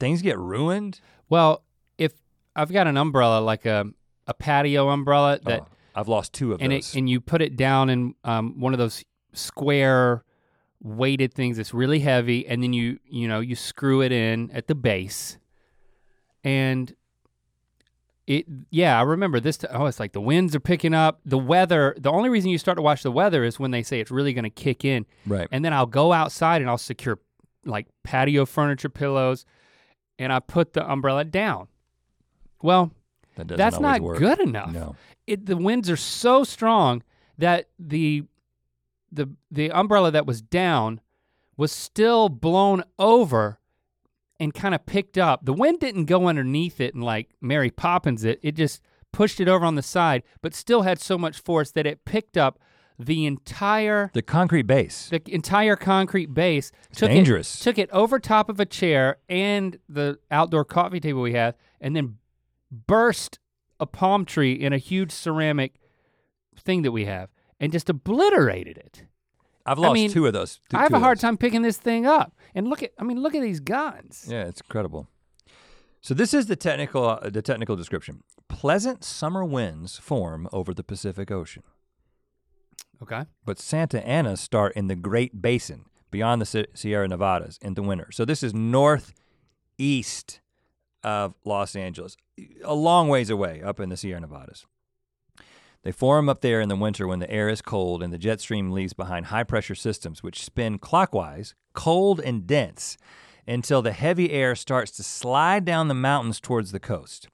Things 0.00 0.20
get 0.20 0.36
ruined. 0.38 1.00
Well, 1.28 1.62
if 1.98 2.12
I've 2.56 2.72
got 2.72 2.86
an 2.86 2.96
umbrella 2.96 3.40
like 3.40 3.66
a 3.66 3.86
a 4.26 4.34
patio 4.34 4.88
umbrella 4.88 5.38
that 5.44 5.60
Oh, 5.62 5.66
I've 5.94 6.08
lost 6.08 6.32
two 6.32 6.52
of 6.52 6.60
and 6.62 6.72
those. 6.72 6.94
it 6.94 6.98
and 6.98 7.08
you 7.08 7.20
put 7.20 7.42
it 7.42 7.56
down 7.56 7.90
in 7.90 8.14
um, 8.24 8.58
one 8.58 8.72
of 8.72 8.78
those 8.78 9.04
square 9.32 10.24
weighted 10.82 11.32
things 11.34 11.56
that's 11.56 11.72
really 11.74 12.00
heavy 12.00 12.46
and 12.46 12.62
then 12.62 12.72
you 12.72 12.98
you 13.08 13.26
know 13.28 13.40
you 13.40 13.54
screw 13.56 14.00
it 14.02 14.12
in 14.12 14.50
at 14.52 14.66
the 14.66 14.74
base 14.74 15.38
and 16.42 16.94
it 18.26 18.46
yeah 18.70 18.98
i 18.98 19.02
remember 19.02 19.40
this 19.40 19.56
t- 19.58 19.66
oh 19.70 19.86
it's 19.86 20.00
like 20.00 20.12
the 20.12 20.20
winds 20.20 20.54
are 20.54 20.60
picking 20.60 20.94
up 20.94 21.20
the 21.24 21.38
weather 21.38 21.94
the 21.98 22.10
only 22.10 22.28
reason 22.28 22.50
you 22.50 22.58
start 22.58 22.76
to 22.76 22.82
watch 22.82 23.02
the 23.02 23.10
weather 23.10 23.44
is 23.44 23.58
when 23.58 23.70
they 23.70 23.82
say 23.82 24.00
it's 24.00 24.10
really 24.10 24.32
going 24.32 24.44
to 24.44 24.50
kick 24.50 24.84
in 24.84 25.04
right. 25.26 25.48
and 25.50 25.64
then 25.64 25.72
i'll 25.72 25.86
go 25.86 26.12
outside 26.12 26.60
and 26.62 26.70
i'll 26.70 26.78
secure 26.78 27.18
like 27.64 27.86
patio 28.02 28.44
furniture 28.46 28.88
pillows 28.88 29.44
and 30.18 30.32
i 30.32 30.38
put 30.38 30.72
the 30.72 30.90
umbrella 30.90 31.24
down 31.24 31.68
well 32.62 32.90
That 33.36 33.48
that's 33.48 33.78
not 33.80 34.00
work. 34.00 34.18
good 34.18 34.40
enough 34.40 34.72
No. 34.72 34.96
it, 35.26 35.46
the 35.46 35.56
winds 35.56 35.88
are 35.90 35.96
so 35.96 36.44
strong 36.44 37.02
that 37.38 37.68
the 37.78 38.24
the 39.12 39.28
the 39.50 39.70
umbrella 39.70 40.10
that 40.10 40.26
was 40.26 40.40
down 40.42 41.00
was 41.56 41.70
still 41.72 42.28
blown 42.28 42.82
over 42.98 43.58
and 44.40 44.52
kind 44.52 44.74
of 44.74 44.84
picked 44.86 45.16
up. 45.16 45.44
The 45.44 45.52
wind 45.52 45.78
didn't 45.78 46.06
go 46.06 46.26
underneath 46.26 46.80
it 46.80 46.94
and 46.94 47.04
like 47.04 47.30
Mary 47.40 47.70
Poppins 47.70 48.24
it. 48.24 48.40
It 48.42 48.56
just 48.56 48.82
pushed 49.12 49.38
it 49.38 49.46
over 49.48 49.64
on 49.64 49.76
the 49.76 49.82
side, 49.82 50.24
but 50.42 50.52
still 50.52 50.82
had 50.82 50.98
so 51.00 51.16
much 51.16 51.38
force 51.38 51.70
that 51.70 51.86
it 51.86 52.04
picked 52.04 52.36
up 52.36 52.58
the 52.98 53.26
entire 53.26 54.10
The 54.14 54.22
concrete 54.22 54.62
base. 54.66 55.08
the 55.08 55.20
entire 55.26 55.76
concrete 55.76 56.32
base. 56.32 56.70
It's 56.90 57.00
took 57.00 57.10
dangerous. 57.10 57.60
It, 57.60 57.64
took 57.64 57.78
it 57.78 57.90
over 57.90 58.18
top 58.20 58.48
of 58.48 58.60
a 58.60 58.66
chair 58.66 59.18
and 59.28 59.78
the 59.88 60.18
outdoor 60.30 60.64
coffee 60.64 61.00
table 61.00 61.20
we 61.22 61.32
have, 61.32 61.54
and 61.80 61.94
then 61.96 62.18
burst 62.70 63.38
a 63.80 63.86
palm 63.86 64.24
tree 64.24 64.52
in 64.52 64.72
a 64.72 64.78
huge 64.78 65.10
ceramic 65.12 65.80
thing 66.56 66.82
that 66.82 66.92
we 66.92 67.04
have, 67.06 67.30
and 67.58 67.72
just 67.72 67.90
obliterated 67.90 68.78
it. 68.78 69.06
I've 69.66 69.78
lost 69.78 69.94
mean, 69.94 70.10
two 70.10 70.26
of 70.26 70.32
those. 70.32 70.60
two- 70.68 70.76
I 70.76 70.82
have 70.82 70.92
a 70.92 70.98
hard 71.00 71.16
those. 71.16 71.22
time 71.22 71.36
picking 71.38 71.62
this 71.62 71.78
thing 71.78 72.06
up. 72.06 72.36
And 72.54 72.68
look 72.68 72.82
at, 72.82 72.92
I 72.98 73.02
mean, 73.04 73.20
look 73.20 73.34
at 73.34 73.40
these 73.42 73.60
guns. 73.60 74.26
Yeah, 74.28 74.44
it's 74.44 74.60
incredible. 74.60 75.08
So 76.02 76.12
this 76.12 76.34
is 76.34 76.46
the 76.46 76.54
technical 76.56 77.08
uh, 77.08 77.30
the 77.30 77.40
technical 77.40 77.74
description. 77.74 78.22
Pleasant 78.46 79.02
summer 79.02 79.42
winds 79.42 79.96
form 79.98 80.48
over 80.52 80.74
the 80.74 80.84
Pacific 80.84 81.30
Ocean, 81.30 81.62
Okay. 83.02 83.24
but 83.44 83.58
Santa 83.58 84.04
Ana 84.06 84.36
start 84.36 84.74
in 84.74 84.88
the 84.88 84.96
Great 84.96 85.42
Basin 85.42 85.84
beyond 86.10 86.40
the 86.40 86.66
Sierra 86.74 87.08
Nevadas 87.08 87.58
in 87.60 87.74
the 87.74 87.82
winter. 87.82 88.08
So 88.12 88.24
this 88.24 88.42
is 88.42 88.54
northeast 88.54 90.40
of 91.02 91.34
Los 91.44 91.76
Angeles, 91.76 92.16
a 92.62 92.74
long 92.74 93.08
ways 93.08 93.30
away 93.30 93.60
up 93.62 93.80
in 93.80 93.88
the 93.88 93.96
Sierra 93.96 94.20
Nevadas. 94.20 94.64
They 95.82 95.92
form 95.92 96.30
up 96.30 96.40
there 96.40 96.62
in 96.62 96.70
the 96.70 96.76
winter 96.76 97.06
when 97.06 97.18
the 97.18 97.30
air 97.30 97.50
is 97.50 97.60
cold 97.60 98.02
and 98.02 98.12
the 98.12 98.18
jet 98.18 98.40
stream 98.40 98.70
leaves 98.70 98.94
behind 98.94 99.26
high 99.26 99.44
pressure 99.44 99.74
systems 99.74 100.22
which 100.22 100.42
spin 100.42 100.78
clockwise, 100.78 101.54
cold 101.74 102.20
and 102.20 102.46
dense, 102.46 102.96
until 103.46 103.82
the 103.82 103.92
heavy 103.92 104.32
air 104.32 104.54
starts 104.54 104.92
to 104.92 105.02
slide 105.02 105.66
down 105.66 105.88
the 105.88 105.94
mountains 105.94 106.40
towards 106.40 106.72
the 106.72 106.80
coast. 106.80 107.28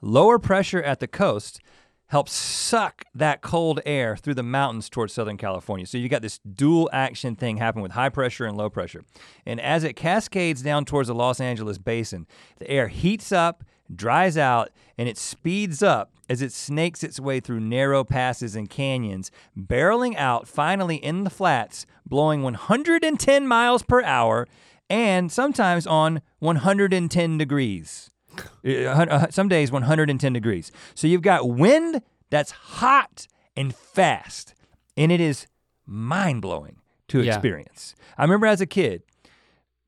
Lower 0.00 0.38
pressure 0.38 0.82
at 0.82 1.00
the 1.00 1.08
coast 1.08 1.60
helps 2.08 2.32
suck 2.32 3.04
that 3.14 3.42
cold 3.42 3.80
air 3.86 4.16
through 4.16 4.34
the 4.34 4.42
mountains 4.42 4.88
towards 4.88 5.12
Southern 5.12 5.36
California. 5.36 5.86
So 5.86 5.98
you 5.98 6.08
got 6.08 6.22
this 6.22 6.38
dual 6.38 6.88
action 6.92 7.36
thing 7.36 7.58
happening 7.58 7.82
with 7.82 7.92
high 7.92 8.08
pressure 8.08 8.46
and 8.46 8.56
low 8.56 8.70
pressure. 8.70 9.04
And 9.46 9.60
as 9.60 9.84
it 9.84 9.94
cascades 9.94 10.62
down 10.62 10.84
towards 10.84 11.08
the 11.08 11.14
Los 11.14 11.40
Angeles 11.40 11.78
basin, 11.78 12.26
the 12.58 12.70
air 12.70 12.88
heats 12.88 13.30
up, 13.30 13.62
dries 13.94 14.36
out, 14.36 14.70
and 14.96 15.08
it 15.08 15.18
speeds 15.18 15.82
up 15.82 16.12
as 16.30 16.42
it 16.42 16.52
snakes 16.52 17.02
its 17.02 17.20
way 17.20 17.40
through 17.40 17.60
narrow 17.60 18.04
passes 18.04 18.56
and 18.56 18.68
canyons, 18.68 19.30
barreling 19.56 20.16
out 20.16 20.48
finally 20.48 20.96
in 20.96 21.24
the 21.24 21.30
flats, 21.30 21.86
blowing 22.06 22.42
110 22.42 23.46
miles 23.46 23.82
per 23.82 24.02
hour 24.02 24.46
and 24.90 25.30
sometimes 25.30 25.86
on 25.86 26.22
110 26.38 27.38
degrees. 27.38 28.10
Uh, 28.66 28.70
uh, 28.88 29.26
Some 29.30 29.48
days 29.48 29.70
110 29.72 30.32
degrees. 30.32 30.70
So 30.94 31.06
you've 31.06 31.22
got 31.22 31.48
wind 31.48 32.02
that's 32.30 32.50
hot 32.50 33.26
and 33.56 33.74
fast, 33.74 34.54
and 34.96 35.10
it 35.12 35.20
is 35.20 35.46
mind 35.86 36.42
blowing 36.42 36.76
to 37.08 37.22
Yeah. 37.22 37.34
experience. 37.34 37.94
I 38.16 38.22
remember 38.22 38.46
as 38.46 38.60
a 38.60 38.66
kid, 38.66 39.02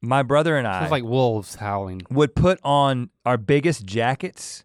my 0.02 0.22
brother 0.22 0.56
and 0.56 0.66
I 0.66 0.88
like 0.88 1.04
wolves 1.04 1.56
howling. 1.56 2.02
would 2.10 2.34
put 2.34 2.58
on 2.64 3.10
our 3.26 3.36
biggest 3.36 3.84
jackets 3.84 4.64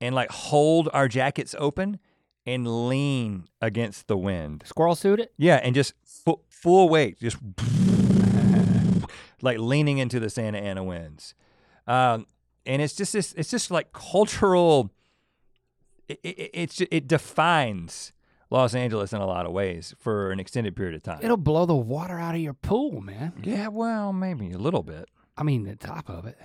and 0.00 0.14
like 0.14 0.30
hold 0.30 0.88
our 0.94 1.08
jackets 1.08 1.54
open 1.58 1.98
and 2.46 2.88
lean 2.88 3.48
against 3.60 4.06
the 4.08 4.16
wind. 4.16 4.62
Squirrel 4.64 4.94
suit 4.94 5.20
it? 5.20 5.32
Yeah, 5.36 5.56
and 5.56 5.74
just 5.74 5.92
fu- 6.04 6.40
full 6.48 6.88
weight, 6.88 7.18
just 7.20 7.36
like 9.42 9.58
leaning 9.58 9.98
into 9.98 10.18
the 10.20 10.30
Santa 10.30 10.58
Ana 10.58 10.82
winds. 10.84 11.34
Um, 11.86 12.26
and 12.66 12.82
it's 12.82 12.94
just 12.94 13.12
this, 13.12 13.32
it's 13.36 13.50
just 13.50 13.70
like 13.70 13.92
cultural. 13.92 14.90
It, 16.08 16.20
it, 16.22 16.50
it's 16.54 16.80
it 16.90 17.08
defines 17.08 18.12
Los 18.50 18.74
Angeles 18.74 19.12
in 19.12 19.20
a 19.20 19.26
lot 19.26 19.44
of 19.46 19.52
ways 19.52 19.94
for 19.98 20.30
an 20.30 20.38
extended 20.38 20.76
period 20.76 20.94
of 20.94 21.02
time. 21.02 21.18
It'll 21.22 21.36
blow 21.36 21.66
the 21.66 21.74
water 21.74 22.18
out 22.18 22.34
of 22.34 22.40
your 22.40 22.54
pool, 22.54 23.00
man. 23.00 23.32
yeah, 23.42 23.68
well, 23.68 24.12
maybe 24.12 24.52
a 24.52 24.58
little 24.58 24.82
bit. 24.82 25.08
I 25.36 25.42
mean, 25.42 25.64
the 25.64 25.76
top 25.76 26.08
of 26.08 26.26
it. 26.26 26.38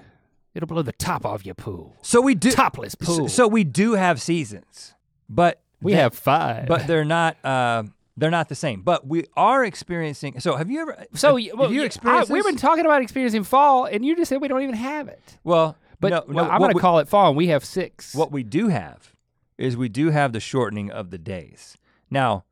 It'll 0.54 0.68
blow 0.68 0.82
the 0.82 0.92
top 0.92 1.26
off 1.26 1.46
your 1.46 1.56
pool. 1.56 1.96
So 2.02 2.20
we 2.20 2.36
do 2.36 2.52
Topless 2.52 2.96
pool. 2.96 3.30
so 3.30 3.48
we 3.48 3.64
do 3.64 3.94
have 3.94 4.22
seasons, 4.22 4.94
but 5.30 5.62
we 5.82 5.94
they- 5.94 6.00
have 6.00 6.14
five. 6.14 6.68
but 6.68 6.88
they're 6.88 7.06
not. 7.06 7.38
Uh, 7.46 7.84
they're 8.18 8.30
not 8.32 8.50
the 8.50 8.56
same. 8.56 8.82
But 8.82 9.08
we 9.08 9.24
are 9.38 9.64
experiencing. 9.64 10.42
So 10.42 10.58
have 10.58 10.70
you 10.70 10.82
ever? 10.82 11.06
so 11.14 11.38
have, 11.38 11.54
well, 11.58 11.64
have 11.68 11.72
you 11.72 11.80
y- 11.80 11.84
I- 11.84 11.86
experienced? 11.86 12.32
we've 12.32 12.44
been 12.44 12.58
talking 12.58 12.84
about 12.86 13.02
experiencing 13.02 13.44
fall, 13.46 13.86
and 13.86 14.04
you 14.06 14.16
just 14.18 14.28
said 14.30 14.42
we 14.42 14.50
don't 14.50 14.62
even 14.64 14.76
have 14.76 15.08
it. 15.08 15.38
Well, 15.46 15.78
But 16.02 16.10
no, 16.10 16.24
no, 16.28 16.50
I'm 16.50 16.60
going 16.60 16.74
to 16.74 16.80
call 16.80 17.00
it 17.00 17.08
fall, 17.08 17.30
and 17.30 17.38
we 17.38 17.48
have 17.48 17.64
six. 17.64 18.14
What 18.14 18.32
we 18.32 18.44
do 18.44 18.68
have 18.68 19.16
is 19.58 19.78
we 19.78 19.88
do 19.88 20.10
have 20.10 20.34
the 20.34 20.40
shortening 20.40 20.92
of 20.92 21.12
the 21.12 21.18
days. 21.18 21.78
Now, 22.10 22.44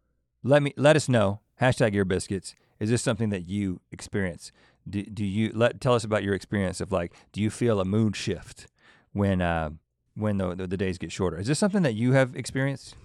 let 0.43 0.63
me 0.63 0.73
let 0.77 0.95
us 0.95 1.09
know. 1.09 1.41
Hashtag 1.59 1.93
your 1.93 2.05
biscuits. 2.05 2.55
Is 2.79 2.89
this 2.89 3.01
something 3.01 3.29
that 3.31 3.49
you 3.49 3.81
experience? 3.91 4.53
Do, 4.89 5.03
do 5.03 5.25
you 5.25 5.51
let 5.53 5.81
tell 5.81 5.95
us 5.95 6.05
about 6.05 6.23
your 6.23 6.33
experience 6.33 6.79
of 6.79 6.91
like? 6.91 7.13
Do 7.33 7.41
you 7.41 7.49
feel 7.49 7.81
a 7.81 7.85
mood 7.85 8.15
shift 8.15 8.67
when 9.11 9.41
uh, 9.41 9.71
when 10.15 10.37
the, 10.37 10.55
the 10.55 10.67
the 10.67 10.77
days 10.77 10.97
get 10.97 11.11
shorter? 11.11 11.37
Is 11.37 11.47
this 11.47 11.59
something 11.59 11.81
that 11.81 11.95
you 11.95 12.13
have 12.13 12.35
experienced? 12.35 12.95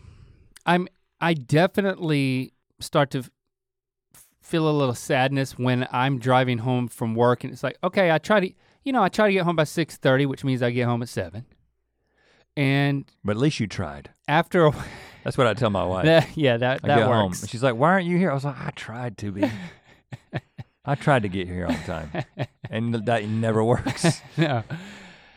I'm. 0.67 0.87
I 1.21 1.33
definitely 1.33 2.53
start 2.81 3.11
to 3.13 3.25
feel 4.45 4.69
a 4.69 4.73
little 4.73 4.95
sadness 4.95 5.59
when 5.59 5.89
I'm 5.91 6.19
driving 6.19 6.59
home 6.59 6.87
from 6.87 7.15
work, 7.15 7.45
and 7.45 7.53
it's 7.53 7.63
like, 7.63 7.79
okay, 7.83 8.11
I 8.11 8.19
try 8.19 8.41
to, 8.41 8.53
you 8.85 8.93
know, 8.93 9.03
I 9.03 9.09
try 9.09 9.27
to 9.29 9.33
get 9.33 9.45
home 9.45 9.57
by 9.57 9.65
six 9.65 9.97
thirty, 9.97 10.27
which 10.27 10.45
means 10.45 10.63
I 10.63 10.71
get 10.71 10.85
home 10.87 11.03
at 11.03 11.09
seven. 11.09 11.47
And 12.57 13.11
But 13.25 13.33
at 13.33 13.39
least 13.39 13.59
you 13.61 13.67
tried. 13.67 14.11
after 14.29 14.67
a 14.67 14.73
That's 15.25 15.39
what 15.39 15.47
I 15.47 15.55
tell 15.55 15.71
my 15.71 15.85
wife. 15.85 16.05
that, 16.05 16.37
yeah, 16.37 16.57
that 16.59 16.81
I 16.85 16.87
that 16.89 16.97
get 16.99 17.07
home. 17.07 17.29
works. 17.29 17.41
and 17.43 17.51
She's 17.51 17.63
like, 17.63 17.75
"Why 17.77 17.91
aren't 17.93 18.07
you 18.07 18.19
here?" 18.19 18.31
I 18.31 18.35
was 18.35 18.45
like, 18.45 18.61
"I 18.61 18.71
tried 18.77 19.17
to 19.19 19.33
be. 19.33 19.51
I 20.85 20.95
tried 20.97 21.23
to 21.23 21.29
get 21.31 21.49
here 21.49 21.67
on 21.67 21.75
time, 21.85 22.11
and 22.71 22.95
that 23.07 23.25
never 23.27 23.65
works." 23.65 24.21
No. 24.37 24.63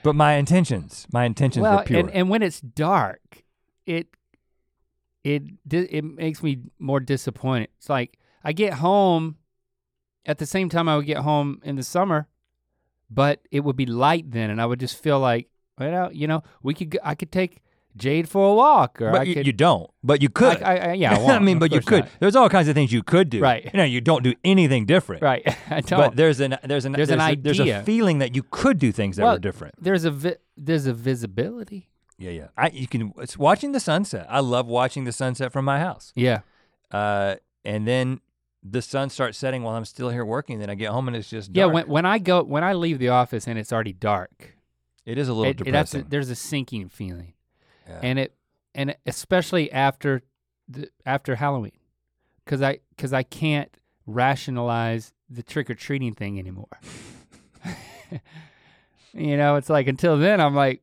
But 0.03 0.13
my 0.15 0.33
intentions, 0.33 1.07
my 1.11 1.25
intentions 1.25 1.63
well, 1.63 1.77
were 1.79 1.83
pure. 1.83 1.99
and 2.01 2.11
and 2.11 2.29
when 2.29 2.43
it's 2.43 2.59
dark, 2.61 3.43
it 3.85 4.07
it 5.23 5.43
it 5.71 6.03
makes 6.03 6.43
me 6.43 6.59
more 6.79 6.99
disappointed. 6.99 7.69
It's 7.77 7.89
like 7.89 8.19
I 8.43 8.51
get 8.53 8.73
home 8.73 9.37
at 10.25 10.37
the 10.37 10.45
same 10.45 10.69
time 10.69 10.87
I 10.87 10.97
would 10.97 11.05
get 11.07 11.17
home 11.17 11.61
in 11.63 11.77
the 11.77 11.83
summer, 11.83 12.27
but 13.09 13.41
it 13.51 13.61
would 13.61 13.75
be 13.75 13.85
light 13.85 14.31
then, 14.31 14.49
and 14.49 14.61
I 14.61 14.65
would 14.65 14.79
just 14.79 15.01
feel 15.01 15.19
like, 15.19 15.47
well, 15.79 16.11
you 16.11 16.27
know, 16.27 16.43
we 16.63 16.73
could 16.73 16.97
I 17.03 17.15
could 17.15 17.31
take 17.31 17.61
Jade 17.95 18.29
for 18.29 18.51
a 18.51 18.53
walk, 18.53 19.01
or 19.01 19.09
I 19.09 19.11
but 19.11 19.27
you, 19.27 19.33
could. 19.35 19.47
you 19.47 19.53
don't. 19.53 19.89
But 20.03 20.21
you 20.21 20.29
could. 20.29 20.61
I, 20.61 20.75
I, 20.75 20.93
yeah, 20.93 21.17
I, 21.17 21.35
I 21.35 21.39
mean, 21.39 21.57
but 21.57 21.71
you 21.71 21.81
could. 21.81 22.01
not. 22.03 22.09
There's 22.19 22.35
all 22.35 22.47
kinds 22.49 22.67
of 22.67 22.75
things 22.75 22.91
you 22.93 23.01
could 23.01 23.29
do. 23.29 23.39
Right. 23.41 23.65
You 23.65 23.77
know, 23.77 23.83
you 23.85 24.01
don't 24.01 24.23
do 24.23 24.33
anything 24.43 24.85
different. 24.85 25.21
Right, 25.23 25.43
I 25.69 25.81
don't. 25.81 25.99
But 25.99 26.15
there's 26.15 26.39
an 26.39 26.57
there's 26.63 26.85
an 26.85 26.91
There's 26.91 27.09
an 27.09 27.19
a, 27.19 27.35
there's 27.35 27.59
a 27.59 27.81
feeling 27.83 28.19
that 28.19 28.35
you 28.35 28.43
could 28.51 28.77
do 28.77 28.91
things 28.91 29.15
that 29.17 29.23
Well, 29.23 29.33
were 29.33 29.39
different. 29.39 29.75
there's 29.81 30.03
a 30.05 30.11
vi- 30.11 30.37
there's 30.55 30.85
a 30.85 30.93
visibility. 30.93 31.89
Yeah, 32.19 32.31
yeah. 32.31 32.47
I 32.57 32.69
you 32.69 32.87
can 32.87 33.13
it's 33.17 33.37
watching 33.37 33.71
the 33.71 33.79
sunset. 33.79 34.25
I 34.29 34.39
love 34.41 34.67
watching 34.67 35.03
the 35.05 35.11
sunset 35.11 35.51
from 35.51 35.65
my 35.65 35.79
house. 35.79 36.11
Yeah, 36.15 36.39
Uh, 36.91 37.35
and 37.65 37.87
then 37.87 38.21
the 38.69 38.81
sun 38.81 39.09
starts 39.09 39.37
setting 39.37 39.63
while 39.63 39.75
I'm 39.75 39.85
still 39.85 40.09
here 40.09 40.25
working. 40.25 40.59
Then 40.59 40.69
I 40.69 40.75
get 40.75 40.91
home 40.91 41.07
and 41.07 41.15
it's 41.15 41.29
just 41.29 41.51
yeah. 41.53 41.65
When 41.65 41.87
when 41.87 42.05
I 42.05 42.19
go 42.19 42.43
when 42.43 42.63
I 42.63 42.73
leave 42.73 42.99
the 42.99 43.09
office 43.09 43.47
and 43.47 43.57
it's 43.57 43.71
already 43.71 43.93
dark, 43.93 44.55
it 45.05 45.17
is 45.17 45.27
a 45.29 45.33
little 45.33 45.51
it, 45.51 45.61
it 45.67 45.73
has 45.73 45.91
to- 45.91 45.97
depressing. 45.97 46.09
there's 46.09 46.29
a 46.29 46.35
sinking 46.35 46.89
feeling. 46.89 47.33
Yeah. 47.87 47.99
and 48.03 48.19
it 48.19 48.33
and 48.75 48.95
especially 49.05 49.71
after 49.71 50.21
the, 50.67 50.89
after 51.05 51.35
Halloween, 51.35 51.79
because 52.43 52.61
I 52.61 52.79
because 52.95 53.13
I 53.13 53.23
can't 53.23 53.75
rationalize 54.05 55.13
the 55.29 55.43
trick 55.43 55.69
or 55.69 55.75
treating 55.75 56.13
thing 56.13 56.39
anymore. 56.39 56.67
you 59.13 59.37
know, 59.37 59.55
it's 59.55 59.69
like 59.69 59.87
until 59.87 60.17
then 60.17 60.39
I'm 60.41 60.55
like, 60.55 60.81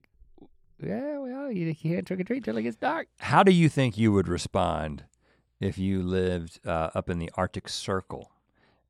yeah, 0.82 1.18
well, 1.18 1.50
you 1.52 1.74
can't 1.74 2.06
trick 2.06 2.20
or 2.20 2.24
treat 2.24 2.44
till 2.44 2.56
it 2.56 2.62
gets 2.62 2.76
dark. 2.76 3.08
How 3.20 3.42
do 3.42 3.52
you 3.52 3.68
think 3.68 3.96
you 3.96 4.12
would 4.12 4.28
respond 4.28 5.04
if 5.64 5.78
you 5.78 6.02
lived 6.02 6.60
uh, 6.66 6.90
up 6.94 7.08
in 7.08 7.18
the 7.18 7.30
Arctic 7.34 7.68
Circle 7.68 8.30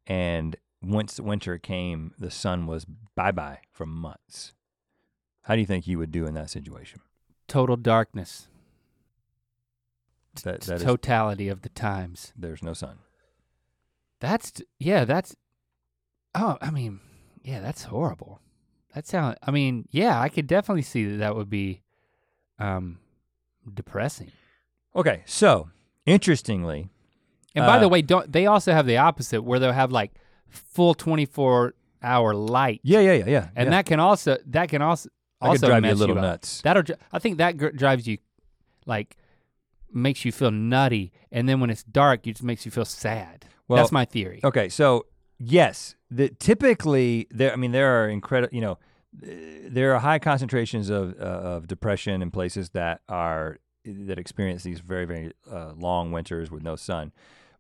and 0.07 0.57
once 0.83 1.18
winter 1.20 1.59
came, 1.59 2.12
the 2.18 2.31
sun 2.31 2.66
was 2.66 2.85
bye 3.14 3.33
bye 3.33 3.61
for 3.72 3.87
months? 3.87 4.53
How 5.43 5.55
do 5.55 5.61
you 5.61 5.66
think 5.66 5.87
you 5.87 5.99
would 5.99 6.11
do 6.11 6.27
in 6.27 6.35
that 6.35 6.51
situation? 6.51 7.01
Total 7.49 7.77
darkness, 7.77 8.49
That, 10.43 10.62
that 10.62 10.77
is, 10.77 10.83
totality 10.83 11.49
of 11.49 11.62
the 11.62 11.68
times. 11.68 12.33
there's 12.37 12.62
no 12.62 12.72
sun. 12.72 12.99
That's 14.20 14.62
yeah, 14.79 15.05
that's 15.05 15.37
oh, 16.35 16.57
I 16.61 16.70
mean, 16.70 17.01
yeah, 17.43 17.61
that's 17.61 17.85
horrible. 17.85 18.41
That 18.95 19.07
sound 19.07 19.37
I 19.43 19.51
mean, 19.51 19.87
yeah, 19.91 20.20
I 20.20 20.29
could 20.29 20.47
definitely 20.47 20.83
see 20.83 21.05
that 21.05 21.16
that 21.18 21.37
would 21.37 21.51
be 21.51 21.83
um 22.59 22.99
depressing. 23.72 24.33
Okay, 24.97 25.22
so 25.27 25.70
interestingly, 26.07 26.88
And 27.55 27.64
by 27.66 27.78
the 27.78 27.86
Uh, 27.86 27.90
way, 27.90 28.02
don't 28.02 28.30
they 28.32 28.46
also 28.46 28.72
have 28.72 28.86
the 28.86 28.96
opposite 28.96 29.42
where 29.42 29.59
they'll 29.61 29.72
have 29.72 29.92
like 29.92 30.12
full 30.48 30.94
24 30.94 31.74
hour 32.02 32.34
light. 32.34 32.80
Yeah, 32.82 33.00
yeah, 33.00 33.12
yeah, 33.12 33.24
yeah. 33.26 33.48
And 33.57 33.66
yeah. 33.66 33.70
that 33.70 33.86
can 33.86 34.00
also 34.00 34.36
that 34.46 34.68
can 34.68 34.82
also 34.82 35.09
That 35.40 35.48
also 35.48 35.66
drive 35.68 35.84
you 35.84 35.92
a 35.92 35.94
little 35.94 36.18
up. 36.18 36.22
nuts. 36.22 36.61
That'll 36.62 36.82
I 37.12 37.18
think 37.18 37.38
that 37.38 37.57
gr- 37.57 37.68
drives 37.68 38.07
you 38.07 38.18
like 38.86 39.16
makes 39.92 40.24
you 40.24 40.32
feel 40.32 40.50
nutty 40.50 41.12
and 41.30 41.48
then 41.48 41.61
when 41.61 41.70
it's 41.70 41.84
dark 41.84 42.26
it 42.26 42.32
just 42.32 42.42
makes 42.42 42.64
you 42.66 42.70
feel 42.72 42.84
sad. 42.84 43.46
Well, 43.68 43.76
That's 43.78 43.92
my 43.92 44.05
theory. 44.05 44.40
Okay, 44.44 44.68
so 44.68 45.07
yes, 45.38 45.94
the 46.11 46.28
typically 46.30 47.26
there. 47.30 47.52
I 47.52 47.57
mean, 47.57 47.72
there 47.72 48.02
are 48.05 48.09
incredible. 48.09 48.55
You 48.55 48.61
know, 48.61 48.78
there 49.12 49.94
are 49.94 50.00
high 50.00 50.18
concentrations 50.18 50.90
of 50.90 51.14
uh, 51.18 51.24
of 51.24 51.66
depression 51.68 52.20
in 52.20 52.30
places 52.30 52.70
that 52.70 53.00
are 53.09 53.59
that 53.85 54.18
experience 54.18 54.62
these 54.62 54.80
very 54.80 55.05
very 55.05 55.32
uh, 55.51 55.72
long 55.76 56.12
winters 56.12 56.51
with 56.51 56.62
no 56.62 56.76
sun. 56.76 57.12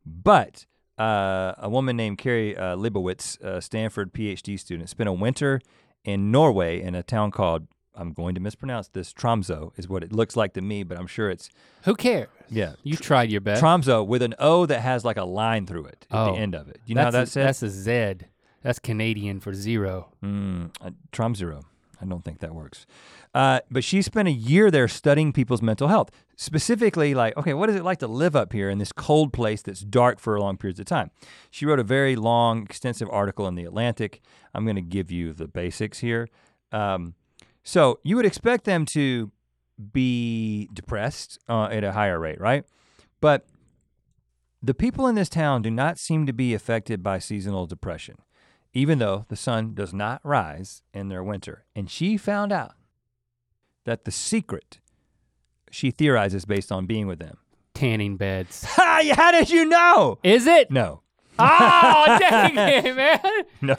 But 0.06 0.66
uh, 0.98 1.54
a 1.58 1.68
woman 1.68 1.96
named 1.96 2.18
Kari 2.18 2.56
uh, 2.56 2.76
Leibowitz, 2.76 3.38
a 3.40 3.60
Stanford 3.60 4.12
PhD 4.12 4.58
student, 4.58 4.88
spent 4.88 5.08
a 5.08 5.12
winter 5.12 5.60
in 6.04 6.30
Norway 6.30 6.80
in 6.80 6.94
a 6.94 7.02
town 7.02 7.30
called. 7.30 7.66
I'm 7.96 8.12
going 8.12 8.34
to 8.34 8.40
mispronounce 8.40 8.88
this. 8.88 9.12
Tromso 9.12 9.72
is 9.76 9.88
what 9.88 10.02
it 10.02 10.12
looks 10.12 10.34
like 10.34 10.54
to 10.54 10.60
me, 10.60 10.82
but 10.82 10.98
I'm 10.98 11.06
sure 11.06 11.30
it's 11.30 11.48
Who 11.84 11.94
cares? 11.94 12.26
yeah. 12.50 12.72
You 12.82 12.96
tried 12.96 13.30
your 13.30 13.40
best. 13.40 13.60
Tromso 13.60 14.02
with 14.02 14.20
an 14.20 14.34
O 14.40 14.66
that 14.66 14.80
has 14.80 15.04
like 15.04 15.16
a 15.16 15.22
line 15.24 15.64
through 15.64 15.84
it 15.84 16.04
at 16.10 16.18
Oh. 16.18 16.32
the 16.32 16.38
end 16.40 16.56
of 16.56 16.66
it. 16.68 16.80
You 16.86 16.96
know 16.96 17.04
how 17.04 17.10
that's 17.12 17.34
that's 17.34 17.60
That's 17.60 17.72
a 17.74 18.16
Z. 18.18 18.26
That's 18.62 18.80
Canadian 18.80 19.38
for 19.38 19.54
zero. 19.54 20.08
Mm, 20.24 20.70
uh, 20.80 20.90
Trom 21.12 21.36
Zero. 21.36 21.60
I 22.02 22.06
don't 22.06 22.24
think 22.24 22.40
that 22.40 22.52
works. 22.52 22.84
Uh, 23.34 23.60
but 23.68 23.82
she 23.82 24.00
spent 24.00 24.28
a 24.28 24.32
year 24.32 24.70
there 24.70 24.86
studying 24.86 25.32
people's 25.32 25.60
mental 25.60 25.88
health. 25.88 26.10
Specifically, 26.36 27.14
like, 27.14 27.36
okay, 27.36 27.52
what 27.52 27.68
is 27.68 27.76
it 27.76 27.84
like 27.84 27.98
to 27.98 28.06
live 28.06 28.36
up 28.36 28.52
here 28.52 28.70
in 28.70 28.78
this 28.78 28.92
cold 28.92 29.32
place 29.32 29.62
that's 29.62 29.80
dark 29.80 30.20
for 30.20 30.38
long 30.38 30.56
periods 30.56 30.78
of 30.78 30.86
time? 30.86 31.10
She 31.50 31.66
wrote 31.66 31.80
a 31.80 31.84
very 31.84 32.14
long, 32.16 32.62
extensive 32.62 33.08
article 33.10 33.48
in 33.48 33.56
The 33.56 33.64
Atlantic. 33.64 34.20
I'm 34.54 34.64
going 34.64 34.76
to 34.76 34.82
give 34.82 35.10
you 35.10 35.32
the 35.32 35.48
basics 35.48 35.98
here. 35.98 36.28
Um, 36.70 37.14
so 37.64 37.98
you 38.04 38.16
would 38.16 38.26
expect 38.26 38.64
them 38.64 38.84
to 38.86 39.32
be 39.92 40.68
depressed 40.72 41.38
uh, 41.48 41.64
at 41.64 41.82
a 41.82 41.92
higher 41.92 42.20
rate, 42.20 42.40
right? 42.40 42.64
But 43.20 43.46
the 44.62 44.74
people 44.74 45.08
in 45.08 45.16
this 45.16 45.28
town 45.28 45.62
do 45.62 45.70
not 45.70 45.98
seem 45.98 46.26
to 46.26 46.32
be 46.32 46.54
affected 46.54 47.02
by 47.02 47.18
seasonal 47.18 47.66
depression 47.66 48.16
even 48.74 48.98
though 48.98 49.24
the 49.28 49.36
sun 49.36 49.72
does 49.72 49.94
not 49.94 50.20
rise 50.24 50.82
in 50.92 51.08
their 51.08 51.22
winter. 51.22 51.64
And 51.76 51.88
she 51.88 52.16
found 52.16 52.52
out 52.52 52.74
that 53.84 54.04
the 54.04 54.10
secret, 54.10 54.78
she 55.70 55.90
theorizes 55.90 56.44
based 56.44 56.70
on 56.72 56.86
being 56.86 57.06
with 57.06 57.18
them. 57.18 57.38
Tanning 57.74 58.16
beds. 58.16 58.64
Ha! 58.68 59.02
How 59.14 59.32
did 59.32 59.50
you 59.50 59.64
know? 59.64 60.18
Is 60.22 60.46
it? 60.46 60.70
No, 60.70 61.02
Oh, 61.38 62.16
dang 62.20 62.56
it, 62.56 62.94
man. 62.96 63.18
no. 63.60 63.74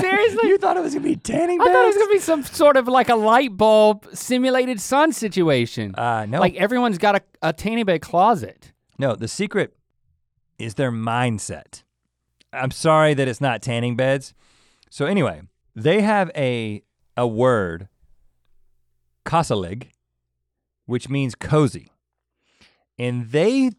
Seriously? 0.00 0.48
You 0.48 0.56
thought 0.58 0.76
it 0.78 0.82
was 0.82 0.94
gonna 0.94 1.04
be 1.06 1.16
tanning 1.16 1.58
beds? 1.58 1.68
I 1.68 1.72
thought 1.72 1.82
it 1.84 1.86
was 1.88 1.96
gonna 1.96 2.10
be 2.12 2.18
some 2.18 2.42
sort 2.42 2.76
of 2.78 2.88
like 2.88 3.10
a 3.10 3.14
light 3.14 3.56
bulb 3.56 4.06
simulated 4.14 4.80
sun 4.80 5.12
situation. 5.12 5.94
Uh, 5.94 6.24
no, 6.26 6.40
Like 6.40 6.54
everyone's 6.54 6.96
got 6.98 7.16
a, 7.16 7.22
a 7.42 7.52
tanning 7.52 7.84
bed 7.84 8.00
closet. 8.00 8.72
no. 8.98 9.14
The 9.14 9.28
secret 9.28 9.76
is 10.58 10.74
their 10.76 10.90
mindset. 10.92 11.82
I'm 12.54 12.70
sorry 12.70 13.12
that 13.14 13.28
it's 13.28 13.40
not 13.40 13.60
tanning 13.62 13.94
beds. 13.96 14.32
So 14.90 15.04
anyway, 15.06 15.42
they 15.76 16.00
have 16.00 16.30
a 16.34 16.82
a 17.18 17.26
word, 17.26 17.88
kasalig, 19.24 19.88
which 20.86 21.08
means 21.08 21.34
cozy, 21.34 21.92
and 22.98 23.30
they 23.30 23.70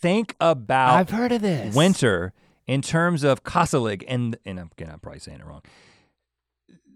think 0.00 0.34
about 0.40 0.96
I've 0.96 1.10
heard 1.10 1.32
of 1.32 1.42
this. 1.42 1.74
winter 1.74 2.32
in 2.66 2.82
terms 2.82 3.24
of 3.24 3.42
Kasalig, 3.42 4.04
and 4.06 4.36
and 4.44 4.60
I'm, 4.60 4.70
again, 4.72 4.90
I'm 4.92 5.00
probably 5.00 5.20
saying 5.20 5.40
it 5.40 5.46
wrong. 5.46 5.62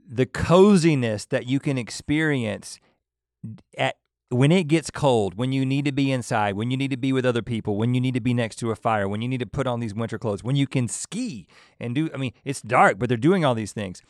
The 0.09 0.27
coziness 0.27 1.25
that 1.27 1.47
you 1.47 1.59
can 1.61 1.79
experience 1.79 2.79
at 3.77 3.97
when 4.31 4.51
it 4.53 4.65
gets 4.69 4.91
cold, 4.91 5.35
when 5.35 5.53
you 5.53 5.67
need 5.67 5.85
to 5.85 5.93
be 5.93 6.11
inside, 6.11 6.55
when 6.55 6.71
you 6.71 6.77
need 6.77 6.91
to 6.91 6.97
be 6.97 7.13
with 7.13 7.27
other 7.27 7.43
people, 7.43 7.77
when 7.77 7.95
you 7.95 8.01
need 8.01 8.15
to 8.15 8.21
be 8.21 8.35
next 8.35 8.57
to 8.57 8.71
a 8.71 8.77
fire, 8.77 9.09
when 9.09 9.21
you 9.23 9.29
need 9.29 9.41
to 9.41 9.47
put 9.47 9.67
on 9.67 9.81
these 9.81 9.95
winter 9.95 10.19
clothes, 10.19 10.43
when 10.43 10.57
you 10.57 10.67
can 10.67 10.89
ski 10.89 11.47
and 11.79 11.95
do 11.95 12.09
I 12.15 12.17
mean, 12.17 12.33
it's 12.45 12.63
dark, 12.63 12.99
but 12.99 13.09
they're 13.09 13.19
doing 13.19 13.45
all 13.45 13.55
these 13.55 13.73
things. 13.73 14.03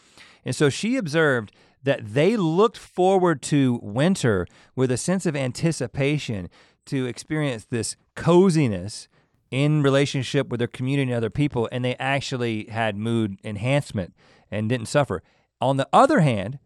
And 0.45 0.55
so 0.55 0.68
she 0.68 0.97
observed 0.97 1.53
that 1.82 2.14
they 2.14 2.36
looked 2.36 2.78
forward 2.78 3.42
to 3.42 3.78
winter 3.82 4.47
with 4.74 4.90
a 4.90 4.97
sense 4.97 5.26
of 5.26 5.36
anticipation 5.36 6.49
to 6.86 7.07
experience 7.07 7.66
this 7.66 7.97
coziness 8.14 9.09
in 9.51 9.82
relationship 9.82 10.49
with 10.49 10.59
their 10.59 10.66
community 10.66 11.12
and 11.12 11.16
other 11.16 11.30
people, 11.30 11.68
and 11.70 11.84
they 11.84 11.95
actually 11.97 12.66
had 12.66 12.97
mood 12.97 13.38
enhancement 13.45 14.14
and 14.51 14.68
didn't 14.68 14.86
suffer. 14.88 15.22
On 15.61 15.76
the 15.76 15.88
other 15.92 16.20
hand, 16.20 16.59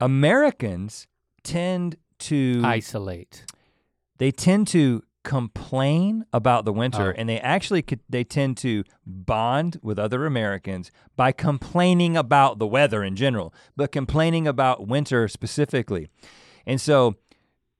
Americans 0.00 1.06
tend 1.42 1.96
to 2.18 2.62
Isolate. 2.64 3.44
they 4.18 4.30
tend 4.30 4.66
to 4.68 5.02
complain 5.24 6.24
about 6.32 6.64
the 6.64 6.72
winter 6.72 7.10
Oh. 7.10 7.14
and 7.18 7.28
they 7.28 7.40
actually 7.40 7.82
could, 7.82 8.00
they 8.08 8.22
tend 8.24 8.56
to 8.58 8.84
bond 9.04 9.80
with 9.82 9.98
other 9.98 10.26
Americans 10.26 10.92
by 11.16 11.32
complaining 11.32 12.16
about 12.16 12.58
the 12.58 12.66
weather 12.66 13.02
in 13.02 13.16
general 13.16 13.52
but 13.76 13.90
complaining 13.90 14.46
about 14.46 14.86
winter 14.86 15.26
specifically. 15.26 16.08
And 16.66 16.80
so 16.80 17.16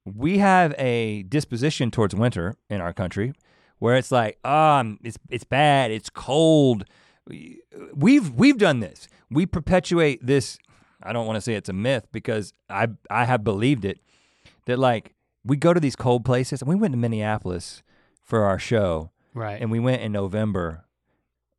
we 0.04 0.38
have 0.38 0.74
a 0.78 1.22
disposition 1.24 1.90
towards 1.90 2.14
winter 2.14 2.56
in 2.68 2.80
our 2.80 2.92
country 2.92 3.32
where 3.78 3.96
it's 3.96 4.10
like 4.10 4.38
um 4.44 4.98
it's 5.04 5.18
it's 5.30 5.44
bad, 5.44 5.90
it's 5.90 6.10
cold. 6.10 6.84
We've 7.94 8.30
we've 8.30 8.58
done 8.58 8.80
this. 8.80 9.06
We 9.30 9.46
perpetuate 9.46 10.24
this 10.26 10.58
I 11.02 11.12
don't 11.12 11.26
want 11.26 11.36
to 11.36 11.40
say 11.40 11.54
it's 11.54 11.68
a 11.68 11.74
myth 11.74 12.06
because 12.12 12.52
I 12.68 12.88
I 13.10 13.24
have 13.26 13.44
believed 13.44 13.84
it 13.84 13.98
that 14.66 14.78
like 14.78 15.14
we 15.44 15.56
go 15.56 15.72
to 15.74 15.80
these 15.80 15.96
cold 15.96 16.24
places 16.24 16.62
and 16.62 16.68
we 16.68 16.74
went 16.74 16.92
to 16.92 16.98
Minneapolis 16.98 17.82
for 18.22 18.44
our 18.44 18.58
show 18.58 19.10
Right. 19.34 19.60
and 19.60 19.70
we 19.70 19.80
went 19.80 20.00
in 20.02 20.12
November. 20.12 20.84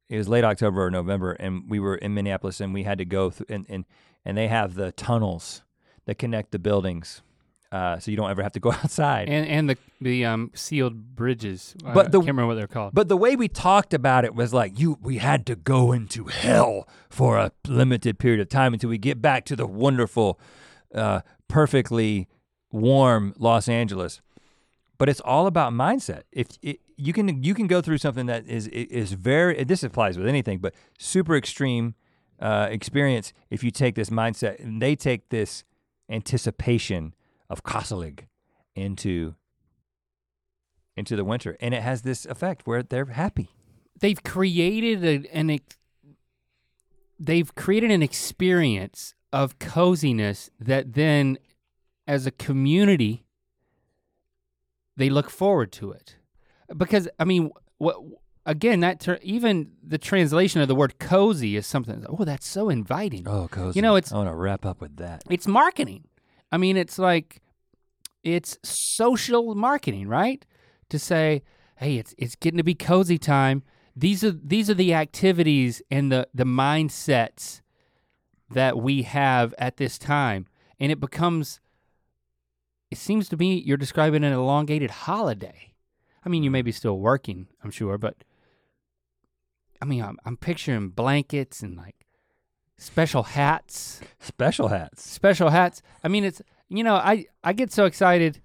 It 0.09 0.17
was 0.17 0.27
late 0.27 0.43
October 0.43 0.85
or 0.85 0.91
November, 0.91 1.31
and 1.33 1.63
we 1.69 1.79
were 1.79 1.95
in 1.95 2.13
Minneapolis, 2.13 2.61
and 2.61 2.73
we 2.73 2.83
had 2.83 2.99
to 2.99 3.05
go 3.05 3.29
through, 3.31 3.47
and 3.49 3.65
and 3.69 3.85
and 4.23 4.37
they 4.37 4.47
have 4.47 4.75
the 4.75 4.91
tunnels 4.91 5.63
that 6.05 6.15
connect 6.19 6.51
the 6.51 6.59
buildings, 6.59 7.21
uh, 7.71 7.97
so 7.97 8.11
you 8.11 8.17
don't 8.17 8.29
ever 8.29 8.43
have 8.43 8.51
to 8.53 8.59
go 8.59 8.71
outside. 8.83 9.27
and 9.27 9.47
and 9.47 9.69
the 9.69 9.77
the 9.99 10.23
um 10.25 10.51
sealed 10.53 11.15
bridges. 11.15 11.75
I 11.83 11.93
But 11.93 12.11
the- 12.11 12.19
can't 12.19 12.27
remember 12.27 12.47
what 12.47 12.55
they're 12.55 12.67
called. 12.67 12.93
but 12.93 13.07
the 13.07 13.17
way 13.17 13.35
we 13.35 13.47
talked 13.47 13.93
about 13.95 14.25
it 14.25 14.35
was 14.35 14.53
like 14.53 14.79
you, 14.79 14.97
we 15.01 15.17
had 15.17 15.45
to 15.47 15.55
go 15.55 15.91
into 15.91 16.25
hell 16.25 16.87
for 17.09 17.37
a 17.39 17.51
limited 17.67 18.19
period 18.19 18.39
of 18.41 18.47
time 18.49 18.73
until 18.73 18.91
we 18.91 18.99
get 18.99 19.21
back 19.23 19.43
to 19.45 19.55
the 19.55 19.65
wonderful, 19.65 20.39
uh, 20.93 21.21
perfectly 21.47 22.27
warm 22.71 23.33
Los 23.37 23.67
Angeles. 23.69 24.21
But 24.97 25.09
it's 25.09 25.19
all 25.19 25.47
about 25.47 25.73
mindset. 25.73 26.23
If 26.31 26.47
it, 26.61 26.79
you 26.95 27.11
can, 27.11 27.43
you 27.43 27.53
can 27.53 27.67
go 27.67 27.81
through 27.81 27.97
something 27.97 28.27
that 28.27 28.47
is 28.47 28.67
is 28.67 29.11
very. 29.11 29.63
This 29.63 29.83
applies 29.83 30.17
with 30.17 30.27
anything, 30.27 30.59
but 30.59 30.73
super 30.97 31.35
extreme 31.35 31.95
uh, 32.39 32.67
experience. 32.71 33.33
If 33.49 33.63
you 33.63 33.71
take 33.71 33.95
this 33.95 34.09
mindset, 34.09 34.59
and 34.59 34.81
they 34.81 34.95
take 34.95 35.29
this 35.29 35.65
anticipation 36.09 37.13
of 37.49 37.63
Kasalig 37.63 38.27
into 38.75 39.35
into 40.95 41.17
the 41.17 41.25
winter, 41.25 41.57
and 41.59 41.73
it 41.73 41.83
has 41.83 42.03
this 42.03 42.25
effect 42.25 42.65
where 42.65 42.81
they're 42.81 43.05
happy. 43.05 43.49
they've 43.99 44.23
created 44.23 45.03
a, 45.03 45.35
an 45.35 45.59
they've 47.19 47.53
created 47.55 47.91
an 47.91 48.03
experience 48.03 49.13
of 49.31 49.59
coziness 49.59 50.49
that 50.59 50.93
then 50.93 51.37
as 52.07 52.25
a 52.25 52.31
community 52.31 53.25
they 54.97 55.09
look 55.09 55.29
forward 55.29 55.71
to 55.71 55.91
it 55.91 56.15
because 56.77 57.07
i 57.19 57.25
mean 57.25 57.49
what 57.77 57.97
again 58.45 58.79
that 58.79 58.99
ter- 58.99 59.19
even 59.21 59.71
the 59.83 59.97
translation 59.97 60.61
of 60.61 60.67
the 60.67 60.75
word 60.75 60.97
cozy 60.99 61.55
is 61.55 61.65
something 61.67 62.05
oh 62.09 62.23
that's 62.23 62.47
so 62.47 62.69
inviting 62.69 63.27
Oh, 63.27 63.47
cozy. 63.49 63.77
You 63.77 63.81
know, 63.81 63.95
it's- 63.95 64.11
I 64.13 64.17
want 64.17 64.29
to 64.29 64.35
wrap 64.35 64.65
up 64.65 64.81
with 64.81 64.97
that. 64.97 65.23
it's 65.29 65.47
marketing. 65.47 66.05
I 66.51 66.57
mean, 66.57 66.77
it's 66.77 66.97
like 66.99 67.41
it's 68.23 68.57
social 68.63 69.55
marketing, 69.55 70.07
right? 70.07 70.45
To 70.89 70.99
say, 70.99 71.43
hey, 71.77 71.97
it's 71.97 72.13
it's 72.17 72.35
getting 72.35 72.57
to 72.57 72.63
be 72.63 72.75
cozy 72.75 73.17
time. 73.17 73.63
These 73.95 74.23
are 74.23 74.31
these 74.31 74.69
are 74.69 74.73
the 74.75 74.93
activities 74.93 75.81
and 75.91 76.11
the 76.11 76.27
the 76.33 76.43
mindsets 76.45 77.61
that 78.51 78.77
we 78.77 79.01
have 79.03 79.53
at 79.57 79.77
this 79.77 79.97
time, 79.97 80.45
and 80.79 80.91
it 80.91 80.99
becomes. 80.99 81.59
It 82.91 82.97
seems 82.97 83.29
to 83.29 83.37
me 83.37 83.55
you're 83.55 83.77
describing 83.77 84.23
an 84.23 84.33
elongated 84.33 84.91
holiday. 84.91 85.73
I 86.25 86.29
mean, 86.29 86.43
you 86.43 86.51
may 86.51 86.61
be 86.61 86.71
still 86.71 86.99
working, 86.99 87.47
I'm 87.63 87.71
sure, 87.71 87.97
but 87.97 88.23
I 89.81 89.85
mean, 89.85 90.01
I'm, 90.01 90.17
I'm 90.25 90.37
picturing 90.37 90.89
blankets 90.89 91.61
and 91.61 91.75
like 91.77 92.05
special 92.77 93.23
hats 93.23 94.01
Special 94.19 94.69
hats. 94.69 95.09
special 95.09 95.49
hats. 95.49 95.81
I 96.03 96.07
mean, 96.07 96.23
it's 96.23 96.41
you 96.69 96.83
know, 96.83 96.95
I 96.95 97.25
I 97.43 97.53
get 97.53 97.71
so 97.71 97.85
excited 97.85 98.41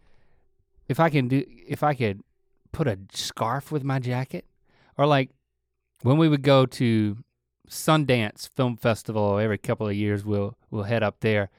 if 0.89 1.01
I 1.01 1.09
can 1.11 1.29
do 1.29 1.45
if 1.67 1.83
I 1.83 1.95
could 1.95 2.21
put 2.73 2.87
a 2.87 2.99
scarf 3.13 3.73
with 3.73 3.85
my 3.85 3.99
jacket, 3.99 4.45
or 4.99 5.07
like 5.07 5.31
when 6.03 6.19
we 6.19 6.29
would 6.29 6.43
go 6.43 6.67
to 6.67 7.19
Sundance 7.69 8.49
Film 8.49 8.77
Festival 8.77 9.39
every 9.39 9.59
couple 9.59 9.89
of 9.89 9.95
years, 9.95 10.25
we'll 10.25 10.57
we'll 10.71 10.85
head 10.85 11.03
up 11.03 11.21
there, 11.21 11.51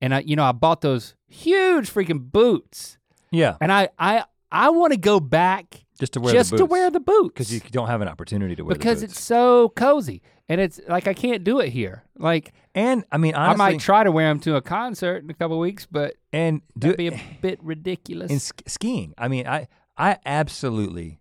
and 0.00 0.14
I 0.14 0.20
you 0.20 0.36
know 0.36 0.44
I 0.44 0.52
bought 0.52 0.80
those 0.80 1.14
huge 1.28 1.90
freaking 1.92 2.30
boots, 2.32 2.98
Yeah, 3.30 3.56
and 3.60 3.72
I 3.72 3.88
I 3.98 4.24
I 4.50 4.70
want 4.70 4.92
to 4.92 4.98
go 4.98 5.20
back 5.20 5.84
just 5.98 6.12
to 6.14 6.20
wear 6.20 6.32
just 6.32 6.50
the 6.50 6.58
to 6.58 6.64
wear 6.66 6.90
the 6.90 7.00
boots 7.00 7.28
because 7.28 7.52
you 7.52 7.60
don't 7.70 7.88
have 7.88 8.00
an 8.02 8.08
opportunity 8.08 8.54
to 8.56 8.64
wear 8.64 8.76
because 8.76 9.00
boots. 9.00 9.12
it's 9.14 9.20
so 9.22 9.70
cozy 9.70 10.22
and 10.48 10.60
it's 10.60 10.78
like 10.88 11.06
I 11.08 11.14
can't 11.14 11.42
do 11.42 11.58
it 11.60 11.70
here. 11.70 12.04
Like 12.18 12.52
and 12.74 13.04
I 13.10 13.16
mean 13.18 13.34
honestly, 13.34 13.64
I 13.64 13.70
might 13.72 13.80
try 13.80 14.04
to 14.04 14.12
wear 14.12 14.28
them 14.28 14.38
to 14.40 14.56
a 14.56 14.62
concert 14.62 15.24
in 15.24 15.30
a 15.30 15.34
couple 15.34 15.58
weeks, 15.58 15.86
but 15.90 16.14
and 16.32 16.60
do 16.78 16.88
that'd 16.94 16.98
be 16.98 17.08
a 17.08 17.20
bit 17.40 17.58
ridiculous. 17.62 18.30
in 18.30 18.38
sk- 18.40 18.68
skiing. 18.68 19.14
I 19.18 19.28
mean, 19.28 19.46
I 19.46 19.68
I 19.96 20.18
absolutely 20.26 21.20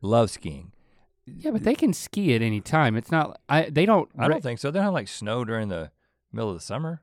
love 0.00 0.30
skiing. 0.30 0.72
yeah, 1.26 1.50
but 1.50 1.64
they 1.64 1.74
can 1.74 1.92
ski 1.92 2.34
at 2.34 2.42
any 2.42 2.60
time. 2.60 2.96
It's 2.96 3.10
not 3.10 3.40
I 3.48 3.68
they 3.70 3.84
don't 3.86 4.08
I 4.18 4.28
don't 4.28 4.42
think 4.42 4.58
so. 4.60 4.70
They 4.70 4.78
don't 4.78 4.84
have 4.84 4.94
like 4.94 5.08
snow 5.08 5.44
during 5.44 5.68
the 5.68 5.90
middle 6.32 6.50
of 6.50 6.56
the 6.56 6.62
summer. 6.64 7.02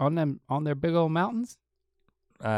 On 0.00 0.14
them 0.16 0.40
on 0.48 0.64
their 0.64 0.74
big 0.74 0.94
old 0.94 1.12
mountains. 1.12 1.58
Uh, 2.42 2.48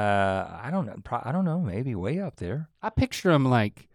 I 0.63 0.69
don't 0.71 0.87
know. 0.87 0.97
Pro- 1.03 1.23
I 1.23 1.33
don't 1.33 1.45
know. 1.45 1.61
Maybe 1.61 1.95
way 1.95 2.21
up 2.21 2.37
there. 2.37 2.69
I 2.81 2.89
picture 2.91 3.31
them 3.31 3.45
like 3.45 3.89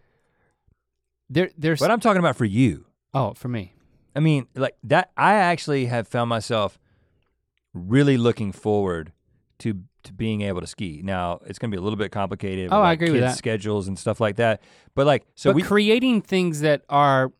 they're 1.30 1.50
they're 1.58 1.78
But 1.78 1.90
I'm 1.92 2.00
talking 2.02 2.20
about 2.20 2.36
for 2.36 2.46
you. 2.46 2.86
oh 3.14 3.34
for 3.34 3.48
me. 3.48 3.74
I 4.16 4.20
mean, 4.20 4.48
like 4.56 4.76
that. 4.84 5.12
I 5.16 5.36
actually 5.36 5.86
have 5.86 6.08
found 6.08 6.30
myself 6.30 6.78
really 7.74 8.18
looking 8.18 8.52
forward 8.52 9.14
to 9.60 9.82
to 10.04 10.14
being 10.14 10.42
able 10.42 10.62
to 10.62 10.68
ski. 10.68 11.02
Now 11.04 11.40
it's 11.46 11.60
going 11.60 11.72
to 11.72 11.76
be 11.76 11.80
a 11.80 11.84
little 11.84 11.98
bit 11.98 12.12
complicated. 12.12 12.70
Oh, 12.72 12.78
I 12.78 12.90
like, 12.90 13.02
agree 13.02 13.12
with 13.12 13.22
that. 13.22 13.38
Schedules 13.38 13.88
and 13.88 13.98
stuff 13.98 14.20
like 14.20 14.38
that. 14.38 14.62
But 14.96 15.06
like, 15.06 15.26
so 15.36 15.50
but 15.52 15.56
we 15.56 15.62
creating 15.62 16.22
things 16.22 16.62
that 16.62 16.84
are 16.90 17.32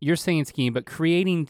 you're 0.00 0.16
saying 0.16 0.46
skiing, 0.46 0.72
but 0.72 0.86
creating 0.86 1.48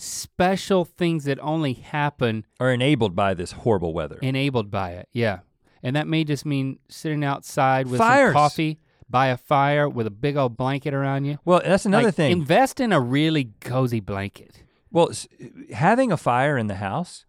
special 0.00 0.84
things 0.84 1.24
that 1.24 1.38
only 1.40 1.74
happen 1.74 2.44
are 2.58 2.72
enabled 2.72 3.14
by 3.14 3.34
this 3.34 3.52
horrible 3.52 3.92
weather. 3.92 4.18
enabled 4.22 4.70
by 4.70 4.92
it. 4.92 5.08
Yeah. 5.12 5.40
And 5.82 5.94
that 5.96 6.06
may 6.06 6.24
just 6.24 6.44
mean 6.46 6.78
sitting 6.88 7.24
outside 7.24 7.86
with 7.88 7.98
Fires. 7.98 8.28
some 8.28 8.34
coffee 8.34 8.78
by 9.08 9.26
a 9.28 9.36
fire 9.36 9.88
with 9.88 10.06
a 10.06 10.10
big 10.10 10.36
old 10.36 10.56
blanket 10.56 10.94
around 10.94 11.24
you. 11.24 11.38
well, 11.44 11.60
that's 11.64 11.84
another 11.86 12.06
Like, 12.06 12.14
thing. 12.14 12.32
Invest 12.32 12.80
in 12.80 12.92
a 12.92 13.00
really 13.00 13.52
cozy 13.60 14.00
blanket. 14.00 14.62
Well, 14.90 15.10
having 15.72 16.10
a 16.12 16.16
fire 16.16 16.56
in 16.58 16.66
the 16.66 16.76
house 16.76 17.24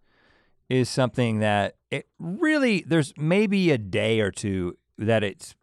is 0.70 0.90
something 0.90 1.40
that 1.40 1.76
it 1.90 2.08
really 2.20 2.84
there's 2.88 3.14
maybe 3.18 3.72
a 3.72 3.78
day 3.78 4.20
or 4.22 4.32
two 4.32 4.78
that 4.98 5.24
it's 5.24 5.56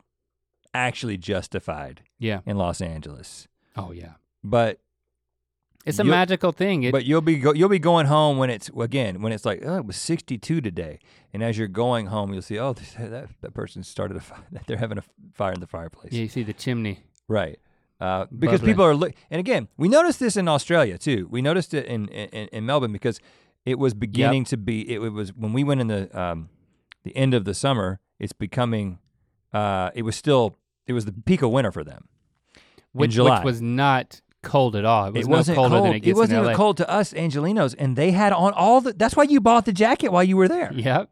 actually 0.75 1.17
justified 1.17 2.03
Yeah. 2.19 2.41
in 2.47 2.57
Los 2.59 2.81
Angeles. 2.81 3.49
Oh 3.77 3.93
yeah. 3.93 4.15
But 4.45 4.81
It's 5.89 5.99
a 5.99 6.05
You'll- 6.05 6.11
magical 6.11 6.53
thing. 6.53 6.82
It, 6.84 6.93
but 6.93 7.05
you'll 7.05 7.20
be 7.20 7.36
go, 7.36 7.53
you'll 7.53 7.68
be 7.68 7.78
going 7.78 8.07
home 8.07 8.39
when 8.39 8.51
it's 8.51 8.70
again 8.78 9.22
when 9.22 9.32
it's 9.32 9.45
like 9.45 9.62
oh 9.64 9.78
it 9.78 9.86
was 9.86 9.97
62 9.97 10.61
today 10.61 10.99
and 11.32 11.43
as 11.43 11.57
you're 11.59 11.68
going 11.68 12.07
home 12.07 12.32
you'll 12.32 12.43
see 12.43 12.59
oh 12.59 12.74
that, 12.74 13.28
that 13.41 13.55
person 13.55 13.82
started 13.82 14.16
a 14.16 14.20
fire 14.20 14.45
they're 14.66 14.76
having 14.76 14.99
a 14.99 15.05
fire 15.34 15.53
in 15.53 15.61
the 15.61 15.66
fireplace. 15.66 16.12
yeah, 16.12 16.22
you 16.22 16.28
see 16.28 16.43
the 16.43 16.53
chimney. 16.53 17.01
Right. 17.26 17.59
Uh, 18.01 18.26
because 18.39 18.61
people 18.61 18.84
are 18.84 18.95
look, 18.95 19.12
and 19.28 19.41
again, 19.41 19.66
we 19.76 19.89
noticed 19.89 20.20
this 20.20 20.36
in 20.36 20.47
Australia 20.47 20.97
too. 20.99 21.26
We 21.30 21.43
noticed 21.43 21.74
it 21.74 21.86
in 21.86 22.07
in, 22.09 22.49
in 22.49 22.66
Melbourne 22.66 22.93
because 22.93 23.18
it 23.64 23.78
was 23.78 23.93
beginning 23.93 24.45
to 24.47 24.57
be. 24.57 24.89
It, 24.89 24.99
was 24.99 25.34
when 25.34 25.53
we 25.53 25.64
went 25.64 25.80
in 25.80 25.89
the 25.89 26.18
um, 26.18 26.49
the 27.03 27.16
end 27.16 27.34
of 27.34 27.45
the 27.45 27.55
summer. 27.55 27.99
It's 28.20 28.32
becoming. 28.32 28.99
Uh, 29.53 29.91
it 29.95 30.03
was 30.03 30.14
still. 30.14 30.59
It 30.86 30.93
was 30.93 31.07
the 31.07 31.12
peak 31.12 31.43
of 31.43 31.51
winter 31.51 31.72
for 31.72 31.82
them. 31.82 32.09
Which, 32.93 33.12
July. 33.12 33.39
which 33.41 33.45
was 33.45 33.61
not 33.61 34.20
cold 34.43 34.76
at 34.76 34.84
all. 34.84 35.07
It 35.07 35.14
was 35.14 35.26
it 35.26 35.30
wasn't 35.30 35.57
colder 35.57 35.74
cold. 35.76 35.86
than 35.86 35.95
it 35.95 36.01
gets 36.01 36.16
wasn't 36.18 36.39
in 36.39 36.45
even 36.45 36.53
LA. 36.53 36.57
cold 36.57 36.76
to 36.78 36.89
us 36.91 37.12
Angelinos, 37.12 37.74
and 37.78 37.97
they 37.97 38.11
had 38.12 38.32
on 38.32 38.53
all 38.53 38.80
the. 38.80 38.93
That's 38.93 39.16
why 39.16 39.24
you 39.24 39.41
bought 39.41 39.64
the 39.64 39.72
jacket 39.72 40.11
while 40.12 40.24
you 40.24 40.36
were 40.36 40.49
there, 40.49 40.72
Yep. 40.72 41.11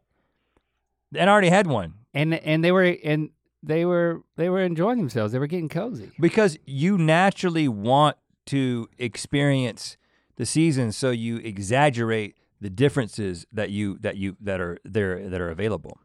and 1.15 1.29
already 1.29 1.49
had 1.49 1.67
one 1.67 1.93
And 2.13 2.33
and 2.33 2.63
they 2.63 2.71
were 2.71 2.95
and 3.03 3.29
they 3.63 3.85
were 3.85 4.21
they 4.35 4.49
were 4.49 4.61
enjoying 4.61 4.97
themselves. 4.99 5.33
They 5.33 5.39
were 5.39 5.47
getting 5.47 5.69
cozy. 5.69 6.11
because 6.19 6.57
you 6.65 6.97
naturally 6.97 7.67
want 7.67 8.17
to 8.47 8.87
experience 8.97 9.97
the 10.37 10.45
season, 10.45 10.91
so 10.91 11.09
you 11.11 11.37
exaggerate 11.37 12.35
the 12.61 12.69
differences 12.69 13.45
that 13.51 13.69
you 13.71 13.97
that 13.99 14.17
you 14.17 14.37
that 14.39 14.61
are 14.61 14.77
there 14.85 15.27
that 15.29 15.41
are 15.41 15.49
available. 15.49 15.99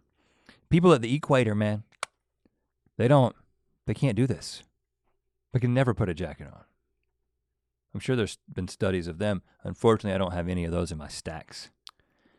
People 0.70 0.92
at 0.92 1.02
the 1.02 1.14
equator, 1.14 1.54
man, 1.54 1.82
they 2.96 3.06
don't, 3.06 3.36
they 3.86 3.92
can't 3.94 4.16
do 4.16 4.26
this. 4.26 4.62
They 5.52 5.60
can 5.60 5.74
never 5.74 5.92
put 5.92 6.08
a 6.08 6.14
jacket 6.14 6.46
on. 6.52 6.64
I'm 7.95 8.01
sure 8.01 8.16
there's 8.16 8.38
been 8.53 8.68
studies 8.68 9.07
of 9.07 9.18
them. 9.18 9.43
Unfortunately, 9.64 10.14
I 10.14 10.18
don't 10.18 10.32
have 10.32 10.49
any 10.49 10.64
of 10.64 10.72
those 10.72 10.90
in 10.90 10.99
my 10.99 11.09
stacks. 11.09 11.70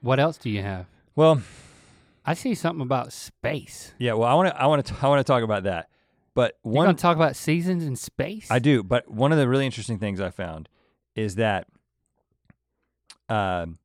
What 0.02 0.20
else 0.20 0.38
do 0.38 0.50
you 0.50 0.62
have? 0.62 0.88
Well, 1.16 1.42
I 2.26 2.34
see 2.34 2.56
something 2.56 2.82
about 2.82 3.14
space. 3.14 3.94
yeah. 4.00 4.14
Well, 4.14 4.28
I 4.28 4.34
want 4.34 4.50
to, 4.50 4.62
I 4.62 4.66
want 4.66 4.86
to, 4.86 4.96
I 5.02 5.08
want 5.08 5.20
to 5.20 5.24
talk 5.24 5.44
about 5.44 5.64
that. 5.64 5.90
But 6.36 6.58
You're 6.66 6.74
one 6.74 6.86
gonna 6.88 6.98
talk 6.98 7.16
about 7.16 7.36
seasons 7.36 7.84
in 7.86 7.96
space? 7.96 8.48
I 8.50 8.58
do, 8.60 8.82
but 8.82 9.08
one 9.10 9.32
of 9.32 9.38
the 9.38 9.48
really 9.48 9.66
interesting 9.68 10.00
things 10.00 10.20
I 10.20 10.32
found 10.32 10.68
is 11.16 11.36
that 11.36 11.68
um, 13.30 13.78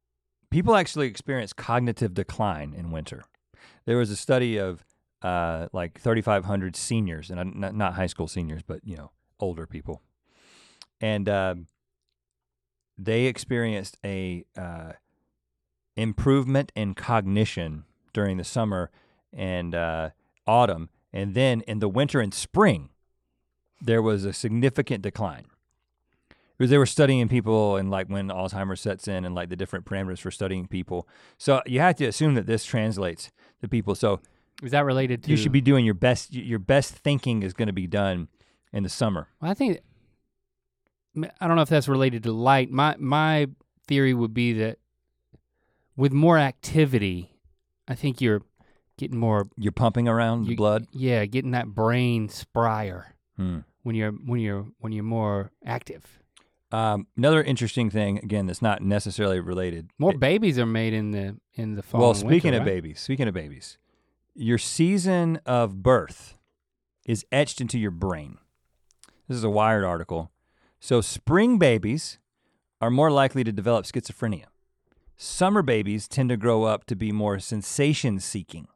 people 0.51 0.75
actually 0.75 1.07
experience 1.09 1.53
cognitive 1.53 2.15
decline 2.15 2.75
in 2.75 2.91
winter. 2.91 3.23
There 3.85 3.97
was 3.99 4.11
a 4.11 4.17
study 4.17 4.57
of 4.59 4.85
uh, 5.23 5.69
like 5.73 6.01
3,500 6.01 6.75
seniors, 6.77 7.31
and 7.31 7.39
I- 7.41 7.45
not, 7.45 7.75
not 7.75 7.95
high 7.95 8.07
school 8.07 8.29
seniors, 8.29 8.63
but 8.63 8.81
you 8.85 8.97
know 8.97 9.11
older 9.41 9.67
people, 9.67 10.01
and 11.01 11.29
um, 11.29 11.67
they 12.97 13.25
experienced 13.25 13.97
a 14.05 14.45
uh, 14.57 14.93
improvement 15.97 16.73
in 16.75 16.95
cognition 16.95 17.85
during 18.13 18.37
the 18.37 18.45
summer 18.45 18.91
and 19.33 19.75
uh, 19.75 20.11
autumn, 20.47 20.89
and 21.13 21.35
then 21.35 21.61
in 21.63 21.79
the 21.79 21.89
winter 21.89 22.21
and 22.21 22.33
spring, 22.35 22.89
there 23.81 24.03
was 24.03 24.25
a 24.25 24.33
significant 24.33 25.03
decline. 25.03 25.45
Because 26.57 26.71
they 26.71 26.79
were 26.79 26.87
studying 26.87 27.29
people 27.29 27.77
and 27.77 27.89
like 27.89 28.09
when 28.09 28.29
Alzheimer's 28.29 28.81
sets 28.81 29.07
in 29.07 29.25
and 29.25 29.33
like 29.33 29.49
the 29.49 29.55
different 29.55 29.85
parameters 29.85 30.19
for 30.19 30.33
studying 30.33 30.67
people. 30.67 31.07
So 31.37 31.63
you 31.67 31.79
have 31.79 31.95
to 31.97 32.07
assume 32.07 32.35
that 32.35 32.47
this 32.47 32.65
translates 32.65 33.31
to 33.61 33.69
people. 33.69 33.95
So 33.95 34.21
Is 34.61 34.73
that 34.73 34.85
related 34.85 35.23
to? 35.23 35.31
you 35.31 35.37
should 35.37 35.53
be 35.53 35.61
doing 35.61 35.85
your 35.85 35.95
best. 35.95 36.35
Your 36.35 36.59
best 36.59 36.95
thinking 36.95 37.45
is 37.45 37.53
going 37.53 37.69
to 37.69 37.73
be 37.73 37.87
done 37.87 38.27
in 38.73 38.83
the 38.83 38.89
summer. 38.89 39.29
Well, 39.41 39.53
I 39.53 39.55
think. 39.55 39.79
I 41.41 41.47
don't 41.47 41.57
know 41.57 41.63
if 41.63 41.69
that's 41.69 41.89
related 41.89 42.23
to 42.25 42.33
light. 42.33 42.71
My 42.71 42.97
my 42.99 43.49
theory 43.87 44.15
would 44.15 44.35
be 44.35 44.53
that 44.55 44.79
with 45.97 46.13
more 46.13 46.39
activity, 46.39 47.37
I 47.87 47.95
think 47.95 48.21
you're 48.21 48.43
getting 48.97 49.19
more 49.19 49.49
You're 49.57 49.73
pumping 49.73 50.09
around 50.09 50.47
the 50.47 50.55
blood. 50.55 50.87
Yeah, 50.93 51.25
getting 51.27 51.53
that 51.53 51.69
brain 51.69 52.29
sprier 52.29 53.05
Hmm. 53.37 53.59
when 53.83 53.95
you're 53.95 54.13
when 54.13 54.41
you're 54.41 54.67
when 54.79 54.93
you're 54.93 55.05
more 55.05 55.51
active. 55.65 56.19
Um, 56.71 57.07
another 57.17 57.43
interesting 57.43 57.89
thing, 57.89 58.19
again, 58.19 58.45
that's 58.47 58.61
not 58.61 58.83
necessarily 58.83 59.41
related. 59.41 59.89
More 59.99 60.13
It- 60.13 60.21
babies 60.21 60.59
are 60.59 60.67
made 60.67 60.93
in 60.93 61.13
the 61.13 61.39
in 61.55 61.75
the 61.77 61.83
fall. 61.83 62.01
well, 62.01 62.15
speaking 62.15 62.51
winter, 62.53 62.61
of 62.61 62.67
right? 62.67 62.75
babies, 62.75 63.01
speaking 63.01 63.27
of 63.27 63.33
babies, 63.35 63.79
your 64.35 64.59
season 64.59 65.41
of 65.47 65.83
birth 65.83 66.37
is 67.07 67.25
etched 67.33 67.61
into 67.63 67.79
your 67.79 67.91
brain. 67.91 68.37
This 69.29 69.37
is 69.39 69.45
a 69.45 69.51
Wired 69.51 69.85
article. 69.85 70.31
So 70.81 71.01
spring 71.01 71.59
babies 71.59 72.19
are 72.81 72.91
more 72.91 73.11
likely 73.11 73.45
to 73.45 73.53
develop 73.53 73.85
schizophrenia. 73.85 74.45
Summer 75.17 75.63
babies 75.63 76.07
tend 76.07 76.29
to 76.29 76.37
grow 76.37 76.65
up 76.65 76.85
to 76.87 76.95
be 76.95 77.11
more 77.11 77.41
sensation 77.41 78.21
seeking. 78.21 78.69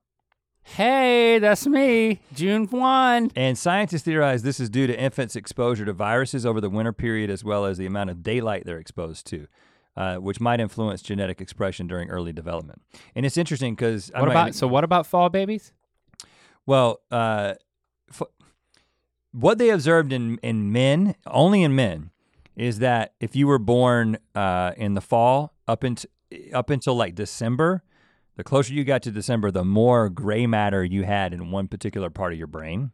Hey, 0.64 1.38
that's 1.38 1.66
me, 1.66 2.20
June 2.34 2.66
one. 2.66 3.30
And 3.34 3.58
scientists 3.58 4.02
theorize 4.02 4.42
this 4.42 4.60
is 4.60 4.70
due 4.70 4.86
to 4.86 4.98
infants' 4.98 5.36
exposure 5.36 5.84
to 5.84 5.92
viruses 5.92 6.46
over 6.46 6.60
the 6.60 6.70
winter 6.70 6.92
period 6.92 7.30
as 7.30 7.44
well 7.44 7.64
as 7.64 7.78
the 7.78 7.86
amount 7.86 8.10
of 8.10 8.22
daylight 8.22 8.64
they're 8.64 8.78
exposed 8.78 9.26
to, 9.28 9.46
uh, 9.96 10.16
which 10.16 10.40
might 10.40 10.60
influence 10.60 11.02
genetic 11.02 11.40
expression 11.40 11.86
during 11.86 12.10
early 12.10 12.32
development. 12.32 12.82
And 13.14 13.26
it's 13.26 13.36
interesting 13.36 13.74
because 13.74 14.10
What 14.14 14.28
about 14.28 14.54
so? 14.54 14.66
What 14.68 14.84
about 14.84 15.06
fall 15.06 15.28
babies? 15.28 15.72
Well, 16.64 17.00
uh, 17.10 17.54
what 19.32 19.58
they 19.58 19.70
observed 19.70 20.12
in 20.12 20.38
in 20.42 20.70
men, 20.72 21.14
only 21.26 21.62
in 21.62 21.74
men, 21.74 22.10
is 22.56 22.78
that 22.80 23.14
if 23.20 23.34
you 23.34 23.46
were 23.46 23.58
born 23.58 24.18
uh, 24.34 24.72
in 24.76 24.94
the 24.94 25.00
fall 25.00 25.52
up 25.66 25.84
into 25.84 26.08
up 26.54 26.70
until 26.70 26.94
like 26.94 27.14
December, 27.14 27.82
the 28.36 28.44
closer 28.44 28.72
you 28.72 28.84
got 28.84 29.02
to 29.02 29.10
December, 29.10 29.50
the 29.50 29.64
more 29.64 30.08
gray 30.08 30.46
matter 30.46 30.82
you 30.84 31.04
had 31.04 31.32
in 31.34 31.50
one 31.50 31.68
particular 31.68 32.08
part 32.10 32.32
of 32.32 32.38
your 32.38 32.46
brain. 32.46 32.90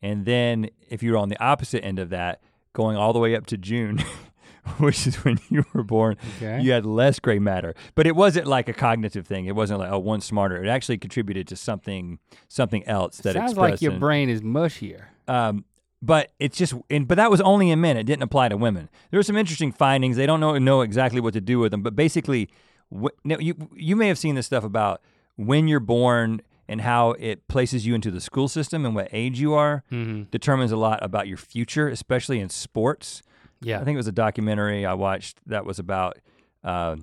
And 0.00 0.24
then 0.24 0.70
if 0.88 1.02
you 1.02 1.12
were 1.12 1.18
on 1.18 1.28
the 1.28 1.42
opposite 1.42 1.84
end 1.84 1.98
of 1.98 2.10
that, 2.10 2.40
going 2.72 2.96
all 2.96 3.12
the 3.12 3.18
way 3.18 3.34
up 3.34 3.46
to 3.46 3.56
June, 3.56 3.98
which 4.78 5.06
is 5.08 5.16
when 5.24 5.40
you 5.48 5.64
were 5.72 5.82
born, 5.82 6.16
Okay. 6.36 6.60
you 6.60 6.70
had 6.70 6.86
less 6.86 7.18
gray 7.18 7.40
matter. 7.40 7.74
But 7.96 8.06
it 8.06 8.14
wasn't 8.14 8.46
like 8.46 8.68
a 8.68 8.72
cognitive 8.72 9.26
thing. 9.26 9.46
It 9.46 9.56
wasn't 9.56 9.80
like 9.80 9.90
oh 9.90 9.98
one's 9.98 10.24
smarter. 10.24 10.62
It 10.62 10.68
actually 10.68 10.98
contributed 10.98 11.48
to 11.48 11.56
something 11.56 12.20
something 12.46 12.84
else 12.86 13.16
that 13.18 13.34
Sounds 13.34 13.52
expressed 13.52 13.70
like 13.72 13.82
your 13.82 13.92
in- 13.94 13.98
brain 14.00 14.28
is 14.28 14.40
mushier. 14.42 15.06
Um, 15.28 15.64
but 16.00 16.30
it's 16.38 16.56
just, 16.56 16.74
and, 16.90 17.08
but 17.08 17.16
that 17.16 17.30
was 17.30 17.40
only 17.40 17.70
in 17.70 17.80
men. 17.80 17.96
It 17.96 18.04
didn't 18.04 18.22
apply 18.22 18.48
to 18.50 18.56
women. 18.56 18.88
There 19.10 19.18
were 19.18 19.22
some 19.24 19.36
interesting 19.36 19.72
findings. 19.72 20.16
They 20.16 20.26
don't 20.26 20.38
know 20.40 20.56
know 20.58 20.80
exactly 20.82 21.20
what 21.20 21.34
to 21.34 21.40
do 21.40 21.58
with 21.58 21.70
them, 21.72 21.82
but 21.82 21.96
basically, 21.96 22.48
wh- 22.96 23.08
now 23.24 23.36
you 23.38 23.54
you 23.74 23.96
may 23.96 24.06
have 24.08 24.18
seen 24.18 24.34
this 24.36 24.46
stuff 24.46 24.62
about 24.64 25.00
when 25.36 25.66
you're 25.68 25.80
born 25.80 26.40
and 26.68 26.80
how 26.82 27.12
it 27.12 27.48
places 27.48 27.84
you 27.86 27.94
into 27.94 28.10
the 28.10 28.20
school 28.20 28.46
system 28.46 28.84
and 28.86 28.94
what 28.94 29.08
age 29.12 29.40
you 29.40 29.54
are 29.54 29.82
Mm-hmm. 29.90 30.24
determines 30.30 30.70
a 30.70 30.76
lot 30.76 31.02
about 31.02 31.26
your 31.26 31.36
future, 31.38 31.88
especially 31.88 32.38
in 32.40 32.48
sports. 32.48 33.22
Yeah. 33.60 33.80
I 33.80 33.84
think 33.84 33.94
it 33.94 33.98
was 33.98 34.06
a 34.06 34.12
documentary 34.12 34.86
I 34.86 34.94
watched 34.94 35.40
that 35.46 35.64
was 35.64 35.78
about 35.80 36.18
uh, 36.62 36.96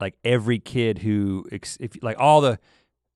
like 0.00 0.14
every 0.24 0.58
kid 0.58 0.98
who, 0.98 1.46
ex- 1.52 1.78
if 1.80 1.92
like 2.02 2.18
all 2.18 2.40
the 2.42 2.58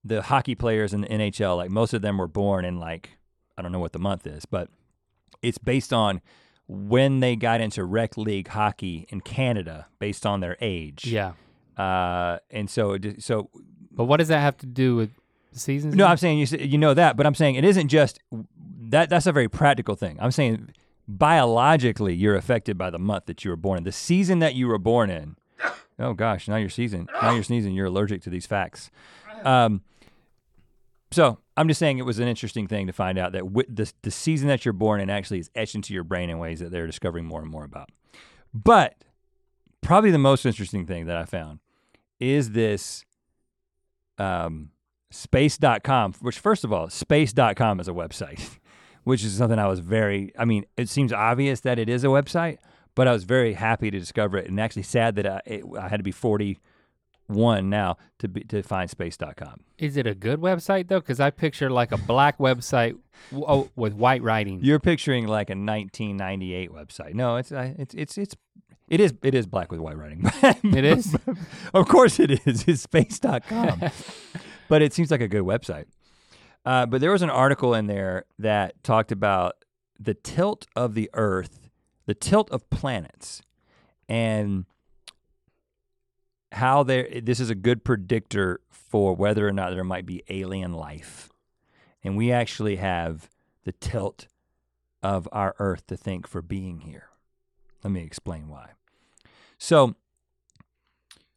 the 0.03 0.23
hockey 0.23 0.55
players 0.55 0.95
in 0.95 1.03
the 1.03 1.09
NHL, 1.09 1.57
like 1.59 1.69
most 1.71 1.93
of 1.93 2.01
them 2.01 2.17
were 2.17 2.29
born 2.29 2.65
in 2.65 2.79
like 2.79 3.19
I 3.59 3.63
don't 3.63 3.73
know 3.73 3.79
what 3.81 3.93
the 3.93 3.99
month 3.99 4.27
is, 4.27 4.45
but 4.45 4.69
it's 5.43 5.59
based 5.59 5.93
on 5.93 6.21
when 6.69 7.21
they 7.21 7.35
got 7.37 7.61
into 7.61 7.85
rec 7.85 8.17
league 8.17 8.49
hockey 8.49 9.07
in 9.09 9.21
Canada, 9.21 9.87
based 9.99 10.25
on 10.25 10.41
their 10.41 10.57
age. 10.61 11.07
yeah. 11.07 11.33
Uh, 11.77 12.39
and 12.51 12.69
so 12.69 12.93
it 12.93 13.23
so 13.23 13.49
But 13.91 14.05
what 14.05 14.19
does 14.19 14.29
that 14.29 14.41
have 14.41 14.57
to 14.59 14.67
do 14.67 14.97
with 14.97 15.11
seasons? 15.53 15.95
no, 15.95 16.07
I'm 16.07 16.19
saying 16.19 16.39
you 16.39 16.47
you 16.59 16.77
know 16.79 16.93
that, 16.95 17.17
but 17.17 17.27
I'm 17.27 17.35
saying 17.35 17.55
it 17.55 17.65
isn't 17.65 17.89
just 17.89 18.21
that. 18.91 19.09
That's 19.09 19.27
a 19.27 19.33
very 19.33 19.49
practical 19.49 19.95
thing. 19.95 20.19
I'm 20.21 20.31
saying 20.31 20.73
biologically 21.09 22.15
you're 22.15 22.37
affected 22.37 22.77
by 22.77 22.91
the 22.91 22.99
month 22.99 23.27
that 23.27 23.45
you 23.45 23.51
were 23.51 23.57
born 23.57 23.79
in, 23.79 23.85
the 23.85 23.93
season 23.93 24.39
that 24.41 24.55
you 24.55 24.67
were 24.69 24.79
born 24.79 25.11
in. 25.11 25.37
Oh 25.99 26.13
gosh, 26.13 26.49
now 26.49 26.57
you're 26.57 26.69
sneezing. 26.71 27.09
Now 27.23 27.33
you're 27.33 27.43
sneezing. 27.43 27.73
You're 27.75 27.87
allergic 27.87 28.23
to 28.23 28.31
these 28.31 28.47
facts. 28.47 28.91
Um, 29.45 29.83
so 31.11 31.39
I'm 31.57 31.69
just 31.69 31.79
saying 31.79 31.99
it 31.99 32.07
was 32.07 32.19
an 32.19 32.29
interesting 32.29 32.67
thing 32.67 32.87
to 32.87 32.93
find 32.93 33.19
out 33.19 33.33
that 33.33 33.41
wi- 33.41 33.67
the 33.69 33.93
the 34.03 34.11
season 34.11 34.49
that 34.49 34.65
you're 34.65 34.73
born 34.73 35.01
in 35.01 35.11
actually 35.11 35.41
is 35.41 35.51
etched 35.55 35.75
into 35.75 35.95
your 35.95 36.05
brain 36.05 36.31
in 36.31 36.39
ways 36.39 36.61
that 36.61 36.71
they're 36.71 36.87
discovering 36.87 37.25
more 37.25 37.41
and 37.41 37.51
more 37.51 37.65
about. 37.65 37.91
But 38.53 39.05
probably 39.81 40.11
the 40.11 40.19
most 40.19 40.45
interesting 40.47 40.87
thing 40.87 41.07
that 41.07 41.17
I 41.17 41.25
found 41.25 41.61
is 42.19 42.51
this 42.51 43.05
um, 44.19 44.71
space.com, 45.11 46.15
which 46.21 46.39
first 46.39 46.65
of 46.65 46.73
all, 46.73 46.89
space.com 46.91 47.81
is 47.81 47.89
a 47.89 47.93
website, 47.93 48.59
which 49.05 49.25
is 49.25 49.35
something 49.35 49.59
I 49.59 49.67
was 49.67 49.81
very, 49.81 50.33
I 50.39 50.45
mean, 50.45 50.65
it 50.77 50.89
seems 50.89 51.13
obvious 51.13 51.61
that 51.61 51.79
it 51.79 51.89
is 51.89 52.05
a 52.05 52.09
website, 52.09 52.59
but 52.95 53.09
I 53.09 53.13
was 53.13 53.25
very 53.25 53.55
happy 53.55 53.91
to 53.91 53.99
discover 53.99 54.39
it 54.39 54.49
and 54.49 54.61
actually 54.61 54.83
sad 54.83 55.17
that 55.17 55.27
I, 55.27 55.41
it, 55.47 55.65
I 55.79 55.89
had 55.89 55.99
to 55.99 56.05
be 56.05 56.13
41 57.31 57.71
now 57.71 57.97
to 58.19 58.29
be, 58.29 58.43
to 58.45 58.63
find 58.63 58.91
space.com. 58.91 59.61
Is 59.79 59.97
it 59.97 60.07
a 60.07 60.15
good 60.15 60.41
website 60.41 60.89
though? 60.89 61.01
Because 61.01 61.21
I 61.21 61.31
picture 61.31 61.71
like 61.71 61.93
a 61.93 61.97
black 61.97 62.39
website 62.39 62.97
w- 63.31 63.47
oh, 63.49 63.71
with 63.77 63.95
white 63.95 64.23
writing. 64.23 64.61
You're 64.63 64.81
picturing 64.81 65.27
like 65.27 65.51
a 65.51 65.55
1998 65.55 66.71
website. 66.71 67.15
No, 67.15 67.37
it's, 67.37 67.53
uh, 67.53 67.75
it's, 67.79 67.95
it's, 67.95 68.19
it's, 68.19 68.37
it 68.89 69.01
is, 69.01 69.15
it 69.23 69.35
is 69.35 69.47
black 69.47 69.71
with 69.71 69.81
white 69.81 69.97
writing. 69.97 70.25
It 70.65 70.85
is? 70.85 71.17
of 71.73 71.89
course 71.89 72.19
it 72.19 72.47
is. 72.47 72.65
It's 72.69 72.83
space.com. 72.83 73.81
but 74.69 74.83
it 74.83 74.93
seems 74.93 75.11
like 75.11 75.21
a 75.21 75.29
good 75.29 75.45
website. 75.45 75.87
Uh, 76.65 76.87
but 76.87 77.01
there 77.01 77.13
was 77.13 77.23
an 77.23 77.31
article 77.31 77.75
in 77.75 77.87
there 77.87 78.25
that 78.39 78.83
talked 78.83 79.13
about 79.13 79.65
the 79.99 80.15
tilt 80.15 80.67
of 80.77 80.95
the 80.95 81.09
Earth, 81.15 81.71
the 82.07 82.15
tilt 82.15 82.51
of 82.51 82.69
planets, 82.71 83.43
and 84.09 84.67
how 86.53 86.83
there. 86.83 87.09
This 87.23 87.41
is 87.41 87.51
a 87.51 87.55
good 87.55 87.85
predictor 87.85 88.61
for 88.71 89.15
whether 89.15 89.47
or 89.47 89.53
not 89.53 89.71
there 89.71 89.85
might 89.85 90.07
be 90.07 90.23
alien 90.29 90.73
life, 90.73 91.31
and 92.03 92.17
we 92.17 92.33
actually 92.33 92.77
have 92.77 93.31
the 93.65 93.73
tilt 93.73 94.27
of 95.03 95.29
our 95.33 95.55
Earth 95.59 95.87
to 95.87 95.97
think 95.97 96.27
for 96.27 96.43
being 96.43 96.81
here. 96.81 97.09
Let 97.83 97.93
me 97.93 98.03
explain 98.03 98.49
why. 98.49 98.71
So 99.59 99.95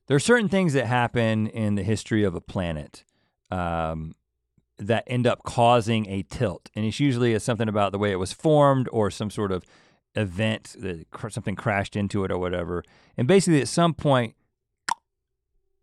there 0.07 0.15
are 0.15 0.19
certain 0.19 0.49
things 0.49 0.73
that 0.73 0.85
happen 0.85 1.47
in 1.47 1.75
the 1.75 1.83
history 1.83 2.23
of 2.23 2.35
a 2.35 2.41
planet 2.41 3.03
um, 3.51 4.15
that 4.77 5.03
end 5.07 5.27
up 5.27 5.43
causing 5.43 6.09
a 6.09 6.23
tilt, 6.23 6.69
and 6.75 6.85
it's 6.85 6.99
usually 6.99 7.37
something 7.39 7.69
about 7.69 7.91
the 7.91 7.99
way 7.99 8.11
it 8.11 8.19
was 8.19 8.33
formed 8.33 8.89
or 8.91 9.09
some 9.09 9.29
sort 9.29 9.51
of 9.51 9.63
event 10.15 10.75
that 10.79 11.05
something 11.29 11.55
crashed 11.55 11.95
into 11.95 12.23
it 12.23 12.31
or 12.31 12.37
whatever. 12.37 12.83
And 13.17 13.27
basically, 13.27 13.61
at 13.61 13.67
some 13.67 13.93
point, 13.93 14.35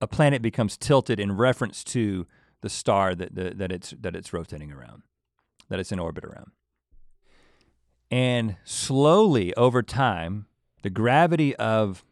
a 0.01 0.07
planet 0.07 0.43
becomes 0.43 0.77
tilted 0.77 1.21
in 1.21 1.33
reference 1.37 1.85
to 1.85 2.27
the 2.63 2.69
star 2.69 3.15
that 3.15 3.35
that, 3.35 3.59
that 3.59 3.73
it's 3.73 3.95
that 4.01 4.15
it's 4.17 4.33
rotating 4.33 4.73
around, 4.73 5.03
that 5.69 5.79
it's 5.81 5.93
in 5.93 5.99
orbit 5.99 6.25
around. 6.25 6.51
And 8.11 8.57
slowly 8.65 9.55
over 9.55 9.83
time, 9.83 10.47
the 10.83 10.91
gravity 10.91 11.55
of 11.57 12.05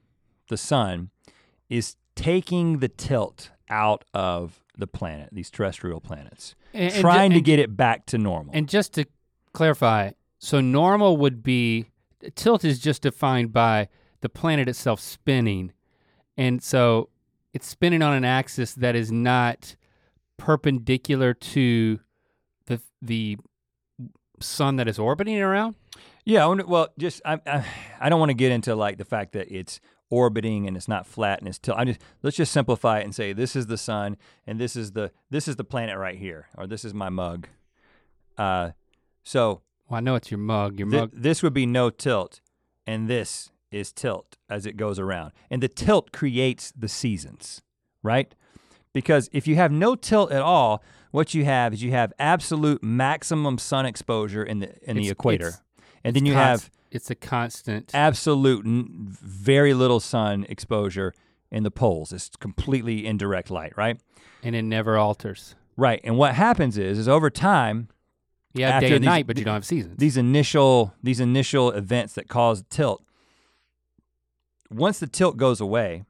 the 0.49 0.57
sun 0.57 1.11
is 1.69 1.97
taking 2.15 2.79
the 2.79 2.89
tilt 2.89 3.51
out 3.69 4.05
of 4.15 4.63
the 4.77 4.87
planet, 4.87 5.31
these 5.33 5.51
terrestrial 5.51 6.01
planets, 6.01 6.55
And- 6.73 6.93
and 6.93 7.01
trying 7.01 7.31
to 7.31 7.37
and- 7.37 7.45
get 7.45 7.59
it 7.59 7.77
back 7.77 8.07
to 8.07 8.19
normal. 8.19 8.55
And 8.55 8.69
just 8.69 8.95
to 8.95 9.07
clarify, 9.53 10.13
so 10.39 10.61
normal 10.61 11.17
would 11.17 11.43
be 11.43 11.87
tilt 12.37 12.65
is 12.65 12.79
just 12.79 13.03
defined 13.03 13.53
by 13.53 13.89
the 14.21 14.29
planet 14.29 14.69
itself 14.69 15.01
spinning. 15.01 15.73
And 16.37 16.63
so 16.63 17.11
it's 17.55 17.67
spinning 17.67 18.03
on 18.03 18.15
an 18.15 18.25
axis 18.25 18.75
that 18.75 18.95
is 18.97 19.11
not 19.13 19.77
perpendicular 20.37 21.35
to 21.35 22.01
the 22.67 22.81
the 23.03 23.37
sun 24.41 24.77
that 24.77 24.87
is 24.89 24.99
orbiting 24.99 25.41
around. 25.41 25.75
yeah, 26.25 26.47
well, 26.47 26.89
just 26.99 27.21
I, 27.25 27.41
I, 27.47 27.65
I 28.01 28.09
don't 28.09 28.21
want 28.21 28.31
to 28.31 28.35
get 28.35 28.53
into 28.53 28.75
like 28.77 28.99
the 28.99 29.05
fact 29.05 29.33
that 29.33 29.49
it's 29.51 29.81
orbiting 30.11 30.67
and 30.67 30.77
it's 30.77 30.89
not 30.89 31.07
flat 31.07 31.41
and 31.41 31.49
it's 31.49 31.59
tilt. 31.59 31.77
I 31.79 31.85
just 31.85 32.01
let's 32.23 32.37
just 32.37 32.53
simplify 32.53 33.01
it 33.01 33.05
and 33.05 33.15
say 33.15 33.33
this 33.33 33.57
is 33.57 33.67
the 33.67 33.77
sun 33.77 34.17
and 34.47 34.61
this 34.61 34.77
is 34.77 34.93
the 34.93 35.11
this 35.31 35.49
is 35.49 35.57
the 35.57 35.65
planet 35.65 35.99
right 35.99 36.17
here, 36.19 36.47
or 36.57 36.67
this 36.67 36.85
is 36.85 36.95
my 36.95 37.09
mug. 37.09 37.49
Uh, 38.37 38.71
so 39.25 39.63
Well, 39.89 39.99
I 39.99 40.01
know 40.01 40.15
it's 40.15 40.31
your 40.31 40.39
mug. 40.39 40.79
Your 40.79 40.89
Thi- 40.89 40.97
mug. 40.97 41.11
this 41.13 41.43
would 41.43 41.53
be 41.55 41.67
no 41.67 41.91
tilt, 41.91 42.41
and 42.87 43.09
this 43.09 43.51
is 43.71 43.93
tilt 43.93 44.37
as 44.49 44.67
it 44.67 44.77
goes 44.77 44.99
around. 44.99 45.33
And 45.51 45.63
the 45.63 45.69
tilt 45.69 46.13
creates 46.13 46.73
the 46.77 46.89
seasons, 46.89 47.63
right? 48.03 48.35
Because 48.93 49.29
if 49.33 49.47
you 49.47 49.57
have 49.57 49.71
no 49.71 49.95
tilt 49.95 50.33
at 50.33 50.43
all, 50.43 50.83
what 51.11 51.35
you 51.35 51.45
have 51.45 51.73
is 51.75 51.83
you 51.83 51.91
have 51.93 52.13
absolute 52.19 52.83
maximum 52.83 53.59
sun 53.59 53.87
exposure 53.87 54.43
in 54.43 54.61
the 54.61 54.75
in 54.91 54.97
the 54.97 55.09
equator, 55.09 55.55
and 56.05 56.15
then 56.17 56.27
you 56.27 56.33
const- 56.35 56.65
have 56.65 56.71
it's 56.91 57.11
a 57.11 57.15
constant. 57.15 57.91
absolute 57.95 58.65
n- 58.67 58.87
very 59.09 59.75
little 59.75 60.01
sun 60.01 60.47
exposure 60.49 61.13
in 61.51 61.63
the 61.63 61.71
poles. 61.71 62.13
It's 62.13 62.31
completely 62.37 63.07
indirect 63.07 63.51
light, 63.51 63.73
right? 63.77 63.99
and 64.45 64.55
it 64.55 64.63
never 64.63 64.97
alters. 64.97 65.57
Right. 65.77 66.01
And 66.05 66.17
what 66.17 66.35
happens 66.35 66.79
is, 66.79 66.97
is 66.99 67.09
over 67.09 67.29
time, 67.29 67.89
You 68.55 68.65
have 68.65 68.75
After 68.75 68.89
day 68.89 68.95
and 68.95 69.03
these- 69.03 69.07
night, 69.09 69.27
but 69.27 69.37
you 69.39 69.45
don't 69.45 69.55
have 69.55 69.65
seasons. 69.67 69.97
these 69.99 70.17
initial 70.17 70.95
these 71.03 71.21
initial 71.21 71.71
events 71.73 72.15
that 72.15 72.29
cause 72.29 72.65
tilt 72.71 73.03
once 74.71 74.99
the 74.99 75.07
tilt 75.07 75.37
goes 75.37 75.61
away 75.61 76.05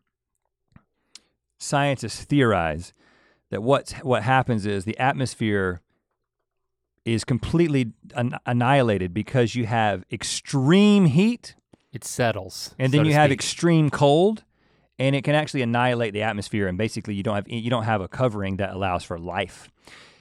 scientists 1.59 2.23
theorize 2.25 2.93
that 3.51 3.63
what's 3.63 3.93
what 3.95 4.23
happens 4.23 4.67
is 4.67 4.85
the 4.85 4.99
atmosphere 4.99 5.81
is 7.05 7.25
completely 7.25 7.93
an- 8.15 8.39
annihilated 8.47 9.13
because 9.15 9.55
you 9.55 9.67
have 9.67 10.05
extreme 10.13 11.07
heat 11.07 11.55
it 11.93 12.05
settles. 12.05 12.75
and 12.79 12.93
then 12.93 13.05
to 13.05 13.09
you 13.09 13.15
have 13.15 13.29
speak. 13.29 13.39
extreme 13.39 13.91
cold 13.91 14.45
and 14.99 15.17
it 15.17 15.23
can 15.25 15.35
actually 15.35 15.63
annihilate 15.63 16.13
the 16.13 16.23
atmosphere 16.23 16.69
and 16.69 16.77
basically 16.77 17.15
you 17.15 17.23
don't 17.23 17.35
have 17.35 17.49
you 17.49 17.71
don't 17.71 17.85
have 17.85 18.01
a 18.01 18.09
covering 18.09 18.57
that 18.59 18.73
allows 18.75 19.03
for 19.03 19.19
life 19.19 19.69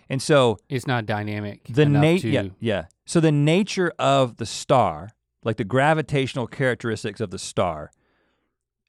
and 0.09 0.21
so 0.21 0.57
it's 0.69 0.87
not 0.87 1.05
dynamic. 1.05 1.63
the 1.69 1.81
enough 1.83 2.01
nat 2.01 2.19
to, 2.19 2.29
yeah 2.29 2.43
yeah 2.59 2.85
so 3.05 3.19
the 3.19 3.31
nature 3.31 3.91
of 3.99 4.37
the 4.37 4.45
star 4.45 5.09
like 5.43 5.57
the 5.57 5.63
gravitational 5.65 6.47
characteristics 6.47 7.19
of 7.19 7.29
the 7.29 7.39
star 7.39 7.91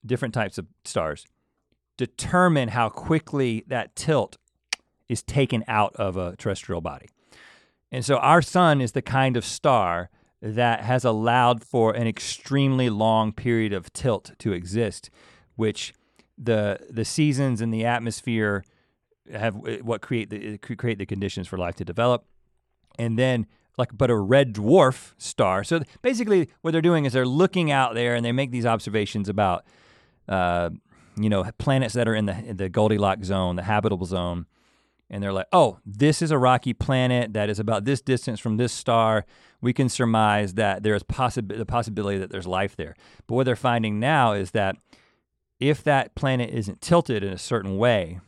different 0.08 0.34
types 0.34 0.58
of 0.58 0.66
stars 0.84 1.24
determine 1.96 2.70
how 2.70 2.88
quickly 2.88 3.64
that 3.66 3.94
tilt 3.94 4.38
is 5.08 5.22
taken 5.22 5.64
out 5.68 5.94
of 5.96 6.16
a 6.16 6.36
terrestrial 6.36 6.80
body. 6.80 7.08
And 7.90 8.04
so 8.04 8.16
our 8.18 8.42
sun 8.42 8.80
is 8.80 8.92
the 8.92 9.02
kind 9.02 9.36
of 9.36 9.44
star 9.44 10.10
that 10.40 10.82
has 10.82 11.04
allowed 11.04 11.64
for 11.64 11.94
an 11.94 12.06
extremely 12.06 12.88
long 12.90 13.32
period 13.32 13.72
of 13.72 13.92
tilt 13.92 14.32
to 14.38 14.52
exist 14.52 15.10
which 15.56 15.92
the 16.36 16.78
the 16.88 17.04
seasons 17.04 17.60
and 17.60 17.74
the 17.74 17.84
atmosphere 17.84 18.64
have 19.32 19.56
eh, 19.66 19.78
what 19.78 20.00
create 20.00 20.30
the 20.30 20.54
eh, 20.54 20.74
create 20.76 20.98
the 20.98 21.06
conditions 21.06 21.48
for 21.48 21.58
life 21.58 21.74
to 21.74 21.84
develop. 21.84 22.24
And 22.98 23.18
then 23.18 23.46
like 23.76 23.96
but 23.96 24.10
a 24.10 24.16
red 24.16 24.54
dwarf 24.54 25.14
star 25.18 25.64
so 25.64 25.80
basically 26.02 26.48
what 26.60 26.70
they're 26.72 26.82
doing 26.82 27.04
is 27.04 27.12
they're 27.12 27.26
looking 27.26 27.70
out 27.70 27.94
there 27.94 28.14
and 28.14 28.24
they 28.24 28.32
make 28.32 28.50
these 28.50 28.66
observations 28.66 29.28
about 29.28 29.64
uh, 30.28 30.70
you 31.16 31.28
know 31.28 31.44
planets 31.58 31.94
that 31.94 32.08
are 32.08 32.14
in 32.14 32.26
the 32.26 32.36
in 32.44 32.56
the 32.56 32.68
goldilocks 32.68 33.26
zone 33.26 33.56
the 33.56 33.62
habitable 33.62 34.06
zone 34.06 34.46
and 35.10 35.22
they're 35.22 35.32
like, 35.32 35.46
oh, 35.52 35.78
this 35.86 36.20
is 36.20 36.30
a 36.30 36.38
rocky 36.38 36.74
planet 36.74 37.32
that 37.32 37.48
is 37.48 37.58
about 37.58 37.84
this 37.84 38.00
distance 38.00 38.40
from 38.40 38.56
this 38.56 38.72
star. 38.72 39.24
We 39.60 39.72
can 39.72 39.88
surmise 39.88 40.54
that 40.54 40.82
there 40.82 40.94
is 40.94 41.02
possi- 41.02 41.56
the 41.56 41.64
possibility 41.64 42.18
that 42.18 42.30
there's 42.30 42.46
life 42.46 42.76
there. 42.76 42.94
But 43.26 43.34
what 43.36 43.44
they're 43.44 43.56
finding 43.56 43.98
now 43.98 44.32
is 44.32 44.50
that 44.50 44.76
if 45.58 45.82
that 45.84 46.14
planet 46.14 46.50
isn't 46.50 46.80
tilted 46.80 47.24
in 47.24 47.32
a 47.32 47.38
certain 47.38 47.78
way, 47.78 48.20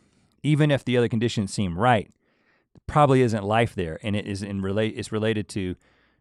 even 0.42 0.70
if 0.70 0.84
the 0.84 0.96
other 0.96 1.08
conditions 1.08 1.52
seem 1.52 1.78
right, 1.78 2.10
probably 2.86 3.20
isn't 3.22 3.44
life 3.44 3.74
there, 3.74 4.00
and 4.02 4.16
it 4.16 4.26
is 4.26 4.42
in 4.42 4.62
relate. 4.62 4.94
It's 4.96 5.12
related 5.12 5.48
to 5.50 5.76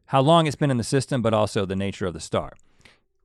how 0.07 0.21
long 0.21 0.45
it's 0.45 0.55
been 0.55 0.71
in 0.71 0.77
the 0.77 0.83
system, 0.83 1.21
but 1.21 1.33
also 1.33 1.65
the 1.65 1.75
nature 1.75 2.05
of 2.05 2.13
the 2.13 2.19
star. 2.19 2.53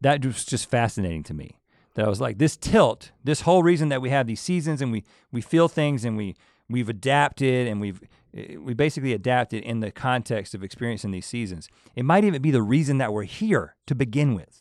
That 0.01 0.25
was 0.25 0.45
just 0.45 0.71
fascinating 0.71 1.25
to 1.25 1.35
me. 1.35 1.59
That 1.95 2.07
I 2.07 2.09
was 2.09 2.21
like, 2.21 2.39
this 2.39 2.57
tilt, 2.57 3.13
this 3.23 3.43
whole 3.43 3.63
reason 3.63 3.89
that 3.91 4.03
we 4.03 4.11
have 4.11 4.27
these 4.27 4.41
seasons 4.41 4.83
and 4.83 4.91
we 4.91 5.05
we 5.31 5.41
feel 5.41 5.69
things 5.69 6.05
and 6.05 6.17
we 6.17 6.35
we've 6.69 6.89
adapted 6.89 7.69
and 7.69 7.81
we've 7.81 8.01
we 8.59 8.75
basically 8.75 9.13
adapted 9.13 9.63
in 9.63 9.79
the 9.79 9.93
context 9.93 10.55
of 10.55 10.65
experiencing 10.65 11.13
these 11.13 11.27
seasons. 11.27 11.69
It 11.95 12.05
might 12.05 12.25
even 12.25 12.43
be 12.43 12.51
the 12.51 12.63
reason 12.63 12.99
that 12.99 13.13
we're 13.13 13.23
here 13.23 13.77
to 13.87 13.95
begin 13.95 14.35
with. 14.35 14.61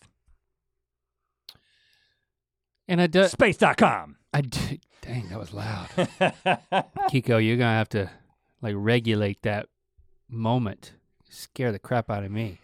And 2.87 3.01
I 3.01 3.07
do, 3.07 3.25
Space.com. 3.27 4.17
I 4.33 4.41
do, 4.41 4.77
dang, 5.01 5.29
that 5.29 5.39
was 5.39 5.53
loud. 5.53 5.87
Kiko, 7.09 7.43
you're 7.43 7.57
gonna 7.57 7.77
have 7.77 7.89
to 7.89 8.09
like 8.61 8.75
regulate 8.77 9.41
that 9.43 9.67
moment. 10.29 10.93
Scare 11.29 11.71
the 11.71 11.79
crap 11.79 12.09
out 12.11 12.23
of 12.23 12.31
me. 12.31 12.59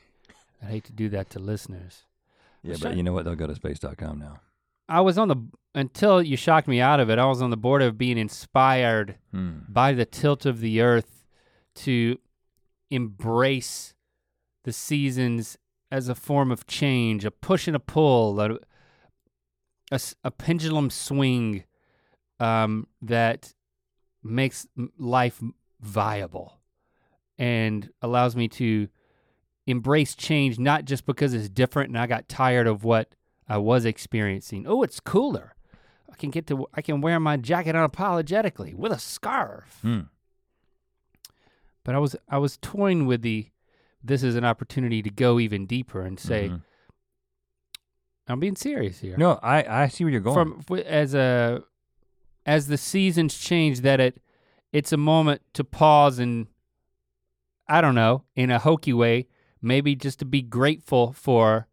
I 0.61 0.67
hate 0.67 0.83
to 0.85 0.91
do 0.91 1.09
that 1.09 1.29
to 1.31 1.39
listeners. 1.39 2.03
Yeah, 2.61 2.73
Shut- 2.73 2.83
but 2.83 2.97
you 2.97 3.03
know 3.03 3.13
what? 3.13 3.25
They'll 3.25 3.35
go 3.35 3.47
to 3.47 3.55
space.com 3.55 4.19
now. 4.19 4.41
I 4.89 5.01
was 5.01 5.17
on 5.17 5.27
the 5.27 5.37
until 5.75 6.21
you 6.21 6.35
shocked 6.35 6.67
me 6.67 6.81
out 6.81 6.99
of 6.99 7.09
it. 7.09 7.19
I 7.19 7.25
was 7.25 7.41
on 7.41 7.51
the 7.51 7.57
board 7.57 7.81
of 7.81 7.97
being 7.97 8.17
inspired 8.17 9.15
Hmm. 9.31 9.59
by 9.69 9.93
the 9.93 10.05
tilt 10.05 10.45
of 10.45 10.59
the 10.61 10.81
earth 10.81 11.25
to 11.75 12.17
embrace 12.89 13.93
the 14.63 14.73
seasons 14.73 15.57
as 15.91 16.09
a 16.09 16.15
form 16.15 16.51
of 16.51 16.65
change, 16.67 17.23
a 17.25 17.31
push 17.31 17.67
and 17.67 17.75
a 17.75 17.79
pull, 17.79 18.39
a 18.41 18.57
a 20.23 20.31
pendulum 20.31 20.89
swing 20.89 21.63
um, 22.39 22.87
that 23.01 23.53
makes 24.23 24.67
life 24.97 25.41
viable 25.81 26.59
and 27.37 27.89
allows 28.01 28.35
me 28.35 28.47
to 28.47 28.87
embrace 29.65 30.13
change, 30.15 30.59
not 30.59 30.85
just 30.85 31.05
because 31.05 31.33
it's 31.33 31.49
different 31.49 31.89
and 31.89 31.97
I 31.97 32.05
got 32.07 32.27
tired 32.29 32.67
of 32.67 32.83
what 32.83 33.15
I 33.49 33.57
was 33.57 33.83
experiencing. 33.85 34.65
Oh, 34.67 34.83
it's 34.83 34.99
cooler. 34.99 35.55
I 36.11 36.15
can 36.15 36.29
get 36.29 36.47
to 36.47 36.67
I 36.73 36.81
can 36.81 37.01
wear 37.01 37.19
my 37.19 37.35
jacket 37.37 37.75
unapologetically 37.75 38.75
with 38.75 38.91
a 38.91 38.99
scarf. 38.99 39.79
Hmm. 39.81 40.01
But 41.83 41.95
I 41.95 41.99
was 41.99 42.15
I 42.27 42.37
was 42.37 42.57
toying 42.57 43.05
with 43.05 43.21
the 43.21 43.47
this 44.03 44.23
is 44.23 44.35
an 44.35 44.45
opportunity 44.45 45.01
to 45.01 45.09
go 45.09 45.39
even 45.39 45.65
deeper 45.65 46.01
and 46.01 46.19
say 46.19 46.49
Mhm. 46.49 46.61
I'm 48.27 48.39
being 48.39 48.55
serious 48.55 48.99
here. 48.99 49.17
No, 49.17 49.39
I, 49.41 49.83
I 49.83 49.87
see 49.87 50.03
where 50.03 50.11
you're 50.11 50.21
going. 50.21 50.61
From 50.63 50.77
as 50.85 51.13
a 51.15 51.63
as 52.45 52.67
the 52.67 52.77
seasons 52.77 53.37
change 53.37 53.81
that 53.81 53.99
it 53.99 54.21
it's 54.71 54.91
a 54.93 54.97
moment 54.97 55.41
to 55.53 55.63
pause 55.63 56.19
and 56.19 56.47
I 57.67 57.81
don't 57.81 57.95
know, 57.95 58.23
in 58.35 58.49
a 58.51 58.59
hokey 58.59 58.93
way, 58.93 59.27
maybe 59.61 59.95
just 59.95 60.19
to 60.19 60.25
be 60.25 60.41
grateful 60.41 61.11
for 61.13 61.67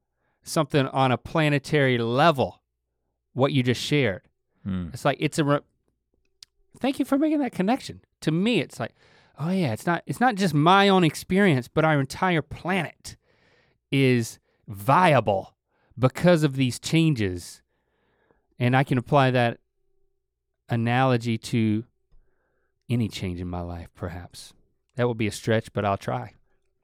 something 0.47 0.87
on 0.89 1.13
a 1.13 1.19
planetary 1.19 1.99
level 1.99 2.63
what 3.35 3.53
you 3.53 3.63
just 3.63 3.81
shared. 3.81 4.23
Hmm. 4.65 4.89
It's 4.93 5.05
like 5.05 5.19
it's 5.21 5.39
a. 5.39 5.45
Re- 5.45 5.61
Thank 6.79 6.99
you 6.99 7.05
for 7.05 7.19
making 7.19 7.39
that 7.39 7.53
connection. 7.53 8.01
To 8.23 8.31
me, 8.31 8.61
it's 8.61 8.79
like, 8.79 8.95
oh 9.39 9.51
yeah, 9.51 9.73
it's 9.73 9.87
not. 9.87 10.03
It's 10.07 10.21
not 10.21 10.35
just 10.35 10.55
my 10.55 10.89
own 10.89 11.05
experience, 11.05 11.69
but 11.69 11.85
our 11.85 12.01
entire 12.01 12.43
planet 12.43 13.17
is 13.91 14.39
viable 14.69 15.55
because 15.99 16.43
of 16.43 16.57
these 16.57 16.79
changes, 16.79 17.63
and 18.59 18.77
I 18.77 18.85
can 18.85 18.99
apply 18.99 19.31
that 19.31 19.59
analogy 20.69 21.39
to 21.39 21.85
any 22.89 23.09
change 23.09 23.41
in 23.41 23.49
my 23.49 23.61
life. 23.61 23.89
Perhaps 23.95 24.53
that 24.97 25.09
would 25.09 25.19
be 25.19 25.27
a 25.27 25.33
stretch, 25.33 25.73
but 25.73 25.85
I'll 25.85 25.97
try. 25.97 26.33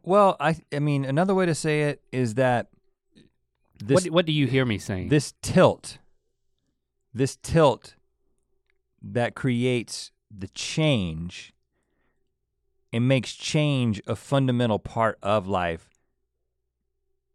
Well, 0.02 0.36
I 0.40 0.56
I 0.72 0.78
mean 0.78 1.04
another 1.04 1.34
way 1.34 1.46
to 1.46 1.54
say 1.54 1.82
it 1.82 2.02
is 2.12 2.34
that 2.34 2.68
this 3.86 4.04
what 4.04 4.12
What 4.12 4.26
do 4.26 4.32
you 4.32 4.46
hear 4.46 4.64
me 4.64 4.78
saying? 4.78 5.08
this 5.08 5.34
tilt, 5.42 5.98
this 7.12 7.36
tilt 7.36 7.94
that 9.02 9.34
creates 9.34 10.12
the 10.30 10.48
change 10.48 11.52
and 12.92 13.08
makes 13.08 13.32
change 13.34 14.00
a 14.06 14.14
fundamental 14.14 14.78
part 14.78 15.18
of 15.22 15.46
life 15.46 15.88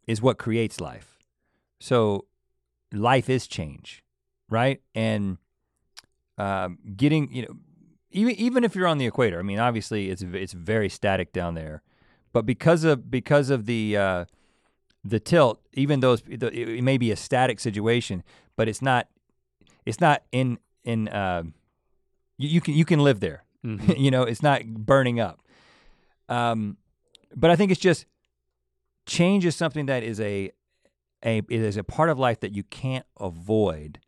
is 0.06 0.22
what 0.22 0.38
creates 0.38 0.80
life. 0.80 1.20
So 1.80 2.26
life 2.94 3.30
is 3.30 3.48
change, 3.48 4.04
right? 4.50 4.82
And 4.96 5.38
um, 6.38 6.78
getting, 6.96 7.34
you 7.34 7.42
know, 7.44 7.56
even 8.12 8.36
even 8.36 8.64
if 8.64 8.76
you're 8.76 8.88
on 8.88 8.98
the 8.98 9.06
equator, 9.06 9.40
I 9.40 9.44
mean, 9.44 9.60
obviously 9.60 10.10
it's 10.10 10.22
it's 10.22 10.54
very 10.54 10.90
static 10.90 11.34
down 11.34 11.56
there, 11.56 11.82
but 12.32 12.46
because 12.46 12.84
of 12.84 13.12
because 13.12 13.50
of 13.50 13.66
the 13.66 13.98
uh, 13.98 14.26
the 15.10 15.20
tilt, 15.20 15.62
even 15.74 16.00
though 16.02 16.14
it's, 16.14 16.24
it 16.28 16.84
may 16.84 16.98
be 16.98 17.12
a 17.12 17.16
static 17.16 17.60
situation, 17.60 18.24
but 18.56 18.68
it's 18.68 18.82
not 18.82 19.08
it's 19.86 20.02
not 20.02 20.24
in 20.32 20.60
in 20.84 21.08
uh, 21.08 21.44
you, 22.38 22.50
you 22.50 22.62
can 22.62 22.74
you 22.74 22.86
can 22.86 23.00
live 23.00 23.20
there. 23.20 23.44
Mhm. 23.66 23.98
you 24.04 24.12
know, 24.12 24.24
it's 24.24 24.44
not 24.44 24.66
burning 24.68 25.20
up. 25.20 25.40
Um, 26.30 26.78
but 27.36 27.50
I 27.50 27.56
think 27.56 27.72
it's 27.72 27.82
just 27.82 28.06
change 29.06 29.46
is 29.46 29.56
something 29.56 29.86
that 29.86 30.04
is 30.04 30.20
a 30.20 30.52
a 31.24 31.38
it 31.38 31.62
is 31.62 31.78
a 31.78 31.84
part 31.84 32.10
of 32.10 32.20
life 32.20 32.40
that 32.42 32.54
you 32.54 32.64
can't 32.64 33.06
avoid, 33.20 34.00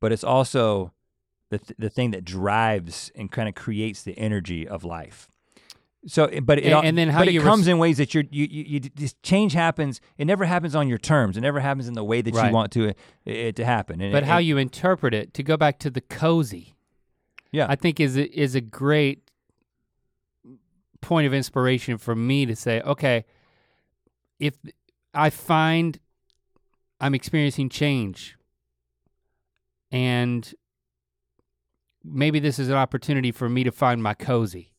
but 0.00 0.12
it's 0.12 0.24
also 0.24 0.92
the 1.50 1.58
th- 1.58 1.76
the 1.78 1.90
thing 1.90 2.10
that 2.12 2.24
drives 2.24 3.10
and 3.14 3.30
kind 3.30 3.48
of 3.48 3.54
creates 3.54 4.02
the 4.02 4.16
energy 4.18 4.66
of 4.66 4.84
life. 4.84 5.28
So, 6.08 6.26
eh, 6.26 6.40
but 6.40 6.58
it 6.58 6.66
And- 6.72 6.86
and 6.86 6.96
then 6.98 7.08
how 7.08 7.18
but 7.20 7.28
it 7.28 7.42
comes 7.42 7.62
res- 7.62 7.68
in 7.68 7.78
ways 7.78 7.96
that 7.98 8.14
you're 8.14 8.24
you, 8.30 8.46
you 8.48 8.64
you 8.68 8.80
this 8.94 9.14
change 9.22 9.54
happens. 9.54 10.00
It 10.18 10.24
never 10.26 10.44
happens 10.44 10.74
on 10.76 10.86
your 10.88 10.98
terms. 10.98 11.36
It 11.36 11.40
never 11.40 11.58
happens 11.60 11.88
in 11.88 11.94
the 11.94 12.04
way 12.04 12.22
that 12.22 12.32
Right. 12.34 12.46
you 12.48 12.54
want 12.54 12.70
to 12.72 12.84
it, 12.88 12.96
it 13.24 13.56
to 13.56 13.64
happen. 13.64 14.00
And 14.00 14.12
but 14.12 14.22
it- 14.22 14.26
how 14.26 14.38
you 14.38 14.56
interpret 14.56 15.14
it 15.14 15.34
to 15.34 15.42
go 15.42 15.56
back 15.56 15.78
to 15.80 15.90
the 15.90 16.00
cozy 16.00 16.74
yeah 17.52 17.66
i 17.68 17.76
think 17.76 18.00
is 18.00 18.16
is 18.16 18.54
a 18.56 18.60
great 18.60 19.30
point 21.00 21.26
of 21.26 21.32
inspiration 21.34 21.96
for 21.96 22.14
me 22.16 22.44
to 22.44 22.56
say 22.56 22.80
okay 22.82 23.24
if 24.40 24.54
i 25.14 25.30
find 25.30 25.98
i'm 27.00 27.14
experiencing 27.14 27.68
change 27.68 28.36
and 29.92 30.54
maybe 32.04 32.38
this 32.40 32.58
is 32.58 32.68
an 32.68 32.74
opportunity 32.74 33.30
for 33.30 33.48
me 33.48 33.62
to 33.64 33.70
find 33.70 34.02
my 34.02 34.12
cozy 34.14 34.72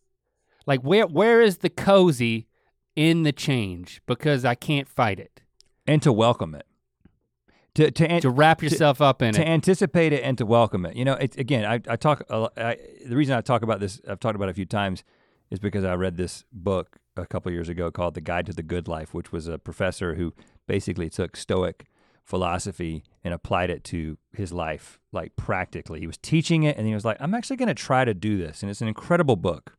like 0.68 0.82
where 0.82 1.08
where 1.08 1.42
is 1.42 1.58
the 1.58 1.70
cozy 1.70 2.48
in 2.96 3.24
the 3.24 3.32
change 3.32 4.02
because 4.06 4.46
i 4.46 4.54
can't 4.54 4.88
fight 4.88 5.20
it 5.20 5.42
and 5.88 6.02
to 6.04 6.12
welcome 6.12 6.54
it. 6.54 6.66
To 7.76 7.92
to, 7.92 8.12
an- 8.12 8.22
to 8.22 8.30
wrap 8.30 8.62
yourself 8.62 9.02
up 9.02 9.22
in 9.22 9.34
to 9.36 9.42
it 9.42 9.48
anticipate 9.48 10.12
it 10.12 10.24
and 10.24 10.38
to 10.40 10.46
welcome 10.46 10.86
it. 10.86 10.96
You 10.96 11.06
know, 11.06 11.14
it's 11.14 11.38
again, 11.38 11.64
I, 11.64 11.80
I 11.88 11.96
talk. 11.96 12.24
I, 12.30 12.76
the 13.08 13.16
reason 13.16 13.36
I 13.36 13.42
talk 13.42 13.62
about 13.62 13.80
this, 13.80 14.02
I've 14.08 14.20
talked 14.20 14.36
about 14.36 14.48
it 14.50 14.52
a 14.52 14.56
few 14.56 14.66
times, 14.66 15.04
is 15.52 15.60
because 15.60 15.84
I 15.84 15.94
read 15.94 16.18
this 16.18 16.44
book 16.52 16.98
a 17.16 17.28
couple 17.28 17.52
years 17.52 17.70
ago 17.70 17.92
called 17.92 18.16
"The 18.16 18.22
Guide 18.22 18.48
to 18.48 18.54
the 18.54 18.64
Good 18.64 18.88
Life," 18.88 19.14
which 19.14 19.32
was 19.32 19.48
a 19.48 19.60
professor 19.60 20.16
who 20.16 20.34
basically 20.66 21.08
took 21.08 21.38
Stoic 21.38 21.86
philosophy 22.24 23.04
and 23.24 23.32
applied 23.32 23.70
it 23.70 23.84
to 23.86 24.18
his 24.34 24.52
life, 24.52 25.00
like 25.12 25.36
practically. 25.36 26.00
He 26.00 26.08
was 26.08 26.18
teaching 26.18 26.64
it, 26.64 26.78
and 26.78 26.88
he 26.88 26.96
was 26.96 27.06
like, 27.06 27.18
"I'm 27.20 27.36
actually 27.36 27.58
going 27.58 27.68
to 27.68 27.76
try 27.76 28.06
to 28.06 28.16
do 28.16 28.40
this," 28.40 28.64
and 28.64 28.72
it's 28.72 28.82
an 28.82 28.88
incredible 28.88 29.36
book. 29.36 29.78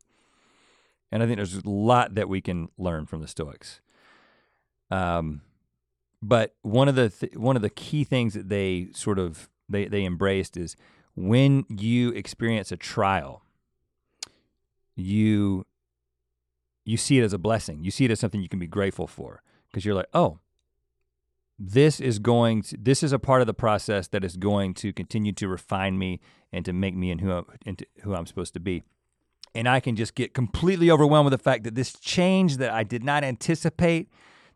And 1.10 1.22
I 1.22 1.26
think 1.26 1.36
there's 1.36 1.54
a 1.54 1.68
lot 1.68 2.14
that 2.14 2.28
we 2.28 2.40
can 2.40 2.68
learn 2.76 3.06
from 3.06 3.20
the 3.20 3.28
Stoics. 3.28 3.80
Um, 4.90 5.42
but 6.22 6.54
one 6.62 6.88
of 6.88 6.94
the 6.94 7.10
th- 7.10 7.36
one 7.36 7.56
of 7.56 7.62
the 7.62 7.70
key 7.70 8.04
things 8.04 8.34
that 8.34 8.48
they 8.48 8.88
sort 8.92 9.18
of 9.18 9.48
they 9.68 9.86
they 9.86 10.04
embraced 10.04 10.56
is 10.56 10.76
when 11.14 11.64
you 11.68 12.10
experience 12.10 12.72
a 12.72 12.76
trial 12.76 13.42
you 14.96 15.64
you 16.84 16.96
see 16.96 17.18
it 17.18 17.22
as 17.22 17.32
a 17.32 17.38
blessing 17.38 17.84
you 17.84 17.90
see 17.90 18.04
it 18.04 18.10
as 18.10 18.18
something 18.18 18.40
you 18.40 18.48
can 18.48 18.58
be 18.58 18.66
grateful 18.66 19.06
for 19.06 19.42
because 19.70 19.84
you're 19.84 19.94
like 19.94 20.08
oh 20.12 20.38
this 21.58 22.00
is 22.00 22.18
going 22.18 22.62
to 22.62 22.76
this 22.76 23.02
is 23.02 23.12
a 23.12 23.18
part 23.18 23.40
of 23.40 23.46
the 23.46 23.54
process 23.54 24.08
that 24.08 24.24
is 24.24 24.36
going 24.36 24.74
to 24.74 24.92
continue 24.92 25.32
to 25.32 25.48
refine 25.48 25.98
me 25.98 26.20
and 26.52 26.64
to 26.64 26.72
make 26.72 26.94
me 26.94 27.10
and 27.10 27.20
who 27.20 27.32
I'm, 27.32 27.44
into 27.66 27.86
who 28.02 28.14
I'm 28.14 28.26
supposed 28.26 28.54
to 28.54 28.60
be 28.60 28.82
and 29.54 29.68
I 29.68 29.80
can 29.80 29.96
just 29.96 30.14
get 30.14 30.34
completely 30.34 30.90
overwhelmed 30.90 31.30
with 31.30 31.38
the 31.38 31.42
fact 31.42 31.64
that 31.64 31.74
this 31.74 31.92
change 31.92 32.56
that 32.58 32.70
I 32.70 32.82
did 32.84 33.02
not 33.02 33.24
anticipate 33.24 34.08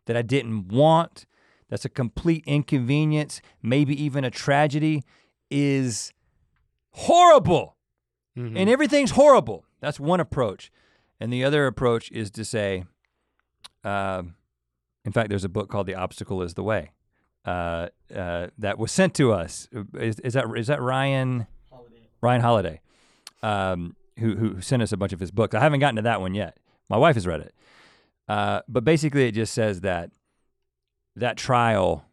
that 0.05 0.17
I 0.17 0.21
didn't 0.21 0.67
want 0.67 1.25
that's 1.69 1.85
a 1.85 1.89
complete 1.89 2.43
inconvenience, 2.45 3.41
maybe 3.63 3.99
even 3.99 4.23
a 4.23 4.29
tragedy, 4.29 5.03
is 5.49 6.13
horrible. 6.91 7.77
Mhm. 8.37 8.55
And 8.55 8.69
everything's 8.69 9.11
horrible. 9.11 9.65
That's 9.79 9.99
one 9.99 10.19
approach. 10.19 10.71
And 11.19 11.33
the 11.33 11.43
other 11.43 11.65
approach 11.65 12.11
is 12.11 12.29
to 12.31 12.45
say, 12.45 12.83
um, 13.83 14.35
in 15.03 15.11
fact, 15.11 15.29
there's 15.29 15.43
a 15.43 15.49
book 15.49 15.67
called 15.69 15.87
The 15.87 15.95
Obstacle 15.95 16.43
is 16.43 16.53
the 16.53 16.63
Way 16.63 16.91
uh, 17.45 17.87
uh, 18.15 18.47
that 18.57 18.77
was 18.77 18.91
sent 18.91 19.13
to 19.15 19.33
us. 19.33 19.67
Is, 19.95 20.19
is 20.19 20.33
that 20.33 20.45
is 20.55 20.67
that 20.67 20.81
Ryan 20.81 21.47
Holiday. 21.71 22.09
Ryan 22.21 22.41
Holiday, 22.41 22.81
um, 23.41 23.95
who 24.19 24.35
who 24.35 24.61
sent 24.61 24.81
us 24.81 24.91
a 24.91 24.97
bunch 24.97 25.13
of 25.13 25.19
his 25.19 25.31
books? 25.31 25.55
I 25.55 25.59
haven't 25.59 25.79
gotten 25.79 25.95
to 25.97 26.01
that 26.03 26.21
one 26.21 26.33
yet. 26.33 26.57
My 26.89 26.97
wife 26.97 27.15
has 27.15 27.25
read 27.25 27.41
it, 27.41 27.53
uh, 28.27 28.61
but 28.67 28.83
basically 28.83 29.27
it 29.27 29.31
just 29.33 29.53
says 29.53 29.81
that 29.81 30.11
that 31.15 31.37
trial, 31.37 32.05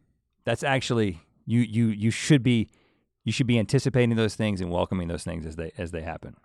that's 0.45 0.63
actually 0.63 1.21
you 1.47 1.61
you 1.61 1.87
you 1.89 2.11
should 2.11 2.43
be 2.43 2.69
you 3.25 3.33
should 3.33 3.47
be 3.47 3.59
anticipating 3.59 4.17
those 4.17 4.35
things 4.35 4.61
and 4.61 4.71
welcoming 4.71 5.09
those 5.09 5.25
things 5.25 5.47
as 5.47 5.57
they 5.57 5.73
as 5.77 5.91
they 5.91 6.03
happen. 6.03 6.37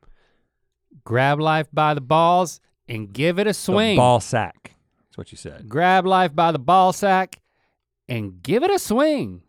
Grab 1.03 1.39
life 1.39 1.67
by 1.73 1.93
the 1.93 2.01
balls 2.01 2.59
and 2.87 3.11
give 3.11 3.39
it 3.39 3.47
a 3.47 3.53
swing. 3.53 3.95
The 3.95 4.01
ball 4.01 4.19
sack. 4.19 4.75
That's 5.07 5.17
what 5.17 5.31
you 5.31 5.37
said. 5.37 5.69
Grab 5.69 6.05
life 6.05 6.35
by 6.35 6.51
the 6.51 6.59
ball 6.59 6.93
sack 6.93 7.41
and 8.07 8.41
give 8.41 8.63
it 8.63 8.71
a 8.71 8.79
swing. 8.79 9.43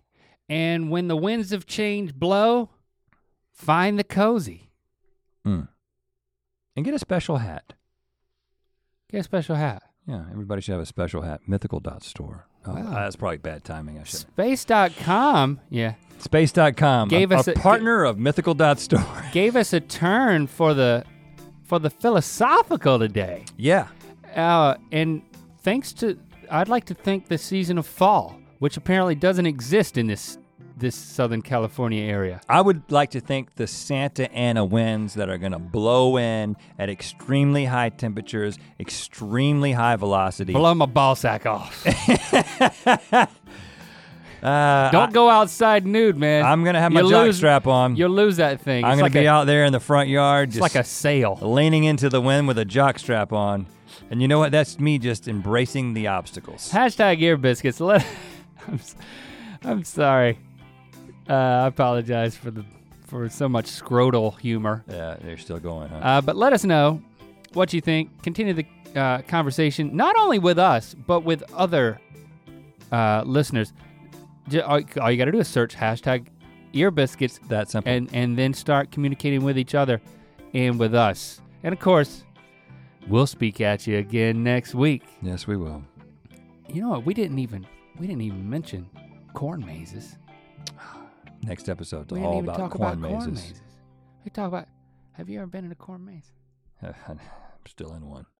And 0.48 0.90
when 0.90 1.08
the 1.08 1.16
winds 1.16 1.52
of 1.52 1.66
change 1.66 2.14
blow, 2.14 2.70
find 3.52 3.98
the 3.98 4.04
cozy. 4.04 4.70
Mm. 5.46 5.68
And 6.76 6.84
get 6.84 6.94
a 6.94 6.98
special 6.98 7.38
hat. 7.38 7.72
Get 9.10 9.18
a 9.20 9.22
special 9.22 9.56
hat. 9.56 9.82
Yeah, 10.06 10.24
everybody 10.30 10.60
should 10.60 10.72
have 10.72 10.80
a 10.82 10.86
special 10.86 11.22
hat. 11.22 11.40
Mythical 11.48 11.80
dot 11.80 12.02
store. 12.04 12.46
Oh, 12.66 12.74
Wow. 12.74 12.90
that's 12.90 13.16
probably 13.16 13.38
bad 13.38 13.64
timing. 13.64 13.98
I 13.98 14.04
should. 14.04 14.20
Space.com, 14.20 15.60
yeah, 15.70 15.94
Space.com. 16.18 17.08
Gave 17.08 17.30
a, 17.32 17.36
us 17.36 17.48
a 17.48 17.52
a- 17.52 17.54
partner 17.54 18.04
of 18.04 18.18
Mythical 18.18 18.54
dot 18.54 18.78
store. 18.80 19.04
gave 19.32 19.56
us 19.56 19.72
a 19.72 19.80
turn 19.80 20.46
for 20.46 20.74
the 20.74 21.04
for 21.64 21.78
the 21.78 21.90
philosophical 21.90 22.98
today. 22.98 23.44
yeah. 23.56 23.88
Uh, 24.34 24.76
and 24.92 25.22
thanks 25.62 25.92
to 25.94 26.18
I'd 26.50 26.68
like 26.68 26.84
to 26.86 26.94
thank 26.94 27.28
the 27.28 27.38
season 27.38 27.78
of 27.78 27.86
fall, 27.86 28.38
which 28.58 28.76
apparently 28.76 29.14
doesn't 29.14 29.46
exist 29.46 29.96
in 29.96 30.06
this 30.08 30.36
this 30.76 30.94
Southern 30.94 31.40
California 31.42 32.02
area. 32.02 32.40
I 32.48 32.60
would 32.60 32.82
like 32.92 33.10
to 33.12 33.20
thank 33.20 33.54
the 33.54 33.66
Santa 33.66 34.30
Ana 34.32 34.64
winds 34.64 35.14
that 35.14 35.30
are 35.30 35.38
gonna 35.38 35.58
blow 35.58 36.18
in 36.18 36.56
at 36.78 36.90
extremely 36.90 37.64
high 37.64 37.88
temperatures, 37.88 38.58
extremely 38.78 39.72
high 39.72 39.96
velocity. 39.96 40.52
Blow 40.52 40.74
my 40.74 40.86
ball 40.86 41.16
sack 41.16 41.46
off. 41.46 41.84
Uh, 44.42 44.90
Don't 44.90 45.12
go 45.12 45.28
outside 45.28 45.86
nude, 45.86 46.16
man. 46.16 46.44
I, 46.44 46.52
am 46.52 46.62
gonna 46.62 46.78
have 46.78 46.92
my 46.92 47.00
You 47.00 47.10
jock 47.10 47.24
lose- 47.24 47.36
strap 47.38 47.66
on. 47.66 47.96
You'll 47.96 48.10
lose 48.10 48.36
that 48.36 48.60
thing. 48.60 48.84
I'm 48.84 48.92
It's 48.92 48.96
gonna 48.98 49.02
like 49.06 49.12
be 49.14 49.24
a, 49.24 49.30
out 49.30 49.46
there 49.46 49.64
in 49.64 49.72
the 49.72 49.80
front 49.80 50.08
yard, 50.08 50.50
It's 50.50 50.58
just 50.58 50.62
like 50.62 50.74
a 50.80 50.86
sail. 50.86 51.38
leaning 51.40 51.84
into 51.84 52.08
the 52.08 52.20
wind 52.20 52.46
with 52.46 52.58
a 52.58 52.64
jock 52.64 52.98
strap 52.98 53.32
on. 53.32 53.66
And 54.10 54.20
you 54.22 54.28
know 54.28 54.38
what? 54.38 54.52
That's 54.52 54.78
me 54.78 54.98
just 54.98 55.26
embracing 55.26 55.94
the 55.94 56.08
obstacles. 56.08 56.70
Hashtag 56.70 57.20
ear 57.22 57.36
biscuits. 57.36 57.80
Let, 57.80 58.06
I'm, 58.68 58.78
I'm 59.64 59.84
sorry. 59.84 60.38
Uh, 61.28 61.34
I 61.34 61.66
apologize 61.66 62.36
for 62.36 62.50
the 62.50 62.64
for 63.06 63.28
so 63.28 63.48
much 63.48 63.66
scrotal 63.66 64.38
humor. 64.38 64.84
Yeah, 64.88 65.16
they're 65.20 65.38
still 65.38 65.58
going, 65.58 65.88
huh? 65.88 65.96
Uh, 65.96 66.20
but 66.20 66.36
let 66.36 66.52
us 66.52 66.64
know 66.64 67.02
what 67.52 67.72
you 67.72 67.80
think. 67.80 68.22
Continue 68.22 68.52
the 68.52 68.66
uh, 68.94 69.22
conversation, 69.22 69.96
not 69.96 70.16
only 70.18 70.38
with 70.38 70.58
us, 70.58 70.94
but 70.94 71.20
with 71.20 71.42
other 71.54 72.00
uh, 72.92 73.22
listeners. 73.24 73.72
All, 74.64 74.80
all 75.00 75.10
you 75.10 75.16
got 75.16 75.26
to 75.26 75.32
do 75.32 75.38
is 75.38 75.48
search 75.48 75.74
hashtag 75.74 76.26
ear 76.72 76.90
biscuits 76.90 77.40
that 77.48 77.70
simple. 77.70 77.90
and, 77.90 78.08
and 78.12 78.36
then 78.36 78.52
start 78.52 78.90
communicating 78.90 79.42
with 79.42 79.58
each 79.58 79.74
other 79.74 80.00
and 80.54 80.78
with 80.78 80.94
us. 80.94 81.40
And 81.62 81.72
of 81.72 81.80
course, 81.80 82.24
we'll 83.08 83.26
speak 83.26 83.60
at 83.60 83.86
you 83.86 83.98
again 83.98 84.42
next 84.42 84.74
week. 84.74 85.02
yes, 85.22 85.46
we 85.46 85.56
will. 85.56 85.82
You 86.68 86.82
know 86.82 86.88
what? 86.90 87.06
We 87.06 87.14
didn't 87.14 87.38
even 87.38 87.66
we 87.98 88.06
didn't 88.06 88.22
even 88.22 88.48
mention 88.48 88.88
corn 89.32 89.64
mazes. 89.64 90.18
Next 91.46 91.68
episode, 91.68 92.10
We 92.10 92.18
didn't 92.18 92.26
all 92.26 92.32
even 92.38 92.44
about 92.50 92.58
talk 92.58 92.70
corn 92.72 92.98
about 92.98 93.08
corn 93.08 93.18
mazes. 93.30 93.42
mazes. 93.50 93.62
We 94.24 94.30
talk 94.30 94.48
about. 94.48 94.66
Have 95.12 95.28
you 95.30 95.38
ever 95.38 95.46
been 95.46 95.64
in 95.64 95.72
a 95.72 95.76
corn 95.76 96.04
maze? 96.04 96.32
I'm 96.82 97.20
still 97.66 97.94
in 97.94 98.06
one. 98.08 98.26